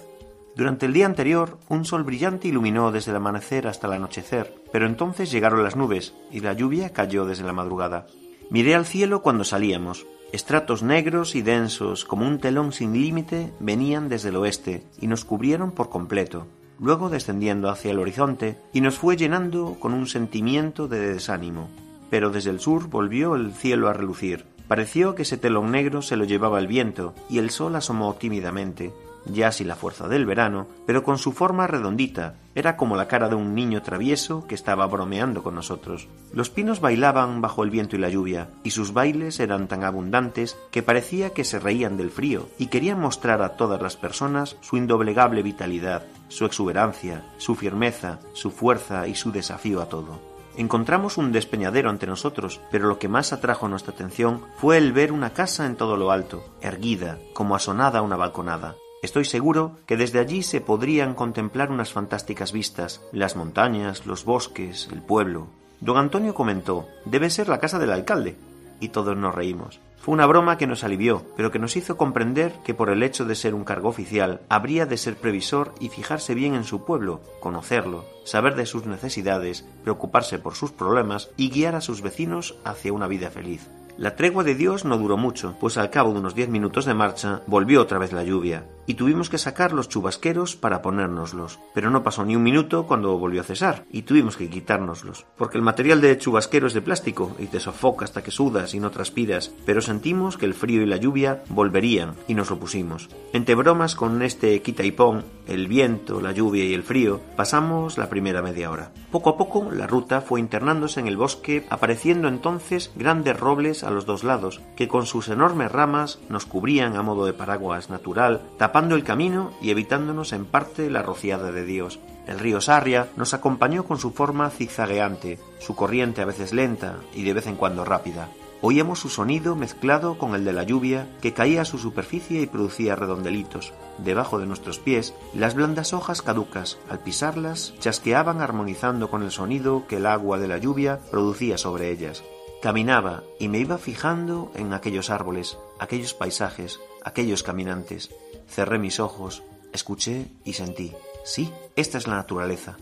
Durante 0.56 0.86
el 0.86 0.92
día 0.92 1.06
anterior, 1.06 1.58
un 1.68 1.84
sol 1.84 2.02
brillante 2.02 2.48
iluminó 2.48 2.90
desde 2.90 3.12
el 3.12 3.18
amanecer 3.18 3.68
hasta 3.68 3.86
el 3.86 3.92
anochecer, 3.92 4.52
pero 4.72 4.86
entonces 4.86 5.30
llegaron 5.30 5.62
las 5.62 5.76
nubes 5.76 6.14
y 6.32 6.40
la 6.40 6.52
lluvia 6.52 6.92
cayó 6.92 7.24
desde 7.24 7.44
la 7.44 7.52
madrugada. 7.52 8.08
Miré 8.50 8.74
al 8.74 8.84
cielo 8.84 9.22
cuando 9.22 9.44
salíamos. 9.44 10.06
Estratos 10.32 10.82
negros 10.82 11.36
y 11.36 11.42
densos, 11.42 12.04
como 12.04 12.26
un 12.26 12.38
telón 12.38 12.72
sin 12.72 12.92
límite, 12.92 13.52
venían 13.60 14.08
desde 14.08 14.30
el 14.30 14.36
oeste 14.36 14.82
y 15.00 15.06
nos 15.06 15.24
cubrieron 15.24 15.70
por 15.70 15.90
completo, 15.90 16.48
luego 16.80 17.08
descendiendo 17.08 17.70
hacia 17.70 17.92
el 17.92 17.98
horizonte 18.00 18.58
y 18.72 18.80
nos 18.80 18.98
fue 18.98 19.16
llenando 19.16 19.76
con 19.78 19.94
un 19.94 20.08
sentimiento 20.08 20.88
de 20.88 21.14
desánimo. 21.14 21.68
Pero 22.10 22.30
desde 22.30 22.50
el 22.50 22.58
sur 22.58 22.88
volvió 22.88 23.36
el 23.36 23.52
cielo 23.52 23.88
a 23.88 23.92
relucir, 23.92 24.44
Pareció 24.68 25.14
que 25.14 25.22
ese 25.22 25.38
telón 25.38 25.70
negro 25.70 26.02
se 26.02 26.16
lo 26.16 26.24
llevaba 26.24 26.58
el 26.58 26.66
viento 26.66 27.14
y 27.30 27.38
el 27.38 27.48
sol 27.48 27.74
asomó 27.74 28.14
tímidamente, 28.14 28.92
ya 29.24 29.50
sin 29.50 29.68
la 29.68 29.76
fuerza 29.76 30.08
del 30.08 30.26
verano, 30.26 30.66
pero 30.86 31.02
con 31.02 31.18
su 31.18 31.32
forma 31.32 31.66
redondita, 31.66 32.34
era 32.54 32.76
como 32.76 32.96
la 32.96 33.08
cara 33.08 33.28
de 33.28 33.34
un 33.34 33.54
niño 33.54 33.82
travieso 33.82 34.46
que 34.46 34.54
estaba 34.54 34.86
bromeando 34.86 35.42
con 35.42 35.54
nosotros. 35.54 36.08
Los 36.34 36.50
pinos 36.50 36.80
bailaban 36.80 37.40
bajo 37.40 37.64
el 37.64 37.70
viento 37.70 37.96
y 37.96 37.98
la 37.98 38.10
lluvia, 38.10 38.48
y 38.62 38.70
sus 38.70 38.92
bailes 38.92 39.40
eran 39.40 39.68
tan 39.68 39.84
abundantes 39.84 40.58
que 40.70 40.82
parecía 40.82 41.30
que 41.30 41.44
se 41.44 41.58
reían 41.58 41.96
del 41.96 42.10
frío 42.10 42.48
y 42.58 42.66
querían 42.66 43.00
mostrar 43.00 43.42
a 43.42 43.56
todas 43.56 43.80
las 43.80 43.96
personas 43.96 44.56
su 44.60 44.76
indoblegable 44.76 45.42
vitalidad, 45.42 46.04
su 46.28 46.44
exuberancia, 46.44 47.24
su 47.38 47.54
firmeza, 47.54 48.18
su 48.34 48.50
fuerza 48.50 49.08
y 49.08 49.14
su 49.14 49.32
desafío 49.32 49.80
a 49.80 49.88
todo. 49.88 50.38
Encontramos 50.57 51.18
un 51.18 51.32
despeñadero 51.32 51.90
ante 51.90 52.07
nosotros, 52.07 52.61
pero 52.70 52.88
lo 52.88 52.99
que 52.99 53.09
más 53.09 53.32
atrajo 53.32 53.68
nuestra 53.68 53.92
atención 53.92 54.42
fue 54.57 54.76
el 54.76 54.92
ver 54.92 55.12
una 55.12 55.32
casa 55.32 55.66
en 55.66 55.76
todo 55.76 55.96
lo 55.96 56.11
alto, 56.11 56.44
erguida, 56.61 57.18
como 57.32 57.55
asonada 57.55 58.01
a 58.01 58.03
una 58.03 58.16
balconada. 58.16 58.74
Estoy 59.01 59.24
seguro 59.24 59.76
que 59.86 59.96
desde 59.96 60.18
allí 60.18 60.42
se 60.42 60.61
podrían 60.61 61.14
contemplar 61.14 61.70
unas 61.70 61.92
fantásticas 61.92 62.51
vistas, 62.51 63.01
las 63.12 63.36
montañas, 63.36 64.07
los 64.07 64.24
bosques, 64.24 64.88
el 64.90 65.03
pueblo. 65.03 65.46
Don 65.80 65.96
Antonio 65.96 66.34
comentó, 66.34 66.88
debe 67.05 67.30
ser 67.30 67.49
la 67.49 67.61
casa 67.61 67.78
del 67.78 67.92
alcalde. 67.92 68.36
Y 68.80 68.88
todos 68.88 69.16
nos 69.16 69.34
reímos. 69.34 69.80
Fue 69.96 70.14
una 70.14 70.26
broma 70.26 70.56
que 70.56 70.66
nos 70.66 70.84
alivió, 70.84 71.26
pero 71.36 71.50
que 71.50 71.58
nos 71.58 71.76
hizo 71.76 71.96
comprender 71.96 72.52
que 72.64 72.72
por 72.72 72.88
el 72.88 73.02
hecho 73.02 73.24
de 73.24 73.34
ser 73.34 73.54
un 73.54 73.64
cargo 73.64 73.88
oficial, 73.88 74.40
habría 74.48 74.86
de 74.86 74.96
ser 74.96 75.16
previsor 75.16 75.74
y 75.80 75.88
fijarse 75.88 76.34
bien 76.34 76.54
en 76.54 76.64
su 76.64 76.84
pueblo, 76.84 77.20
conocerlo, 77.40 78.04
saber 78.24 78.54
de 78.54 78.64
sus 78.64 78.86
necesidades, 78.86 79.66
preocuparse 79.82 80.38
por 80.38 80.54
sus 80.54 80.70
problemas 80.70 81.30
y 81.36 81.50
guiar 81.50 81.74
a 81.74 81.80
sus 81.80 82.00
vecinos 82.00 82.56
hacia 82.64 82.92
una 82.92 83.08
vida 83.08 83.30
feliz. 83.30 83.68
La 83.98 84.14
tregua 84.14 84.44
de 84.44 84.54
Dios 84.54 84.84
no 84.84 84.96
duró 84.96 85.16
mucho, 85.16 85.56
pues 85.60 85.76
al 85.76 85.90
cabo 85.90 86.12
de 86.12 86.20
unos 86.20 86.36
diez 86.36 86.48
minutos 86.48 86.84
de 86.84 86.94
marcha 86.94 87.42
volvió 87.48 87.82
otra 87.82 87.98
vez 87.98 88.12
la 88.12 88.22
lluvia, 88.22 88.64
y 88.89 88.95
tuvimos 88.95 89.28
que 89.28 89.39
sacar 89.39 89.72
los 89.72 89.89
chubasqueros 89.89 90.57
para 90.57 90.82
ponérnoslos. 90.82 91.61
Pero 91.74 91.91
no 91.91 92.03
pasó 92.03 92.24
ni 92.24 92.34
un 92.34 92.43
minuto 92.43 92.86
cuando 92.86 93.16
volvió 93.18 93.43
a 93.43 93.45
cesar, 93.45 93.84
y 93.93 94.03
tuvimos 94.03 94.36
que 94.36 94.49
quitárnoslos, 94.49 95.26
porque 95.36 95.59
el 95.59 95.62
material 95.62 96.01
de 96.01 96.16
chubasquero 96.16 96.66
es 96.66 96.74
de 96.74 96.80
plástico, 96.80 97.36
y 97.39 97.47
te 97.47 97.61
sofoca 97.61 98.07
hasta 98.07 98.22
que 98.22 98.30
sudas 98.30 98.72
y 98.74 98.80
no 98.80 98.91
transpiras, 98.91 99.53
pero 99.66 99.82
sentimos 99.82 100.39
que 100.39 100.47
el 100.47 100.55
frío 100.55 100.82
y 100.82 100.86
la 100.86 100.97
lluvia 100.97 101.43
volverían, 101.51 102.14
y 102.26 102.34
nos 102.34 102.49
lo 102.49 102.59
pusimos. 102.59 103.11
Entre 103.34 103.55
bromas 103.55 103.95
con 103.95 104.22
este 104.22 104.62
quita 104.62 104.82
y 104.82 104.91
pon, 104.91 105.22
el 105.47 105.68
viento, 105.68 106.22
la 106.22 106.32
lluvia 106.32 106.64
y 106.64 106.72
el 106.72 106.82
frío, 106.82 107.20
pasamos 107.36 107.99
la 107.99 108.09
primera 108.09 108.41
media 108.41 108.70
hora. 108.70 108.91
Poco 109.11 109.30
a 109.30 109.36
poco 109.36 109.70
la 109.70 109.86
ruta 109.86 110.22
fue 110.22 110.41
internándose 110.41 111.01
en 111.01 111.09
el 111.09 111.16
bosque, 111.18 111.66
apareciendo 111.68 112.28
entonces 112.28 112.91
grandes 112.97 113.39
robles 113.39 113.84
a 113.84 113.91
los 113.91 114.07
dos 114.07 114.24
lados, 114.24 114.62
que 114.76 114.89
con 114.89 115.05
sus 115.05 115.28
enormes 115.28 115.70
ramas 115.70 116.18
nos 116.30 116.47
cubrían 116.47 116.97
a 116.97 117.03
modo 117.03 117.26
de 117.26 117.34
paraguas 117.34 117.91
natural, 117.91 118.43
tapando 118.78 118.94
el 118.94 119.02
camino 119.02 119.50
y 119.60 119.70
evitándonos 119.70 120.32
en 120.32 120.44
parte 120.44 120.88
la 120.88 121.02
rociada 121.02 121.50
de 121.50 121.64
Dios. 121.64 121.98
El 122.28 122.38
río 122.38 122.60
Sarria 122.60 123.08
nos 123.16 123.34
acompañó 123.34 123.84
con 123.84 123.98
su 123.98 124.12
forma 124.12 124.50
zigzagueante, 124.50 125.40
su 125.58 125.74
corriente 125.74 126.22
a 126.22 126.26
veces 126.26 126.52
lenta 126.52 127.00
y 127.12 127.24
de 127.24 127.32
vez 127.32 127.48
en 127.48 127.56
cuando 127.56 127.84
rápida. 127.84 128.28
Oíamos 128.60 129.00
su 129.00 129.08
sonido 129.08 129.56
mezclado 129.56 130.16
con 130.16 130.36
el 130.36 130.44
de 130.44 130.52
la 130.52 130.62
lluvia 130.62 131.08
que 131.20 131.32
caía 131.32 131.62
a 131.62 131.64
su 131.64 131.76
superficie 131.78 132.40
y 132.40 132.46
producía 132.46 132.94
redondelitos. 132.94 133.72
Debajo 133.98 134.38
de 134.38 134.46
nuestros 134.46 134.78
pies, 134.78 135.12
las 135.34 135.56
blandas 135.56 135.92
hojas 135.92 136.22
caducas, 136.22 136.78
al 136.88 137.00
pisarlas, 137.00 137.74
chasqueaban 137.80 138.40
armonizando 138.40 139.10
con 139.10 139.24
el 139.24 139.32
sonido 139.32 139.88
que 139.88 139.96
el 139.96 140.06
agua 140.06 140.38
de 140.38 140.46
la 140.46 140.58
lluvia 140.58 141.00
producía 141.10 141.58
sobre 141.58 141.90
ellas. 141.90 142.22
Caminaba 142.62 143.24
y 143.40 143.48
me 143.48 143.58
iba 143.58 143.76
fijando 143.76 144.52
en 144.54 144.72
aquellos 144.72 145.10
árboles, 145.10 145.58
aquellos 145.80 146.14
paisajes, 146.14 146.78
aquellos 147.04 147.42
caminantes. 147.42 148.10
Cerré 148.49 148.78
mis 148.78 148.99
ojos, 149.01 149.42
escuché 149.72 150.26
y 150.44 150.55
sentí. 150.55 150.92
Sí, 151.24 151.53
esta 151.76 151.99
es 151.99 152.07
la 152.07 152.16
naturaleza. 152.16 152.76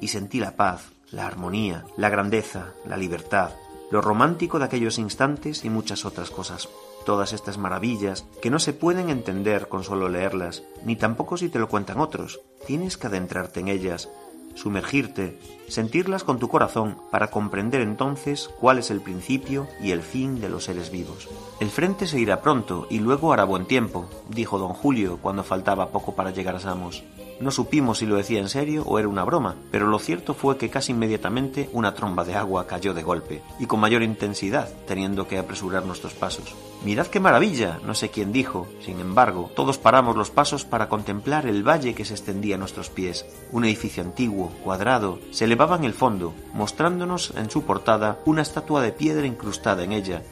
Y 0.00 0.08
sentí 0.08 0.40
la 0.40 0.56
paz, 0.56 0.90
la 1.10 1.26
armonía, 1.26 1.84
la 1.96 2.08
grandeza, 2.08 2.72
la 2.86 2.96
libertad, 2.96 3.50
lo 3.90 4.00
romántico 4.00 4.58
de 4.58 4.64
aquellos 4.64 4.98
instantes 4.98 5.64
y 5.64 5.70
muchas 5.70 6.04
otras 6.04 6.30
cosas. 6.30 6.68
Todas 7.04 7.32
estas 7.32 7.58
maravillas 7.58 8.24
que 8.40 8.50
no 8.50 8.58
se 8.58 8.72
pueden 8.72 9.10
entender 9.10 9.68
con 9.68 9.84
solo 9.84 10.08
leerlas, 10.08 10.62
ni 10.84 10.96
tampoco 10.96 11.36
si 11.36 11.48
te 11.48 11.58
lo 11.58 11.68
cuentan 11.68 12.00
otros. 12.00 12.40
Tienes 12.66 12.96
que 12.96 13.08
adentrarte 13.08 13.60
en 13.60 13.68
ellas, 13.68 14.08
sumergirte, 14.54 15.38
sentirlas 15.68 16.24
con 16.24 16.38
tu 16.38 16.48
corazón 16.48 16.96
para 17.10 17.30
comprender 17.30 17.80
entonces 17.80 18.50
cuál 18.60 18.78
es 18.78 18.90
el 18.90 19.00
principio 19.00 19.68
y 19.82 19.92
el 19.92 20.02
fin 20.02 20.40
de 20.40 20.48
los 20.48 20.64
seres 20.64 20.90
vivos. 20.90 21.28
El 21.60 21.70
frente 21.70 22.06
se 22.06 22.18
irá 22.18 22.40
pronto 22.40 22.86
y 22.90 22.98
luego 22.98 23.32
hará 23.32 23.44
buen 23.44 23.66
tiempo, 23.66 24.08
dijo 24.28 24.58
don 24.58 24.72
Julio 24.72 25.18
cuando 25.20 25.44
faltaba 25.44 25.90
poco 25.90 26.14
para 26.14 26.30
llegar 26.30 26.56
a 26.56 26.60
Samos. 26.60 27.02
No 27.40 27.50
supimos 27.50 27.98
si 27.98 28.06
lo 28.06 28.16
decía 28.16 28.38
en 28.38 28.50
serio 28.50 28.82
o 28.84 28.98
era 28.98 29.08
una 29.08 29.24
broma, 29.24 29.56
pero 29.70 29.86
lo 29.86 29.98
cierto 29.98 30.34
fue 30.34 30.58
que 30.58 30.68
casi 30.68 30.92
inmediatamente 30.92 31.70
una 31.72 31.94
tromba 31.94 32.22
de 32.22 32.34
agua 32.34 32.66
cayó 32.66 32.92
de 32.92 33.02
golpe, 33.02 33.40
y 33.58 33.64
con 33.64 33.80
mayor 33.80 34.02
intensidad, 34.02 34.68
teniendo 34.86 35.26
que 35.26 35.38
apresurar 35.38 35.86
nuestros 35.86 36.12
pasos. 36.12 36.54
Mirad 36.84 37.06
qué 37.06 37.18
maravilla, 37.18 37.80
no 37.82 37.94
sé 37.94 38.10
quién 38.10 38.30
dijo. 38.30 38.66
Sin 38.84 39.00
embargo, 39.00 39.50
todos 39.56 39.78
paramos 39.78 40.16
los 40.16 40.30
pasos 40.30 40.66
para 40.66 40.90
contemplar 40.90 41.46
el 41.46 41.66
valle 41.66 41.94
que 41.94 42.04
se 42.04 42.12
extendía 42.12 42.56
a 42.56 42.58
nuestros 42.58 42.90
pies. 42.90 43.24
Un 43.52 43.64
edificio 43.64 44.02
antiguo, 44.02 44.52
cuadrado, 44.62 45.18
se 45.30 45.46
elevaba 45.46 45.76
en 45.76 45.84
el 45.84 45.94
fondo, 45.94 46.34
mostrándonos 46.52 47.32
en 47.36 47.50
su 47.50 47.62
portada 47.62 48.18
una 48.26 48.42
estatua 48.42 48.82
de 48.82 48.92
piedra 48.92 49.26
incrustada 49.26 49.82
en 49.82 49.92
ella, 49.92 50.22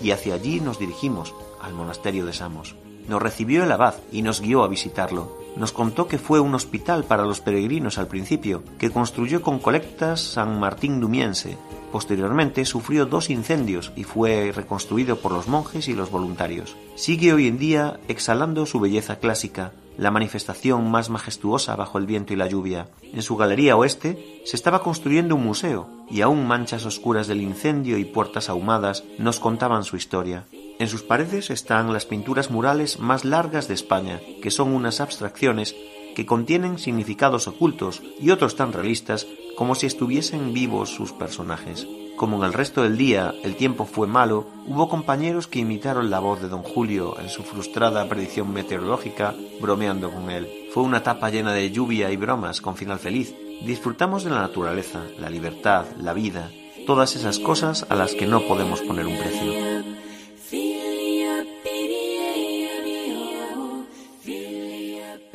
y 0.00 0.10
hacia 0.10 0.34
allí 0.34 0.60
nos 0.60 0.78
dirigimos, 0.78 1.34
al 1.60 1.74
monasterio 1.74 2.24
de 2.24 2.32
Samos. 2.32 2.76
Nos 3.08 3.20
recibió 3.20 3.62
el 3.64 3.72
abad 3.72 3.94
y 4.10 4.22
nos 4.22 4.40
guió 4.40 4.62
a 4.62 4.68
visitarlo. 4.68 5.45
Nos 5.56 5.72
contó 5.72 6.06
que 6.06 6.18
fue 6.18 6.38
un 6.38 6.54
hospital 6.54 7.04
para 7.04 7.24
los 7.24 7.40
peregrinos 7.40 7.96
al 7.96 8.08
principio, 8.08 8.62
que 8.78 8.90
construyó 8.90 9.40
con 9.40 9.58
colectas 9.58 10.20
San 10.20 10.60
Martín 10.60 11.00
Dumiense. 11.00 11.56
Posteriormente 11.90 12.64
sufrió 12.66 13.06
dos 13.06 13.30
incendios 13.30 13.90
y 13.96 14.04
fue 14.04 14.52
reconstruido 14.54 15.16
por 15.16 15.32
los 15.32 15.48
monjes 15.48 15.88
y 15.88 15.94
los 15.94 16.10
voluntarios. 16.10 16.76
Sigue 16.94 17.32
hoy 17.32 17.46
en 17.46 17.58
día 17.58 17.98
exhalando 18.06 18.66
su 18.66 18.80
belleza 18.80 19.16
clásica, 19.16 19.72
la 19.96 20.10
manifestación 20.10 20.90
más 20.90 21.08
majestuosa 21.08 21.74
bajo 21.74 21.96
el 21.96 22.04
viento 22.04 22.34
y 22.34 22.36
la 22.36 22.48
lluvia. 22.48 22.88
En 23.14 23.22
su 23.22 23.36
galería 23.36 23.76
oeste 23.76 24.42
se 24.44 24.56
estaba 24.56 24.82
construyendo 24.82 25.36
un 25.36 25.44
museo, 25.44 25.88
y 26.10 26.20
aún 26.20 26.46
manchas 26.46 26.84
oscuras 26.84 27.28
del 27.28 27.40
incendio 27.40 27.96
y 27.96 28.04
puertas 28.04 28.50
ahumadas 28.50 29.04
nos 29.18 29.40
contaban 29.40 29.84
su 29.84 29.96
historia. 29.96 30.44
En 30.78 30.88
sus 30.88 31.02
paredes 31.02 31.50
están 31.50 31.92
las 31.92 32.04
pinturas 32.04 32.50
murales 32.50 32.98
más 32.98 33.24
largas 33.24 33.66
de 33.66 33.74
España, 33.74 34.20
que 34.42 34.50
son 34.50 34.74
unas 34.74 35.00
abstracciones 35.00 35.74
que 36.14 36.26
contienen 36.26 36.78
significados 36.78 37.48
ocultos 37.48 38.02
y 38.20 38.30
otros 38.30 38.56
tan 38.56 38.72
realistas 38.72 39.26
como 39.56 39.74
si 39.74 39.86
estuviesen 39.86 40.52
vivos 40.52 40.90
sus 40.90 41.12
personajes. 41.12 41.86
Como 42.16 42.38
en 42.38 42.44
el 42.44 42.52
resto 42.52 42.82
del 42.82 42.96
día 42.98 43.34
el 43.42 43.56
tiempo 43.56 43.86
fue 43.86 44.06
malo, 44.06 44.46
hubo 44.66 44.88
compañeros 44.88 45.46
que 45.46 45.58
imitaron 45.60 46.10
la 46.10 46.18
voz 46.18 46.40
de 46.40 46.48
don 46.48 46.62
Julio 46.62 47.18
en 47.20 47.28
su 47.30 47.42
frustrada 47.42 48.08
predicción 48.08 48.52
meteorológica, 48.52 49.34
bromeando 49.60 50.10
con 50.10 50.30
él. 50.30 50.48
Fue 50.72 50.82
una 50.82 50.98
etapa 50.98 51.30
llena 51.30 51.52
de 51.52 51.70
lluvia 51.70 52.10
y 52.10 52.16
bromas 52.16 52.60
con 52.60 52.76
final 52.76 52.98
feliz. 52.98 53.34
Disfrutamos 53.62 54.24
de 54.24 54.30
la 54.30 54.40
naturaleza, 54.40 55.02
la 55.18 55.30
libertad, 55.30 55.86
la 55.98 56.12
vida, 56.12 56.50
todas 56.86 57.16
esas 57.16 57.38
cosas 57.38 57.86
a 57.88 57.94
las 57.94 58.14
que 58.14 58.26
no 58.26 58.40
podemos 58.42 58.80
poner 58.82 59.06
un 59.06 59.18
precio. 59.18 59.75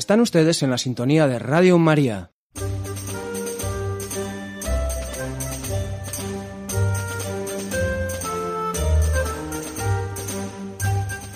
Están 0.01 0.19
ustedes 0.19 0.63
en 0.63 0.71
la 0.71 0.79
sintonía 0.79 1.27
de 1.27 1.37
Radio 1.37 1.77
María. 1.77 2.31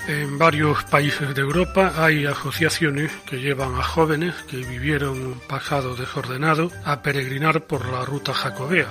En 0.08 0.40
varios 0.40 0.84
países 0.86 1.36
de 1.36 1.42
Europa 1.42 1.94
hay 1.96 2.26
asociaciones 2.26 3.12
que 3.30 3.38
llevan 3.38 3.76
a 3.76 3.84
jóvenes 3.84 4.34
que 4.50 4.58
vivieron 4.58 5.12
un 5.12 5.40
pasado 5.48 5.96
desordenado 5.96 6.72
a 6.86 7.04
peregrinar 7.04 7.68
por 7.68 7.88
la 7.88 8.04
ruta 8.04 8.34
jacobea. 8.34 8.88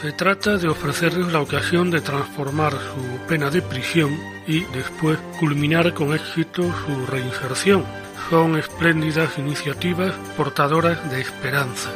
Se 0.00 0.12
trata 0.12 0.56
de 0.56 0.68
ofrecerles 0.68 1.32
la 1.32 1.40
ocasión 1.40 1.90
de 1.90 2.00
transformar 2.00 2.74
su 2.74 3.26
pena 3.26 3.50
de 3.50 3.60
prisión 3.60 4.16
y 4.46 4.60
después 4.66 5.18
culminar 5.40 5.94
con 5.94 6.14
éxito 6.14 6.62
su 6.62 7.06
reinserción. 7.06 8.05
Son 8.30 8.56
espléndidas 8.56 9.38
iniciativas 9.38 10.12
portadoras 10.36 11.10
de 11.10 11.20
esperanza. 11.20 11.90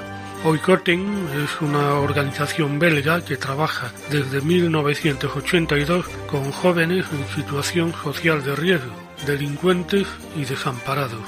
Oikoten 0.45 1.27
es 1.43 1.61
una 1.61 1.95
organización 1.95 2.79
belga 2.79 3.25
que 3.25 3.37
trabaja 3.37 3.91
desde 4.11 4.41
1982 4.41 6.07
con 6.31 6.53
jóvenes 6.53 7.05
en 7.13 7.27
situación 7.35 7.93
social 7.93 8.45
de 8.45 8.55
riesgo, 8.55 8.95
delincuentes 9.27 10.07
y 10.37 10.45
desamparados. 10.45 11.21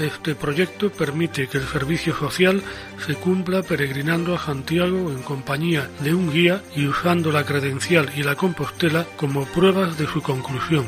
Este 0.00 0.34
proyecto 0.34 0.90
permite 0.90 1.46
que 1.46 1.58
el 1.58 1.66
servicio 1.68 2.14
social 2.16 2.62
se 3.06 3.14
cumpla 3.14 3.62
peregrinando 3.62 4.34
a 4.34 4.38
Santiago 4.38 5.10
en 5.10 5.22
compañía 5.22 5.88
de 6.00 6.12
un 6.12 6.32
guía 6.32 6.60
y 6.74 6.86
usando 6.86 7.30
la 7.30 7.44
credencial 7.44 8.10
y 8.16 8.24
la 8.24 8.34
compostela 8.34 9.06
como 9.16 9.44
pruebas 9.44 9.96
de 9.96 10.06
su 10.06 10.22
conclusión. 10.22 10.86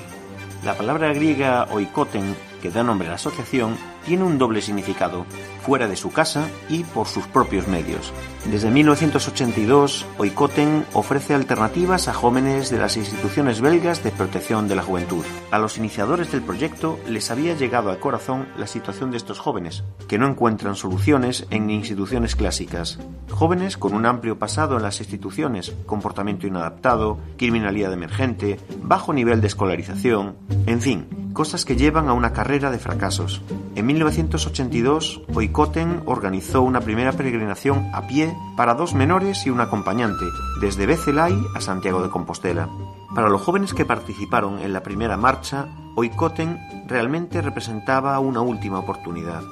La 0.64 0.74
palabra 0.74 1.12
griega 1.12 1.64
oikoten, 1.70 2.36
que 2.62 2.70
da 2.70 2.84
nombre 2.84 3.08
a 3.08 3.10
la 3.10 3.16
asociación, 3.16 3.76
tiene 4.04 4.24
un 4.24 4.38
doble 4.38 4.62
significado, 4.62 5.26
fuera 5.62 5.88
de 5.88 5.96
su 5.96 6.10
casa 6.10 6.48
y 6.68 6.84
por 6.84 7.06
sus 7.06 7.26
propios 7.26 7.68
medios. 7.68 8.12
Desde 8.50 8.70
1982, 8.70 10.04
Oikoten 10.18 10.84
ofrece 10.92 11.34
alternativas 11.34 12.08
a 12.08 12.14
jóvenes 12.14 12.70
de 12.70 12.78
las 12.78 12.96
instituciones 12.96 13.60
belgas 13.60 14.02
de 14.02 14.10
protección 14.10 14.66
de 14.66 14.74
la 14.74 14.82
juventud. 14.82 15.24
A 15.52 15.58
los 15.58 15.78
iniciadores 15.78 16.32
del 16.32 16.42
proyecto 16.42 16.98
les 17.08 17.30
había 17.30 17.54
llegado 17.54 17.90
al 17.90 18.00
corazón 18.00 18.48
la 18.58 18.66
situación 18.66 19.12
de 19.12 19.18
estos 19.18 19.38
jóvenes, 19.38 19.84
que 20.08 20.18
no 20.18 20.26
encuentran 20.26 20.74
soluciones 20.74 21.46
en 21.50 21.70
instituciones 21.70 22.34
clásicas. 22.34 22.98
Jóvenes 23.30 23.76
con 23.76 23.94
un 23.94 24.06
amplio 24.06 24.38
pasado 24.38 24.76
en 24.76 24.82
las 24.82 24.98
instituciones, 24.98 25.72
comportamiento 25.86 26.46
inadaptado, 26.46 27.18
criminalidad 27.36 27.92
emergente, 27.92 28.58
bajo 28.82 29.12
nivel 29.12 29.40
de 29.40 29.46
escolarización, 29.46 30.36
en 30.66 30.80
fin, 30.80 31.06
cosas 31.32 31.64
que 31.64 31.76
llevan 31.76 32.08
a 32.08 32.12
una 32.12 32.32
carrera 32.32 32.70
de 32.70 32.78
fracasos. 32.78 33.42
En 33.74 33.86
1982, 33.92 35.22
Oikoten 35.34 36.02
organizó 36.06 36.62
una 36.62 36.80
primera 36.80 37.12
peregrinación 37.12 37.90
a 37.92 38.06
pie 38.06 38.34
para 38.56 38.74
dos 38.74 38.94
menores 38.94 39.46
y 39.46 39.50
un 39.50 39.60
acompañante, 39.60 40.24
desde 40.60 40.86
Becelay 40.86 41.36
a 41.54 41.60
Santiago 41.60 42.02
de 42.02 42.08
Compostela. 42.08 42.68
Para 43.14 43.28
los 43.28 43.42
jóvenes 43.42 43.74
que 43.74 43.84
participaron 43.84 44.60
en 44.60 44.72
la 44.72 44.82
primera 44.82 45.16
marcha, 45.16 45.66
Oikoten 45.96 46.58
realmente 46.86 47.42
representaba 47.42 48.18
una 48.18 48.40
última 48.40 48.78
oportunidad. 48.78 49.42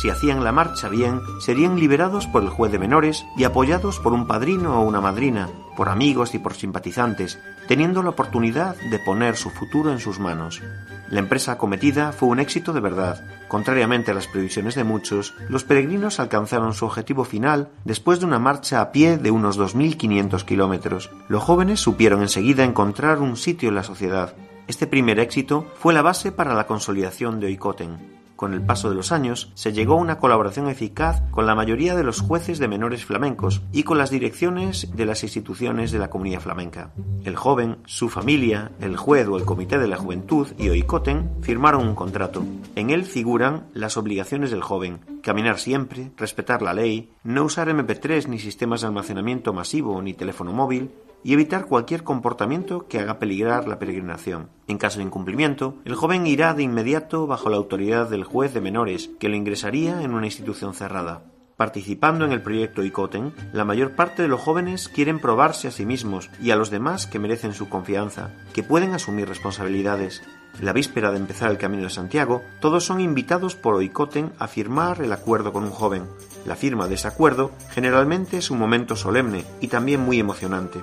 Si 0.00 0.08
hacían 0.08 0.44
la 0.44 0.52
marcha 0.52 0.88
bien, 0.88 1.20
serían 1.40 1.78
liberados 1.78 2.26
por 2.26 2.42
el 2.42 2.48
juez 2.48 2.72
de 2.72 2.78
menores 2.78 3.26
y 3.36 3.44
apoyados 3.44 3.98
por 3.98 4.12
un 4.12 4.26
padrino 4.26 4.80
o 4.80 4.84
una 4.84 5.00
madrina, 5.00 5.48
por 5.76 5.88
amigos 5.88 6.34
y 6.34 6.38
por 6.38 6.54
simpatizantes, 6.54 7.38
teniendo 7.68 8.02
la 8.02 8.10
oportunidad 8.10 8.76
de 8.76 8.98
poner 9.00 9.36
su 9.36 9.50
futuro 9.50 9.92
en 9.92 9.98
sus 9.98 10.18
manos. 10.18 10.62
La 11.10 11.18
empresa 11.18 11.52
acometida 11.52 12.12
fue 12.12 12.28
un 12.28 12.38
éxito 12.38 12.72
de 12.72 12.80
verdad. 12.80 13.24
Contrariamente 13.48 14.12
a 14.12 14.14
las 14.14 14.28
previsiones 14.28 14.76
de 14.76 14.84
muchos, 14.84 15.34
los 15.48 15.64
peregrinos 15.64 16.20
alcanzaron 16.20 16.72
su 16.72 16.84
objetivo 16.84 17.24
final 17.24 17.70
después 17.84 18.20
de 18.20 18.26
una 18.26 18.38
marcha 18.38 18.80
a 18.80 18.92
pie 18.92 19.18
de 19.18 19.32
unos 19.32 19.58
2.500 19.58 20.44
kilómetros. 20.44 21.10
Los 21.28 21.42
jóvenes 21.42 21.80
supieron 21.80 22.22
enseguida 22.22 22.62
encontrar 22.62 23.18
un 23.18 23.36
sitio 23.36 23.68
en 23.68 23.74
la 23.74 23.82
sociedad. 23.82 24.34
Este 24.68 24.86
primer 24.86 25.18
éxito 25.18 25.66
fue 25.74 25.92
la 25.92 26.02
base 26.02 26.30
para 26.30 26.54
la 26.54 26.68
consolidación 26.68 27.40
de 27.40 27.46
Oikoten. 27.48 28.19
Con 28.40 28.54
el 28.54 28.62
paso 28.62 28.88
de 28.88 28.94
los 28.94 29.12
años, 29.12 29.52
se 29.52 29.74
llegó 29.74 29.92
a 29.92 30.00
una 30.00 30.18
colaboración 30.18 30.66
eficaz 30.70 31.20
con 31.30 31.44
la 31.44 31.54
mayoría 31.54 31.94
de 31.94 32.04
los 32.04 32.22
jueces 32.22 32.58
de 32.58 32.68
menores 32.68 33.04
flamencos 33.04 33.60
y 33.70 33.82
con 33.82 33.98
las 33.98 34.08
direcciones 34.08 34.96
de 34.96 35.04
las 35.04 35.22
instituciones 35.24 35.92
de 35.92 35.98
la 35.98 36.08
comunidad 36.08 36.40
flamenca. 36.40 36.90
El 37.22 37.36
joven, 37.36 37.76
su 37.84 38.08
familia, 38.08 38.72
el 38.80 38.96
juez 38.96 39.28
o 39.28 39.36
el 39.36 39.44
comité 39.44 39.78
de 39.78 39.88
la 39.88 39.98
juventud 39.98 40.48
y 40.56 40.70
Oikoten 40.70 41.42
firmaron 41.42 41.86
un 41.86 41.94
contrato. 41.94 42.42
En 42.76 42.88
él 42.88 43.04
figuran 43.04 43.66
las 43.74 43.98
obligaciones 43.98 44.50
del 44.50 44.62
joven, 44.62 45.00
caminar 45.22 45.58
siempre, 45.58 46.10
respetar 46.16 46.62
la 46.62 46.72
ley, 46.72 47.12
no 47.22 47.44
usar 47.44 47.68
MP3 47.68 48.26
ni 48.26 48.38
sistemas 48.38 48.80
de 48.80 48.86
almacenamiento 48.86 49.52
masivo 49.52 50.00
ni 50.00 50.14
teléfono 50.14 50.54
móvil, 50.54 50.90
y 51.22 51.32
evitar 51.32 51.66
cualquier 51.66 52.02
comportamiento 52.02 52.86
que 52.88 52.98
haga 52.98 53.18
peligrar 53.18 53.68
la 53.68 53.78
peregrinación. 53.78 54.48
En 54.66 54.78
caso 54.78 54.98
de 54.98 55.04
incumplimiento, 55.04 55.76
el 55.84 55.94
joven 55.94 56.26
irá 56.26 56.54
de 56.54 56.62
inmediato 56.62 57.26
bajo 57.26 57.50
la 57.50 57.56
autoridad 57.56 58.08
del 58.08 58.24
juez 58.24 58.54
de 58.54 58.60
menores, 58.60 59.10
que 59.18 59.28
lo 59.28 59.36
ingresaría 59.36 60.02
en 60.02 60.14
una 60.14 60.26
institución 60.26 60.74
cerrada. 60.74 61.22
Participando 61.60 62.24
en 62.24 62.32
el 62.32 62.40
proyecto 62.40 62.82
ICOTEN, 62.82 63.34
la 63.52 63.66
mayor 63.66 63.94
parte 63.94 64.22
de 64.22 64.28
los 64.28 64.40
jóvenes 64.40 64.88
quieren 64.88 65.18
probarse 65.18 65.68
a 65.68 65.70
sí 65.70 65.84
mismos 65.84 66.30
y 66.40 66.52
a 66.52 66.56
los 66.56 66.70
demás 66.70 67.06
que 67.06 67.18
merecen 67.18 67.52
su 67.52 67.68
confianza, 67.68 68.30
que 68.54 68.62
pueden 68.62 68.94
asumir 68.94 69.28
responsabilidades. 69.28 70.22
La 70.62 70.72
víspera 70.72 71.10
de 71.10 71.18
empezar 71.18 71.50
el 71.50 71.58
Camino 71.58 71.82
de 71.82 71.90
Santiago, 71.90 72.40
todos 72.60 72.84
son 72.84 73.02
invitados 73.02 73.56
por 73.56 73.74
Oikoten 73.74 74.32
a 74.38 74.48
firmar 74.48 75.02
el 75.02 75.12
acuerdo 75.12 75.52
con 75.52 75.64
un 75.64 75.70
joven. 75.70 76.04
La 76.46 76.56
firma 76.56 76.88
de 76.88 76.94
ese 76.94 77.08
acuerdo 77.08 77.50
generalmente 77.68 78.38
es 78.38 78.50
un 78.50 78.58
momento 78.58 78.96
solemne 78.96 79.44
y 79.60 79.68
también 79.68 80.00
muy 80.00 80.18
emocionante. 80.18 80.80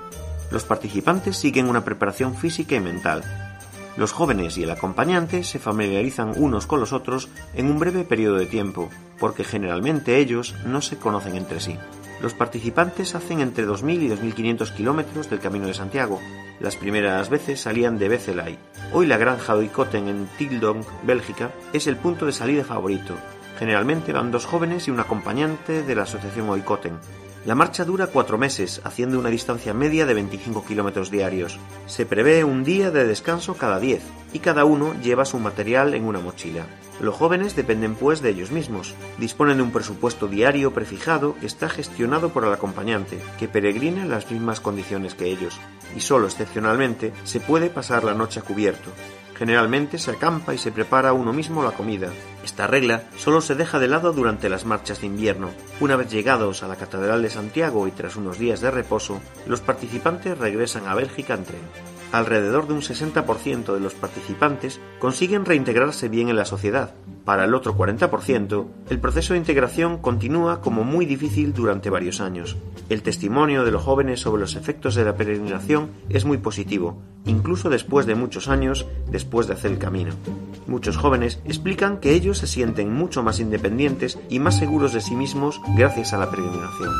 Los 0.50 0.64
participantes 0.64 1.36
siguen 1.36 1.68
una 1.68 1.84
preparación 1.84 2.34
física 2.34 2.74
y 2.76 2.80
mental. 2.80 3.22
Los 3.98 4.12
jóvenes 4.12 4.56
y 4.56 4.62
el 4.62 4.70
acompañante 4.70 5.42
se 5.44 5.58
familiarizan 5.58 6.32
unos 6.36 6.66
con 6.66 6.80
los 6.80 6.92
otros 6.92 7.28
en 7.54 7.70
un 7.70 7.78
breve 7.78 8.04
periodo 8.04 8.36
de 8.36 8.46
tiempo, 8.46 8.88
porque 9.18 9.44
generalmente 9.44 10.18
ellos 10.18 10.54
no 10.64 10.80
se 10.80 10.96
conocen 10.96 11.36
entre 11.36 11.60
sí. 11.60 11.76
Los 12.22 12.32
participantes 12.32 13.14
hacen 13.14 13.40
entre 13.40 13.66
2.000 13.66 14.02
y 14.02 14.08
2.500 14.08 14.72
kilómetros 14.74 15.28
del 15.28 15.40
Camino 15.40 15.66
de 15.66 15.74
Santiago. 15.74 16.20
Las 16.60 16.76
primeras 16.76 17.28
veces 17.28 17.60
salían 17.60 17.98
de 17.98 18.08
Bezelay. 18.08 18.58
Hoy 18.92 19.06
la 19.06 19.18
granja 19.18 19.54
de 19.54 19.60
Oikoten 19.60 20.08
en 20.08 20.28
Tildong, 20.38 20.84
Bélgica, 21.02 21.50
es 21.72 21.86
el 21.86 21.96
punto 21.96 22.26
de 22.26 22.32
salida 22.32 22.64
favorito. 22.64 23.14
Generalmente 23.58 24.12
van 24.12 24.30
dos 24.30 24.46
jóvenes 24.46 24.88
y 24.88 24.90
un 24.90 25.00
acompañante 25.00 25.82
de 25.82 25.94
la 25.94 26.02
asociación 26.02 26.48
Oikoten, 26.48 26.98
la 27.48 27.54
marcha 27.54 27.86
dura 27.86 28.08
cuatro 28.08 28.36
meses, 28.36 28.82
haciendo 28.84 29.18
una 29.18 29.30
distancia 29.30 29.72
media 29.72 30.04
de 30.04 30.12
25 30.12 30.66
kilómetros 30.66 31.10
diarios. 31.10 31.58
Se 31.86 32.04
prevé 32.04 32.44
un 32.44 32.62
día 32.62 32.90
de 32.90 33.06
descanso 33.06 33.54
cada 33.54 33.80
10 33.80 34.02
y 34.34 34.40
cada 34.40 34.66
uno 34.66 34.92
lleva 35.00 35.24
su 35.24 35.38
material 35.38 35.94
en 35.94 36.04
una 36.04 36.20
mochila. 36.20 36.66
Los 37.00 37.14
jóvenes 37.14 37.56
dependen 37.56 37.94
pues 37.94 38.20
de 38.20 38.28
ellos 38.28 38.50
mismos. 38.50 38.94
Disponen 39.16 39.56
de 39.56 39.62
un 39.62 39.72
presupuesto 39.72 40.28
diario 40.28 40.74
prefijado 40.74 41.36
que 41.40 41.46
está 41.46 41.70
gestionado 41.70 42.34
por 42.34 42.44
el 42.44 42.52
acompañante, 42.52 43.18
que 43.38 43.48
peregrina 43.48 44.02
en 44.02 44.10
las 44.10 44.30
mismas 44.30 44.60
condiciones 44.60 45.14
que 45.14 45.30
ellos, 45.30 45.58
y 45.96 46.00
solo 46.00 46.26
excepcionalmente 46.26 47.14
se 47.24 47.40
puede 47.40 47.70
pasar 47.70 48.04
la 48.04 48.12
noche 48.12 48.40
a 48.40 48.42
cubierto. 48.42 48.90
Generalmente 49.38 49.96
se 49.96 50.10
acampa 50.10 50.52
y 50.52 50.58
se 50.58 50.70
prepara 50.70 51.14
uno 51.14 51.32
mismo 51.32 51.62
la 51.62 51.70
comida. 51.70 52.10
Esta 52.48 52.66
regla 52.66 53.02
solo 53.18 53.42
se 53.42 53.54
deja 53.54 53.78
de 53.78 53.88
lado 53.88 54.14
durante 54.14 54.48
las 54.48 54.64
marchas 54.64 55.02
de 55.02 55.06
invierno. 55.06 55.50
Una 55.80 55.96
vez 55.96 56.10
llegados 56.10 56.62
a 56.62 56.66
la 56.66 56.76
Catedral 56.76 57.20
de 57.20 57.28
Santiago 57.28 57.86
y 57.86 57.90
tras 57.90 58.16
unos 58.16 58.38
días 58.38 58.62
de 58.62 58.70
reposo, 58.70 59.20
los 59.46 59.60
participantes 59.60 60.38
regresan 60.38 60.88
a 60.88 60.94
Bélgica 60.94 61.34
en 61.34 61.44
tren. 61.44 61.60
Alrededor 62.10 62.66
de 62.66 62.74
un 62.74 62.80
60% 62.80 63.74
de 63.74 63.80
los 63.80 63.94
participantes 63.94 64.80
consiguen 64.98 65.44
reintegrarse 65.44 66.08
bien 66.08 66.30
en 66.30 66.36
la 66.36 66.46
sociedad. 66.46 66.94
Para 67.26 67.44
el 67.44 67.52
otro 67.52 67.76
40%, 67.76 68.66
el 68.88 68.98
proceso 69.00 69.34
de 69.34 69.38
integración 69.38 69.98
continúa 69.98 70.62
como 70.62 70.84
muy 70.84 71.04
difícil 71.04 71.52
durante 71.52 71.90
varios 71.90 72.22
años. 72.22 72.56
El 72.88 73.02
testimonio 73.02 73.64
de 73.66 73.70
los 73.70 73.82
jóvenes 73.82 74.20
sobre 74.20 74.40
los 74.40 74.56
efectos 74.56 74.94
de 74.94 75.04
la 75.04 75.16
peregrinación 75.16 75.90
es 76.08 76.24
muy 76.24 76.38
positivo, 76.38 77.02
incluso 77.26 77.68
después 77.68 78.06
de 78.06 78.14
muchos 78.14 78.48
años 78.48 78.86
después 79.10 79.46
de 79.46 79.52
hacer 79.52 79.72
el 79.72 79.78
camino. 79.78 80.14
Muchos 80.66 80.96
jóvenes 80.96 81.42
explican 81.44 81.98
que 81.98 82.14
ellos 82.14 82.38
se 82.38 82.46
sienten 82.46 82.90
mucho 82.90 83.22
más 83.22 83.40
independientes 83.40 84.18
y 84.30 84.38
más 84.38 84.56
seguros 84.56 84.94
de 84.94 85.02
sí 85.02 85.14
mismos 85.14 85.60
gracias 85.76 86.14
a 86.14 86.18
la 86.18 86.30
peregrinación. 86.30 86.94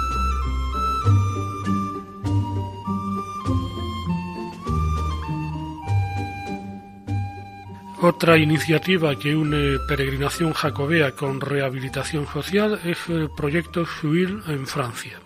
Otra 8.01 8.39
iniciativa 8.39 9.19
que 9.19 9.35
une 9.35 9.77
peregrinación 9.89 10.53
jacobea 10.53 11.17
con 11.17 11.41
rehabilitación 11.41 12.29
social 12.33 12.79
es 12.85 12.97
el 13.09 13.29
proyecto 13.29 13.85
Suil 13.87 14.41
en 14.47 14.69
Francia. 14.69 15.19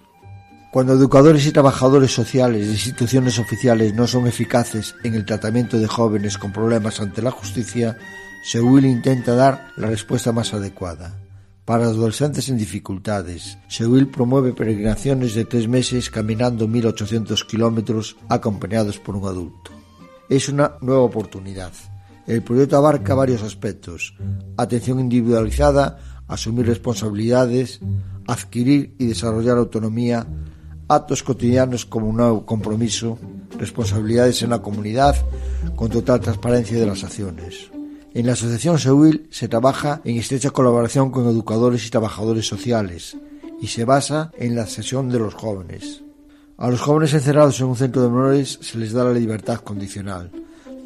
Cuando 0.70 0.94
educadores 0.94 1.46
y 1.46 1.52
trabajadores 1.52 2.14
sociales 2.14 2.66
de 2.66 2.72
instituciones 2.72 3.38
oficiales 3.38 3.92
no 3.92 4.06
son 4.06 4.26
eficaces 4.26 4.94
en 5.04 5.12
el 5.12 5.26
tratamiento 5.26 5.78
de 5.78 5.86
jóvenes 5.86 6.38
con 6.38 6.50
problemas 6.50 6.98
ante 6.98 7.20
la 7.20 7.30
justicia, 7.30 7.98
Sewil 8.42 8.86
intenta 8.86 9.34
dar 9.34 9.68
la 9.76 9.88
respuesta 9.88 10.32
más 10.32 10.54
adecuada. 10.54 11.20
Para 11.66 11.84
adolescentes 11.84 12.48
en 12.48 12.56
dificultades, 12.56 13.58
Sewil 13.68 14.08
promueve 14.08 14.54
peregrinaciones 14.54 15.34
de 15.34 15.44
tres 15.44 15.68
meses 15.68 16.08
caminando 16.08 16.66
1.800 16.66 17.46
kilómetros 17.46 18.16
acompañados 18.30 18.98
por 18.98 19.14
un 19.14 19.28
adulto. 19.28 19.72
Es 20.30 20.48
una 20.48 20.72
nueva 20.80 21.02
oportunidad. 21.02 21.74
El 22.32 22.40
proyecto 22.40 22.78
abarca 22.78 23.14
varios 23.14 23.42
aspectos. 23.42 24.14
Atención 24.56 24.98
individualizada, 24.98 25.98
asumir 26.26 26.64
responsabilidades, 26.64 27.80
adquirir 28.26 28.96
y 28.98 29.04
desarrollar 29.04 29.58
autonomía, 29.58 30.26
actos 30.88 31.22
cotidianos 31.22 31.84
como 31.84 32.08
un 32.08 32.16
nuevo 32.16 32.46
compromiso, 32.46 33.18
responsabilidades 33.58 34.40
en 34.40 34.48
la 34.48 34.62
comunidad, 34.62 35.14
con 35.76 35.90
total 35.90 36.20
transparencia 36.20 36.80
de 36.80 36.86
las 36.86 37.04
acciones. 37.04 37.70
En 38.14 38.24
la 38.24 38.32
Asociación 38.32 38.78
Sewil 38.78 39.28
se 39.30 39.48
trabaja 39.48 40.00
en 40.02 40.16
estrecha 40.16 40.52
colaboración 40.52 41.10
con 41.10 41.26
educadores 41.26 41.86
y 41.86 41.90
trabajadores 41.90 42.46
sociales 42.48 43.14
y 43.60 43.66
se 43.66 43.84
basa 43.84 44.30
en 44.38 44.56
la 44.56 44.66
sesión 44.66 45.10
de 45.10 45.18
los 45.18 45.34
jóvenes. 45.34 46.02
A 46.56 46.70
los 46.70 46.80
jóvenes 46.80 47.12
encerrados 47.12 47.60
en 47.60 47.66
un 47.66 47.76
centro 47.76 48.00
de 48.00 48.08
menores 48.08 48.58
se 48.62 48.78
les 48.78 48.92
da 48.92 49.04
la 49.04 49.12
libertad 49.12 49.58
condicional. 49.58 50.30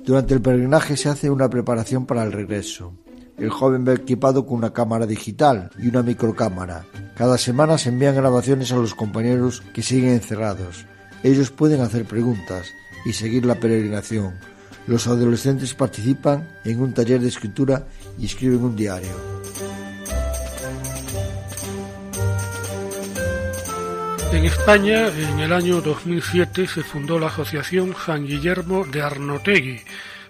Durante 0.07 0.35
el 0.35 0.41
peregrinaje 0.41 0.97
se 0.97 1.09
hace 1.09 1.31
una 1.31 1.51
preparación 1.51 2.07
para 2.07 2.23
el 2.23 2.31
regreso. 2.31 2.95
El 3.37 3.51
joven 3.51 3.85
va 3.87 3.95
equipado 3.95 4.47
con 4.47 4.59
una 4.59 4.73
cámara 4.73 5.05
digital 5.05 5.69
y 5.81 5.89
una 5.89 6.05
microcámara. 6.05 6.87
Cada 7.17 7.37
semana 7.37 7.77
se 7.77 7.89
envían 7.89 8.15
grabaciones 8.15 8.71
a 8.71 8.77
los 8.77 8.95
compañeros 8.95 9.65
que 9.75 9.83
siguen 9.83 10.11
encerrados. 10.11 10.87
Ellos 11.25 11.51
pueden 11.51 11.81
hacer 11.81 12.05
preguntas 12.05 12.69
y 13.05 13.15
seguir 13.15 13.45
la 13.47 13.57
peregrinación. 13.57 14.39
Los 14.87 15.09
adolescentes 15.09 15.75
participan 15.75 16.49
en 16.65 16.81
un 16.81 16.95
taller 16.95 17.21
de 17.21 17.27
escritura 17.27 17.89
y 18.17 18.27
escriben 18.27 18.63
un 18.63 18.77
diario. 18.77 19.37
En 24.37 24.45
España, 24.45 25.07
en 25.09 25.39
el 25.39 25.53
año 25.53 25.81
2007, 25.81 26.67
se 26.67 26.83
fundó 26.83 27.19
la 27.19 27.29
Asociación 27.29 27.95
San 28.05 28.27
Guillermo 28.27 28.85
de 28.85 29.01
Arnotegui, 29.01 29.81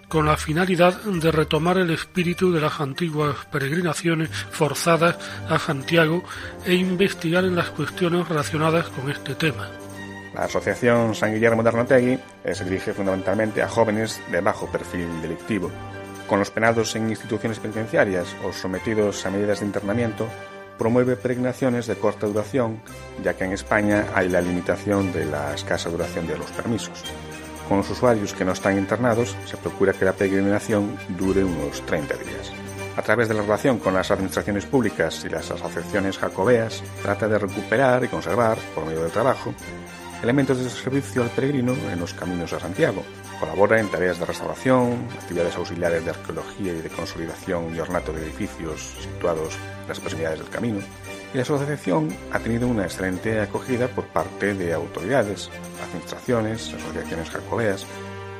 con 0.07 0.25
la 0.25 0.37
finalidad 0.37 1.01
de 1.01 1.31
retomar 1.31 1.77
el 1.77 1.91
espíritu 1.91 2.51
de 2.51 2.61
las 2.61 2.79
antiguas 2.79 3.35
peregrinaciones 3.51 4.29
forzadas 4.29 5.17
a 5.49 5.59
Santiago 5.59 6.23
e 6.65 6.75
investigar 6.75 7.43
en 7.45 7.55
las 7.55 7.69
cuestiones 7.71 8.27
relacionadas 8.27 8.87
con 8.89 9.09
este 9.11 9.35
tema. 9.35 9.69
La 10.33 10.45
Asociación 10.45 11.15
San 11.15 11.33
Guillermo 11.33 11.63
de 11.63 11.69
Arnotegui 11.69 12.19
se 12.53 12.63
dirige 12.63 12.93
fundamentalmente 12.93 13.61
a 13.61 13.67
jóvenes 13.67 14.21
de 14.31 14.41
bajo 14.41 14.71
perfil 14.71 15.21
delictivo. 15.21 15.71
Con 16.27 16.39
los 16.39 16.51
penados 16.51 16.95
en 16.95 17.09
instituciones 17.09 17.59
penitenciarias 17.59 18.35
o 18.43 18.53
sometidos 18.53 19.25
a 19.25 19.31
medidas 19.31 19.61
de 19.61 19.65
internamiento, 19.65 20.27
promueve 20.77 21.15
peregrinaciones 21.15 21.87
de 21.87 21.95
corta 21.95 22.27
duración, 22.27 22.81
ya 23.23 23.33
que 23.35 23.45
en 23.45 23.53
España 23.53 24.05
hay 24.13 24.29
la 24.29 24.41
limitación 24.41 25.11
de 25.11 25.25
la 25.25 25.53
escasa 25.53 25.89
duración 25.89 26.27
de 26.27 26.37
los 26.37 26.51
permisos. 26.51 27.03
Con 27.67 27.77
los 27.77 27.89
usuarios 27.89 28.33
que 28.33 28.45
no 28.45 28.53
están 28.53 28.77
internados, 28.77 29.35
se 29.45 29.57
procura 29.57 29.91
que 29.91 30.05
la 30.05 30.13
peregrinación 30.13 30.97
dure 31.09 31.43
unos 31.43 31.85
30 31.85 32.15
días. 32.15 32.53
A 32.95 33.01
través 33.01 33.27
de 33.27 33.33
la 33.33 33.41
relación 33.41 33.77
con 33.77 33.93
las 33.93 34.09
administraciones 34.09 34.65
públicas 34.65 35.23
y 35.25 35.29
las 35.29 35.51
asociaciones 35.51 36.17
jacobeas, 36.17 36.81
trata 37.01 37.27
de 37.27 37.37
recuperar 37.37 38.05
y 38.05 38.07
conservar, 38.07 38.57
por 38.73 38.85
medio 38.85 39.03
del 39.03 39.11
trabajo, 39.11 39.53
elementos 40.23 40.57
de 40.57 40.69
servicio 40.69 41.21
al 41.21 41.29
peregrino 41.29 41.73
en 41.91 41.99
los 41.99 42.13
caminos 42.13 42.53
a 42.53 42.59
Santiago. 42.59 43.03
Colabora 43.39 43.79
en 43.79 43.89
tareas 43.89 44.17
de 44.17 44.25
restauración, 44.25 45.05
actividades 45.13 45.55
auxiliares 45.57 46.03
de 46.03 46.09
arqueología 46.09 46.73
y 46.73 46.81
de 46.81 46.89
consolidación 46.89 47.75
y 47.75 47.79
ornato 47.79 48.13
de 48.13 48.23
edificios 48.23 48.95
situados 49.01 49.55
en 49.83 49.87
las 49.89 49.99
proximidades 49.99 50.39
del 50.39 50.49
camino. 50.49 50.79
Y 51.33 51.37
la 51.37 51.43
asociación 51.43 52.09
ha 52.31 52.39
tenido 52.39 52.67
una 52.67 52.83
excelente 52.83 53.39
acogida 53.39 53.87
por 53.87 54.05
parte 54.05 54.53
de 54.53 54.73
autoridades, 54.73 55.49
administraciones, 55.87 56.73
asociaciones 56.73 57.29
jacobeas. 57.29 57.85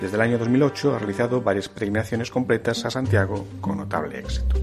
Desde 0.01 0.15
el 0.15 0.21
año 0.21 0.37
2008 0.37 0.95
ha 0.95 0.99
realizado 0.99 1.41
varias 1.41 1.69
peregrinaciones 1.69 2.31
completas 2.31 2.85
a 2.85 2.91
Santiago 2.91 3.45
con 3.61 3.77
notable 3.77 4.19
éxito. 4.19 4.55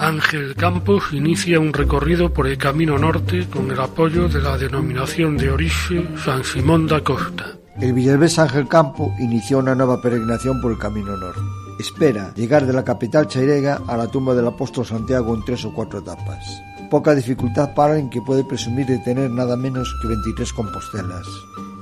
Ángel 0.00 0.54
Campos 0.56 1.12
inicia 1.12 1.60
un 1.60 1.74
recorrido 1.74 2.32
por 2.32 2.46
el 2.46 2.56
Camino 2.56 2.98
Norte 2.98 3.46
con 3.52 3.70
el 3.70 3.78
apoyo 3.78 4.28
de 4.28 4.40
la 4.40 4.56
denominación 4.56 5.36
de 5.36 5.50
origen 5.50 6.16
San 6.16 6.42
Simón 6.42 6.86
da 6.86 7.04
Costa. 7.04 7.59
El 7.80 7.94
villalbés 7.94 8.38
Ángel 8.38 8.68
Campo 8.68 9.14
inició 9.18 9.58
una 9.58 9.74
nueva 9.74 10.02
peregrinación 10.02 10.60
por 10.60 10.70
el 10.70 10.78
Camino 10.78 11.16
Norte. 11.16 11.40
Espera 11.78 12.30
llegar 12.34 12.66
de 12.66 12.74
la 12.74 12.84
capital 12.84 13.26
chairega 13.26 13.80
a 13.86 13.96
la 13.96 14.06
tumba 14.06 14.34
del 14.34 14.46
apóstol 14.46 14.84
Santiago 14.84 15.34
en 15.34 15.42
tres 15.46 15.64
o 15.64 15.72
cuatro 15.72 16.00
etapas. 16.00 16.62
Poca 16.90 17.14
dificultad 17.14 17.72
para 17.72 17.98
en 17.98 18.10
que 18.10 18.20
puede 18.20 18.44
presumir 18.44 18.84
de 18.84 18.98
tener 18.98 19.30
nada 19.30 19.56
menos 19.56 19.96
que 20.02 20.08
23 20.08 20.52
compostelas. 20.52 21.26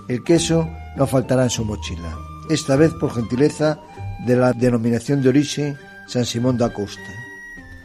El 0.07 0.22
queso 0.22 0.68
no 0.96 1.05
faltará 1.09 1.42
en 1.42 1.51
su 1.51 1.64
mochila, 1.64 2.16
esta 2.49 2.76
vez 2.76 2.94
por 2.94 3.12
gentileza 3.12 3.80
de 4.24 4.36
la 4.36 4.53
denominación 4.53 5.20
de 5.20 5.30
origen 5.30 5.76
San 6.07 6.26
Simón 6.26 6.59
da 6.59 6.72
Costa. 6.72 7.11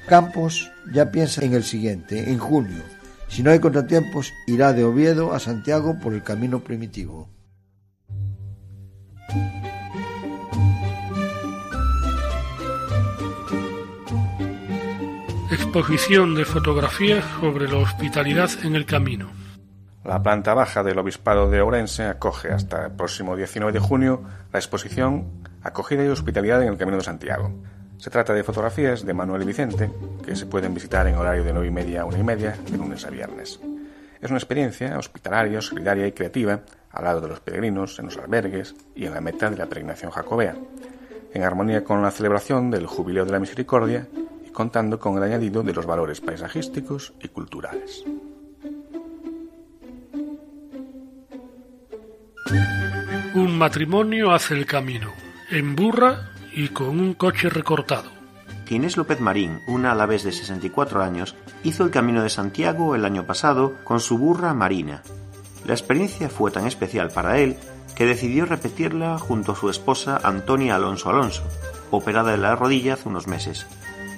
Campos 0.08 0.70
ya 0.94 1.10
piensa 1.10 1.44
en 1.44 1.56
el 1.56 1.64
siguiente, 1.64 2.30
en 2.30 2.38
junio. 2.38 2.84
Si 3.28 3.42
no 3.42 3.50
hay 3.50 3.58
contratiempos, 3.58 4.32
irá 4.46 4.72
de 4.72 4.84
Oviedo 4.84 5.34
a 5.34 5.40
Santiago 5.40 5.98
por 6.00 6.14
el 6.14 6.22
camino 6.22 6.64
primitivo. 6.64 7.33
Exposición 15.76 16.36
de 16.36 16.46
fotografías 16.46 17.26
sobre 17.40 17.68
la 17.68 17.78
hospitalidad 17.78 18.48
en 18.62 18.76
el 18.76 18.86
camino. 18.86 19.32
La 20.04 20.22
planta 20.22 20.54
baja 20.54 20.84
del 20.84 21.00
Obispado 21.00 21.50
de 21.50 21.62
Ourense 21.62 22.04
acoge 22.04 22.52
hasta 22.52 22.86
el 22.86 22.92
próximo 22.92 23.36
19 23.36 23.74
de 23.74 23.80
junio 23.80 24.22
la 24.52 24.60
exposición 24.60 25.32
Acogida 25.64 26.06
y 26.06 26.10
Hospitalidad 26.10 26.62
en 26.62 26.68
el 26.68 26.78
Camino 26.78 26.98
de 26.98 27.04
Santiago. 27.04 27.52
Se 27.98 28.12
trata 28.12 28.36
de 28.36 28.44
fotografías 28.44 29.04
de 29.04 29.16
Manuel 29.16 29.46
Vicente 29.46 29.90
que 30.24 30.36
se 30.36 30.46
pueden 30.46 30.76
visitar 30.76 31.08
en 31.08 31.16
horario 31.16 31.44
de 31.44 31.54
9 31.54 31.68
y 31.68 31.72
media 31.72 32.02
a 32.04 32.06
1 32.06 32.20
y 32.20 32.24
media 32.24 32.56
de 32.70 32.78
lunes 32.78 33.04
a 33.08 33.10
viernes. 33.10 33.60
Es 34.22 34.30
una 34.30 34.38
experiencia 34.38 34.96
hospitalaria, 34.96 35.60
solidaria 35.60 36.06
y 36.06 36.12
creativa 36.12 36.60
al 36.92 37.04
lado 37.04 37.20
de 37.20 37.30
los 37.30 37.40
peregrinos, 37.40 37.98
en 37.98 38.06
los 38.06 38.18
albergues 38.20 38.76
y 38.94 39.08
en 39.08 39.16
la 39.16 39.22
meta 39.22 39.50
de 39.50 39.58
la 39.58 39.66
peregrinación 39.66 40.12
jacobea, 40.12 40.56
en 41.34 41.42
armonía 41.42 41.84
con 41.84 42.04
la 42.04 42.12
celebración 42.12 42.70
del 42.70 42.86
Jubileo 42.86 43.26
de 43.26 43.32
la 43.32 43.40
Misericordia 43.40 44.08
contando 44.54 45.00
con 45.00 45.18
el 45.18 45.24
añadido 45.24 45.64
de 45.64 45.74
los 45.74 45.86
valores 45.86 46.22
paisajísticos 46.22 47.14
y 47.22 47.28
culturales. 47.28 48.06
Un 53.36 53.58
matrimonio 53.58 54.32
hace 54.32 54.54
el 54.54 54.66
camino, 54.66 55.12
en 55.50 55.76
burra 55.76 56.30
y 56.54 56.68
con 56.68 57.00
un 57.00 57.16
coche 57.16 57.50
recortado. 57.50 58.10
Ginés 58.68 58.96
López 58.96 59.20
Marín, 59.20 59.60
una 59.68 59.92
alavés 59.92 60.24
de 60.24 60.32
64 60.32 61.02
años, 61.02 61.36
hizo 61.64 61.84
el 61.84 61.92
Camino 61.92 62.24
de 62.24 62.30
Santiago 62.30 62.96
el 62.96 63.06
año 63.06 63.26
pasado 63.26 63.74
con 63.84 64.00
su 64.00 64.18
burra 64.18 64.54
Marina. 64.54 65.02
La 65.66 65.74
experiencia 65.74 66.30
fue 66.30 66.52
tan 66.52 66.68
especial 66.68 67.10
para 67.10 67.40
él 67.40 67.58
que 67.96 68.06
decidió 68.06 68.46
repetirla 68.46 69.18
junto 69.18 69.52
a 69.52 69.56
su 69.56 69.70
esposa 69.70 70.20
Antonia 70.24 70.76
Alonso 70.76 71.10
Alonso, 71.10 71.44
operada 71.92 72.32
de 72.32 72.38
la 72.38 72.56
rodilla 72.56 72.94
hace 72.94 73.10
unos 73.10 73.28
meses. 73.28 73.68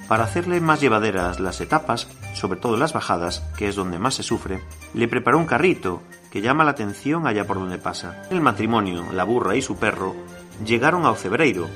Para 0.08 0.24
hacerle 0.24 0.60
más 0.60 0.80
llevaderas 0.80 1.40
las 1.40 1.60
etapas, 1.60 2.06
sobre 2.34 2.60
todo 2.60 2.76
las 2.76 2.92
bajadas, 2.92 3.42
que 3.56 3.68
es 3.68 3.74
donde 3.74 3.98
más 3.98 4.14
se 4.14 4.22
sufre, 4.22 4.60
le 4.94 5.08
preparó 5.08 5.38
un 5.38 5.46
carrito 5.46 6.02
que 6.30 6.40
llama 6.40 6.64
la 6.64 6.70
atención 6.72 7.26
allá 7.26 7.44
por 7.44 7.58
donde 7.58 7.78
pasa. 7.78 8.22
El 8.30 8.40
matrimonio, 8.40 9.04
la 9.12 9.24
burra 9.24 9.56
y 9.56 9.62
su 9.62 9.76
perro 9.76 10.14
llegaron 10.64 11.06
a 11.06 11.10
Ocebreiro, 11.10 11.66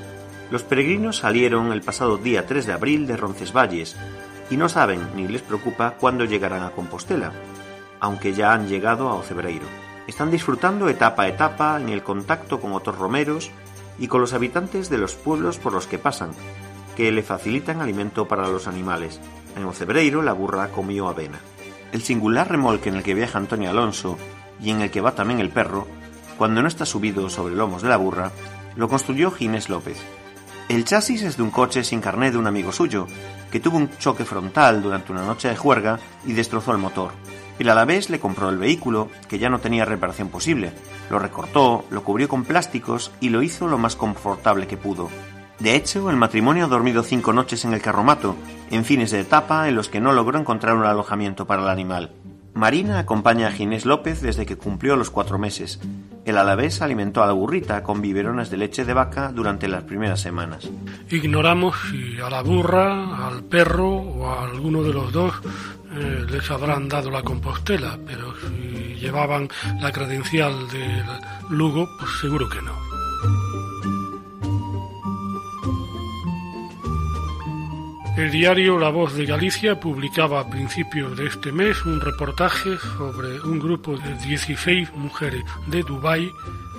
los 0.51 0.63
peregrinos 0.65 1.19
salieron 1.19 1.73
el 1.73 1.81
pasado 1.81 2.17
día 2.19 2.47
3 2.47 2.67
de 2.67 2.73
abril 2.73 3.07
de 3.07 3.17
Roncesvalles 3.17 3.97
y 4.51 4.57
no 4.57 4.69
saben 4.69 5.01
ni 5.15 5.29
les 5.29 5.43
preocupa 5.43 5.93
cuándo 5.93 6.25
llegarán 6.25 6.65
a 6.65 6.71
Compostela, 6.71 7.33
aunque 8.01 8.33
ya 8.33 8.53
han 8.53 8.67
llegado 8.69 9.09
a 9.09 9.15
Ocebreiro. 9.15 9.67
Están 10.09 10.33
disfrutando 10.33 10.89
etapa 10.89 11.23
a 11.23 11.29
etapa 11.29 11.81
en 11.81 11.89
el 11.89 12.03
contacto 12.03 12.61
con 12.61 12.73
otros 12.73 12.99
romeros 12.99 13.51
y 13.99 14.09
con 14.09 14.21
los 14.21 14.33
habitantes 14.33 14.91
de 14.91 14.99
los 14.99 15.15
pueblos 15.15 15.59
por 15.59 15.73
los 15.73 15.87
que 15.87 15.99
pasan, 15.99 16.31
que 17.01 17.11
le 17.11 17.23
facilitan 17.23 17.81
alimento 17.81 18.29
para 18.29 18.47
los 18.47 18.67
animales. 18.69 19.23
En 19.57 19.65
Ocebreiro 19.65 20.21
la 20.21 20.35
burra 20.35 20.69
comió 20.69 21.09
avena. 21.09 21.41
El 21.93 22.03
singular 22.03 22.51
remolque 22.51 22.91
en 22.91 22.97
el 22.97 23.03
que 23.03 23.15
viaja 23.15 23.39
Antonio 23.39 23.71
Alonso 23.71 24.19
y 24.61 24.69
en 24.69 24.83
el 24.83 24.91
que 24.91 25.01
va 25.01 25.15
también 25.15 25.41
el 25.41 25.49
perro, 25.49 25.87
cuando 26.37 26.61
no 26.61 26.69
está 26.69 26.85
subido 26.85 27.31
sobre 27.31 27.55
lomos 27.55 27.81
de 27.81 27.89
la 27.89 27.97
burra, 27.97 28.33
lo 28.77 28.87
construyó 28.91 29.31
Ginés 29.31 29.71
López, 29.71 29.97
el 30.71 30.85
chasis 30.85 31.23
es 31.23 31.37
de 31.37 31.43
un 31.43 31.51
coche 31.51 31.83
sin 31.83 32.01
carné 32.01 32.31
de 32.31 32.39
un 32.39 32.47
amigo 32.47 32.71
suyo, 32.71 33.09
que 33.51 33.59
tuvo 33.59 33.77
un 33.77 33.91
choque 33.99 34.25
frontal 34.25 34.83
durante 34.83 35.11
una 35.11 35.27
noche 35.27 35.49
de 35.49 35.57
juerga 35.57 35.99
y 36.25 36.33
destrozó 36.33 36.71
el 36.71 36.79
motor. 36.79 37.11
El 37.59 37.71
alavés 37.71 38.09
le 38.09 38.21
compró 38.21 38.49
el 38.51 38.57
vehículo, 38.57 39.09
que 39.27 39.41
ya 39.41 39.49
no 39.49 39.59
tenía 39.59 39.85
reparación 39.85 40.29
posible, 40.29 40.73
lo 41.11 41.19
recortó, 41.19 41.87
lo 41.91 42.05
cubrió 42.05 42.29
con 42.29 42.45
plásticos 42.45 43.11
y 43.19 43.31
lo 43.31 43.43
hizo 43.43 43.67
lo 43.67 43.79
más 43.79 43.97
confortable 43.97 44.69
que 44.69 44.77
pudo. 44.77 45.11
De 45.61 45.77
hecho, 45.77 46.09
el 46.11 46.17
matrimonio 46.17 46.65
ha 46.65 46.69
dormido 46.69 47.03
cinco 47.03 47.35
noches 47.35 47.67
en 47.67 47.75
el 47.75 47.83
carromato, 47.83 48.35
en 48.71 48.85
fines 48.85 49.11
de 49.11 49.21
etapa 49.21 49.69
en 49.69 49.75
los 49.75 49.91
que 49.91 50.01
no 50.01 50.13
logró 50.13 50.39
encontrar 50.39 50.75
un 50.75 50.85
alojamiento 50.85 51.47
para 51.47 51.63
el 51.63 51.69
animal. 51.69 52.13
Marina 52.55 52.99
acompaña 52.99 53.49
a 53.49 53.53
Ginés 53.53 53.85
López 53.85 54.23
desde 54.23 54.45
que 54.47 54.57
cumplió 54.57 54.97
los 54.97 55.11
cuatro 55.11 55.39
meses. 55.39 55.79
El 56.25 56.39
alavés 56.39 56.83
alimentó 56.83 57.23
a 57.23 57.27
la 57.27 57.33
burrita 57.33 57.83
con 57.83 58.01
biberones 58.01 58.51
de 58.51 58.57
leche 58.57 58.85
de 58.85 58.95
vaca 58.95 59.33
durante 59.33 59.69
las 59.69 59.85
primeras 59.85 60.21
semanas. 60.21 60.69
Ignoramos 61.11 61.77
si 61.91 62.19
a 62.21 62.29
la 62.29 62.43
burra, 62.43 63.27
al 63.27 63.45
perro 63.45 63.89
o 63.89 64.29
a 64.29 64.45
alguno 64.45 64.83
de 64.83 64.93
los 64.93 65.13
dos 65.13 65.33
eh, 65.93 66.25
les 66.31 66.51
habrán 66.51 66.89
dado 66.89 67.11
la 67.11 67.23
compostela, 67.23 67.99
pero 68.07 68.35
si 68.41 68.95
llevaban 68.95 69.49
la 69.81 69.93
credencial 69.93 70.69
de 70.71 71.03
Lugo, 71.51 71.89
pues 71.99 72.11
seguro 72.21 72.49
que 72.49 72.63
no. 72.63 73.50
El 78.21 78.31
diario 78.31 78.79
La 78.79 78.91
Voz 78.91 79.15
de 79.15 79.25
Galicia 79.25 79.81
publicaba 79.81 80.41
a 80.41 80.51
principios 80.51 81.17
de 81.17 81.27
este 81.27 81.53
mes 81.53 81.87
un 81.87 82.03
reportaje 82.03 82.77
sobre 82.77 83.41
un 83.41 83.59
grupo 83.59 83.97
de 83.97 84.15
16 84.15 84.93
mujeres 84.93 85.43
de 85.69 85.83
Dubái 85.83 86.31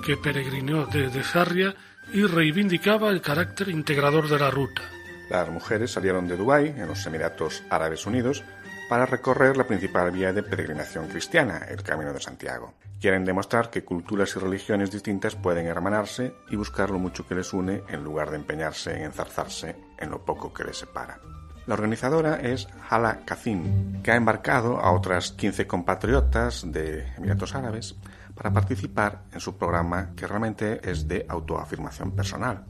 que 0.05 0.17
peregrinó 0.17 0.85
desde 0.85 1.23
Sarria 1.23 1.73
y 2.13 2.21
reivindicaba 2.27 3.09
el 3.09 3.21
carácter 3.21 3.69
integrador 3.69 4.29
de 4.29 4.37
la 4.37 4.51
ruta. 4.51 4.83
Las 5.31 5.49
mujeres 5.49 5.89
salieron 5.89 6.27
de 6.27 6.37
Dubái, 6.37 6.67
en 6.67 6.85
los 6.85 7.03
Emiratos 7.07 7.63
Árabes 7.71 8.05
Unidos, 8.05 8.43
para 8.91 9.05
recorrer 9.05 9.55
la 9.55 9.65
principal 9.65 10.11
vía 10.11 10.33
de 10.33 10.43
peregrinación 10.43 11.07
cristiana, 11.07 11.59
el 11.69 11.81
Camino 11.81 12.11
de 12.11 12.19
Santiago. 12.19 12.73
Quieren 12.99 13.23
demostrar 13.23 13.69
que 13.69 13.85
culturas 13.85 14.35
y 14.35 14.39
religiones 14.39 14.91
distintas 14.91 15.33
pueden 15.33 15.65
hermanarse 15.65 16.33
y 16.49 16.57
buscar 16.57 16.89
lo 16.89 16.99
mucho 16.99 17.25
que 17.25 17.35
les 17.35 17.53
une 17.53 17.83
en 17.87 18.03
lugar 18.03 18.31
de 18.31 18.35
empeñarse 18.35 18.93
en 18.97 19.03
enzarzarse 19.03 19.77
en 19.97 20.09
lo 20.09 20.25
poco 20.25 20.51
que 20.51 20.65
les 20.65 20.77
separa. 20.77 21.21
La 21.67 21.75
organizadora 21.75 22.41
es 22.41 22.67
Hala 22.89 23.21
Kazim, 23.23 24.01
que 24.03 24.11
ha 24.11 24.17
embarcado 24.17 24.77
a 24.81 24.91
otras 24.91 25.31
15 25.31 25.67
compatriotas 25.67 26.69
de 26.69 27.13
Emiratos 27.15 27.55
Árabes 27.55 27.95
para 28.35 28.51
participar 28.51 29.21
en 29.31 29.39
su 29.39 29.55
programa 29.57 30.09
que 30.17 30.27
realmente 30.27 30.81
es 30.83 31.07
de 31.07 31.25
autoafirmación 31.29 32.11
personal. 32.11 32.65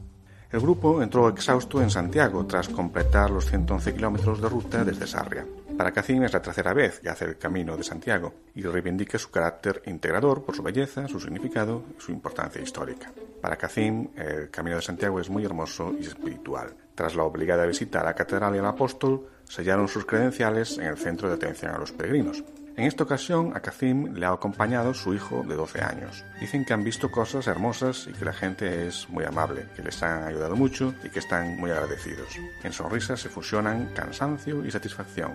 El 0.52 0.60
grupo 0.60 1.02
entró 1.02 1.28
exhausto 1.28 1.82
en 1.82 1.90
Santiago 1.90 2.46
tras 2.46 2.68
completar 2.68 3.28
los 3.30 3.46
111 3.46 3.92
kilómetros 3.92 4.40
de 4.40 4.48
ruta 4.48 4.84
desde 4.84 5.08
Sarria. 5.08 5.44
Para 5.82 5.94
Cacín 5.94 6.22
es 6.22 6.32
la 6.32 6.40
tercera 6.40 6.72
vez 6.72 7.00
que 7.00 7.08
hace 7.08 7.24
el 7.24 7.38
camino 7.38 7.76
de 7.76 7.82
Santiago 7.82 8.32
y 8.54 8.62
reivindica 8.62 9.18
su 9.18 9.32
carácter 9.32 9.82
integrador 9.86 10.44
por 10.44 10.54
su 10.54 10.62
belleza, 10.62 11.08
su 11.08 11.18
significado 11.18 11.82
y 11.98 12.00
su 12.00 12.12
importancia 12.12 12.62
histórica. 12.62 13.12
Para 13.40 13.56
Cacín, 13.56 14.12
el 14.14 14.48
camino 14.48 14.76
de 14.76 14.82
Santiago 14.82 15.18
es 15.18 15.28
muy 15.28 15.44
hermoso 15.44 15.92
y 16.00 16.06
espiritual. 16.06 16.72
Tras 16.94 17.16
la 17.16 17.24
obligada 17.24 17.66
visita 17.66 18.00
a 18.00 18.04
la 18.04 18.14
catedral 18.14 18.54
y 18.54 18.58
al 18.58 18.66
apóstol, 18.66 19.26
sellaron 19.42 19.88
sus 19.88 20.06
credenciales 20.06 20.78
en 20.78 20.84
el 20.84 20.98
centro 20.98 21.28
de 21.28 21.34
atención 21.34 21.74
a 21.74 21.78
los 21.78 21.90
peregrinos. 21.90 22.44
En 22.76 22.84
esta 22.84 23.02
ocasión 23.02 23.50
a 23.56 23.60
Kazim 23.60 24.14
le 24.14 24.24
ha 24.24 24.30
acompañado 24.30 24.94
su 24.94 25.12
hijo 25.12 25.44
de 25.46 25.56
12 25.56 25.82
años. 25.82 26.24
Dicen 26.40 26.64
que 26.64 26.74
han 26.74 26.84
visto 26.84 27.10
cosas 27.10 27.48
hermosas 27.48 28.06
y 28.08 28.12
que 28.12 28.24
la 28.24 28.32
gente 28.32 28.86
es 28.86 29.08
muy 29.10 29.24
amable, 29.24 29.66
que 29.74 29.82
les 29.82 30.00
han 30.04 30.22
ayudado 30.22 30.54
mucho 30.54 30.94
y 31.02 31.10
que 31.10 31.18
están 31.18 31.58
muy 31.58 31.72
agradecidos. 31.72 32.38
En 32.62 32.72
sonrisas 32.72 33.20
se 33.20 33.28
fusionan 33.28 33.92
cansancio 33.94 34.64
y 34.64 34.70
satisfacción, 34.70 35.32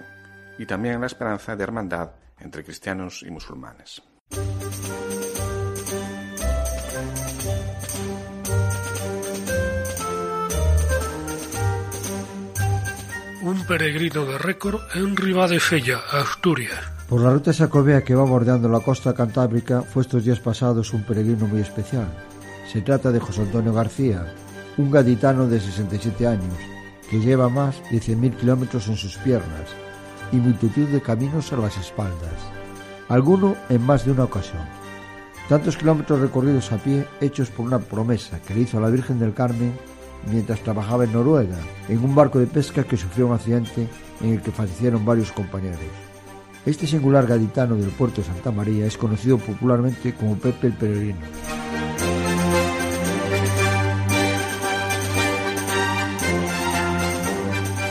y 0.58 0.66
también 0.66 1.00
la 1.02 1.08
esperanza 1.08 1.56
de 1.56 1.64
hermandad 1.64 2.12
entre 2.40 2.64
cristianos 2.64 3.24
y 3.24 3.32
musulmanes. 3.32 4.02
Un 13.42 13.66
peregrino 13.66 14.26
de 14.26 14.38
récord 14.38 14.82
en 14.94 15.16
Fella, 15.60 16.00
Asturias. 16.12 16.80
Por 17.08 17.22
la 17.22 17.32
ruta 17.32 17.54
sacobea 17.54 18.04
que 18.04 18.14
va 18.14 18.24
bordeando 18.24 18.68
la 18.68 18.82
costa 18.82 19.14
cantábrica 19.14 19.82
fue 19.82 20.02
estos 20.02 20.26
días 20.26 20.42
pasados 20.42 20.94
un 20.94 21.04
peregrino 21.04 21.48
muy 21.48 21.62
especial. 21.62 22.08
Se 22.68 22.82
trata 22.82 23.12
de 23.12 23.22
José 23.22 23.44
Antonio 23.44 23.74
García, 23.74 24.34
un 24.76 24.92
gaditano 24.92 25.48
de 25.48 25.62
67 25.62 26.28
años, 26.28 26.58
que 27.10 27.22
lleva 27.22 27.48
más 27.48 27.82
de 27.90 28.00
100.000 28.02 28.36
kilómetros 28.36 28.90
en 28.90 28.98
sus 28.98 29.18
piernas 29.20 29.87
y 30.32 30.38
multitud 30.38 30.88
de 30.88 31.02
caminos 31.02 31.52
a 31.54 31.58
las 31.58 31.78
espaldas, 31.78 32.52
alguno 33.10 33.56
en 33.70 33.82
más 33.86 34.06
de 34.06 34.12
una 34.12 34.26
ocasión. 34.26 34.64
Tantos 35.50 35.78
kilómetros 35.78 36.20
recorridos 36.20 36.72
a 36.72 36.78
pie 36.78 37.06
hechos 37.22 37.50
por 37.50 37.66
una 37.66 37.80
promesa 37.80 38.40
que 38.42 38.54
le 38.54 38.62
hizo 38.62 38.78
a 38.78 38.82
la 38.82 38.90
Virgen 38.90 39.20
del 39.20 39.34
Carmen 39.34 39.74
mientras 40.30 40.60
trabajaba 40.60 41.06
en 41.06 41.14
Noruega, 41.14 41.58
en 41.88 42.04
un 42.04 42.14
barco 42.14 42.40
de 42.40 42.48
pesca 42.48 42.84
que 42.84 42.98
sufrió 42.98 43.28
un 43.28 43.34
accidente 43.34 43.88
en 44.22 44.34
el 44.34 44.42
que 44.42 44.52
fallecieron 44.52 45.06
varios 45.06 45.32
compañeros. 45.32 45.80
Este 46.66 46.86
singular 46.86 47.26
gaditano 47.26 47.76
del 47.76 47.92
puerto 47.92 48.22
de 48.22 48.28
Santa 48.28 48.52
María 48.52 48.86
es 48.86 48.98
conocido 48.98 49.38
popularmente 49.38 50.14
como 50.14 50.36
Pepe 50.36 50.68
el 50.68 50.74
Peregrino. 50.74 51.20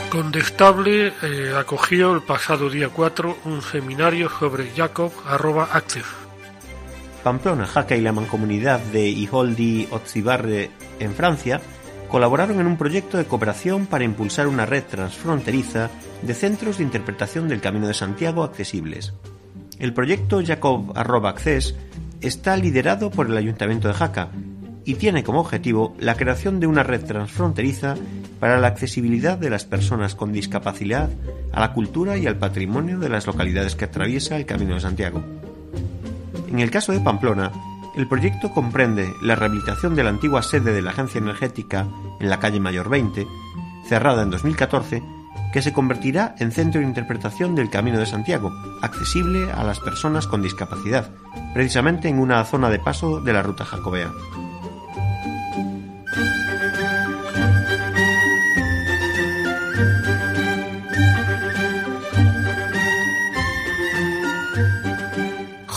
Condestable 0.09 1.07
eh, 1.21 1.53
acogió 1.57 2.15
el 2.15 2.21
pasado 2.21 2.69
día 2.69 2.87
4 2.87 3.39
un 3.43 3.61
seminario 3.61 4.29
sobre 4.29 4.71
Jacob 4.71 5.11
arroba 5.25 5.67
Pamplona, 7.23 7.67
Jaca 7.67 7.95
y 7.97 8.01
la 8.01 8.13
mancomunidad 8.13 8.79
de 8.79 9.09
Iholdi 9.09 9.89
Otzibarre 9.91 10.71
en 10.99 11.13
Francia 11.13 11.59
colaboraron 12.07 12.61
en 12.61 12.67
un 12.67 12.77
proyecto 12.77 13.17
de 13.17 13.25
cooperación 13.25 13.85
para 13.85 14.05
impulsar 14.05 14.47
una 14.47 14.65
red 14.65 14.83
transfronteriza 14.85 15.89
de 16.21 16.33
centros 16.33 16.77
de 16.77 16.85
interpretación 16.85 17.49
del 17.49 17.59
Camino 17.59 17.87
de 17.87 17.93
Santiago 17.93 18.43
accesibles. 18.43 19.13
El 19.77 19.93
proyecto 19.93 20.41
Jacob 20.45 20.93
Access 20.95 21.75
está 22.21 22.55
liderado 22.55 23.11
por 23.11 23.27
el 23.27 23.35
Ayuntamiento 23.35 23.89
de 23.89 23.93
Jaca 23.93 24.29
y 24.87 24.95
tiene 24.95 25.21
como 25.21 25.41
objetivo 25.41 25.93
la 25.99 26.15
creación 26.15 26.61
de 26.61 26.65
una 26.65 26.81
red 26.81 27.03
transfronteriza 27.03 27.95
para 28.39 28.57
la 28.57 28.67
accesibilidad 28.67 29.37
de 29.37 29.49
las 29.49 29.65
personas 29.65 30.15
con 30.15 30.31
discapacidad 30.31 31.09
a 31.51 31.59
la 31.59 31.73
cultura 31.73 32.17
y 32.17 32.25
al 32.25 32.37
patrimonio 32.37 32.97
de 32.97 33.09
las 33.09 33.27
localidades 33.27 33.75
que 33.75 33.83
atraviesa 33.83 34.37
el 34.37 34.45
Camino 34.45 34.75
de 34.75 34.79
Santiago. 34.79 35.21
En 36.49 36.59
el 36.61 36.71
caso 36.71 36.93
de 36.93 37.01
Pamplona, 37.01 37.51
el 37.97 38.07
proyecto 38.07 38.53
comprende 38.53 39.11
la 39.21 39.35
rehabilitación 39.35 39.93
de 39.93 40.03
la 40.03 40.09
antigua 40.09 40.41
sede 40.41 40.71
de 40.71 40.81
la 40.81 40.91
Agencia 40.91 41.19
Energética 41.19 41.85
en 42.21 42.29
la 42.29 42.39
calle 42.39 42.61
Mayor 42.61 42.87
20, 42.87 43.27
cerrada 43.89 44.23
en 44.23 44.29
2014, 44.29 45.03
que 45.51 45.61
se 45.61 45.73
convertirá 45.73 46.33
en 46.39 46.53
centro 46.53 46.79
de 46.79 46.87
interpretación 46.87 47.55
del 47.55 47.69
Camino 47.69 47.99
de 47.99 48.05
Santiago, 48.05 48.53
accesible 48.81 49.51
a 49.51 49.65
las 49.65 49.81
personas 49.81 50.27
con 50.27 50.41
discapacidad, 50.41 51.11
precisamente 51.53 52.07
en 52.07 52.19
una 52.19 52.41
zona 52.45 52.69
de 52.69 52.79
paso 52.79 53.19
de 53.19 53.33
la 53.33 53.41
ruta 53.41 53.65
jacobea. 53.65 54.13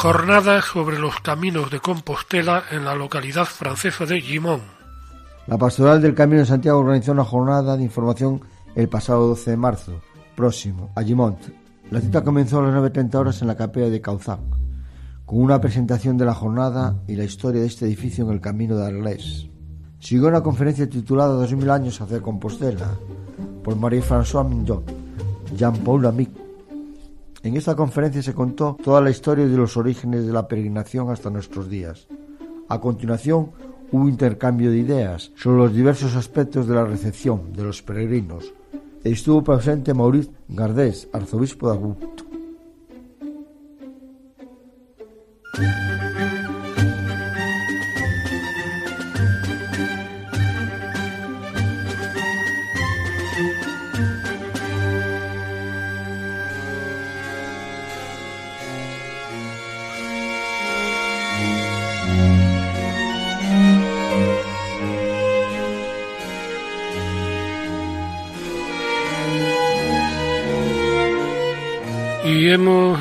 Jornada 0.02 0.62
sobre 0.62 0.98
los 0.98 1.20
caminos 1.20 1.70
de 1.70 1.78
Compostela 1.78 2.64
en 2.70 2.86
la 2.86 2.94
localidad 2.94 3.44
francesa 3.44 4.06
de 4.06 4.18
Gimón. 4.18 4.62
La 5.46 5.58
Pastoral 5.58 6.00
del 6.00 6.14
Camino 6.14 6.40
de 6.40 6.46
Santiago 6.46 6.78
organizó 6.78 7.12
una 7.12 7.22
jornada 7.22 7.76
de 7.76 7.84
información 7.84 8.40
el 8.74 8.88
pasado 8.88 9.26
12 9.26 9.50
de 9.50 9.56
marzo 9.58 10.00
próximo 10.34 10.90
a 10.96 11.02
Gimont. 11.02 11.36
La 11.90 12.00
cita 12.00 12.24
comenzó 12.24 12.60
a 12.60 12.62
las 12.62 12.74
9.30 12.76 13.14
horas 13.16 13.42
en 13.42 13.48
la 13.48 13.58
capilla 13.58 13.90
de 13.90 14.00
Cauzac, 14.00 14.40
con 15.26 15.42
una 15.42 15.60
presentación 15.60 16.16
de 16.16 16.24
la 16.24 16.34
jornada 16.34 16.96
y 17.06 17.16
la 17.16 17.24
historia 17.24 17.60
de 17.60 17.66
este 17.66 17.84
edificio 17.84 18.24
en 18.24 18.30
el 18.30 18.40
Camino 18.40 18.78
de 18.78 18.86
Arles. 18.86 19.50
Siguió 19.98 20.28
una 20.28 20.42
conferencia 20.42 20.88
titulada 20.88 21.34
2000 21.34 21.70
años 21.70 22.00
hacia 22.00 22.22
Compostela 22.22 22.88
por 23.62 23.76
Marie-François 23.76 24.48
Mignon, 24.48 24.82
Jean-Paul 25.54 26.06
Amic 26.06 26.30
en 27.42 27.56
esta 27.56 27.74
conferencia 27.74 28.22
se 28.22 28.34
contó 28.34 28.76
toda 28.82 29.00
la 29.00 29.10
historia 29.10 29.46
de 29.46 29.56
los 29.56 29.76
orígenes 29.76 30.26
de 30.26 30.32
la 30.32 30.46
peregrinación 30.46 31.10
hasta 31.10 31.30
nuestros 31.30 31.70
días. 31.70 32.06
A 32.68 32.80
continuación, 32.80 33.52
hubo 33.92 34.08
intercambio 34.08 34.70
de 34.70 34.78
ideas 34.78 35.32
sobre 35.36 35.58
los 35.58 35.74
diversos 35.74 36.14
aspectos 36.16 36.68
de 36.68 36.74
la 36.74 36.84
recepción 36.84 37.52
de 37.52 37.64
los 37.64 37.82
peregrinos. 37.82 38.52
Estuvo 39.02 39.42
presente 39.42 39.94
Maurice 39.94 40.30
Gardés, 40.48 41.08
arzobispo 41.12 41.72
de. 41.72 41.78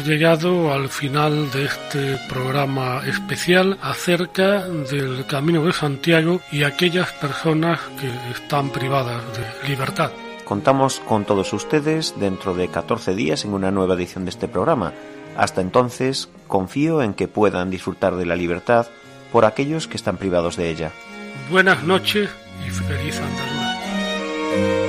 Llegado 0.09 0.73
al 0.73 0.89
final 0.89 1.51
de 1.51 1.65
este 1.65 2.17
programa 2.27 3.03
especial 3.05 3.77
acerca 3.79 4.67
del 4.67 5.27
Camino 5.27 5.63
de 5.63 5.71
Santiago 5.71 6.41
y 6.51 6.63
aquellas 6.63 7.11
personas 7.13 7.79
que 8.01 8.09
están 8.31 8.71
privadas 8.71 9.21
de 9.37 9.69
libertad. 9.69 10.11
Contamos 10.45 10.99
con 11.01 11.25
todos 11.25 11.53
ustedes 11.53 12.15
dentro 12.19 12.55
de 12.55 12.69
14 12.69 13.13
días 13.13 13.45
en 13.45 13.53
una 13.53 13.69
nueva 13.69 13.93
edición 13.93 14.25
de 14.25 14.31
este 14.31 14.47
programa. 14.47 14.93
Hasta 15.37 15.61
entonces, 15.61 16.27
confío 16.47 17.03
en 17.03 17.13
que 17.13 17.27
puedan 17.27 17.69
disfrutar 17.69 18.15
de 18.15 18.25
la 18.25 18.35
libertad 18.35 18.87
por 19.31 19.45
aquellos 19.45 19.87
que 19.87 19.97
están 19.97 20.17
privados 20.17 20.57
de 20.57 20.71
ella. 20.71 20.91
Buenas 21.51 21.83
noches 21.83 22.31
y 22.65 22.71
feliz 22.71 23.21
Andaluz. 23.21 24.88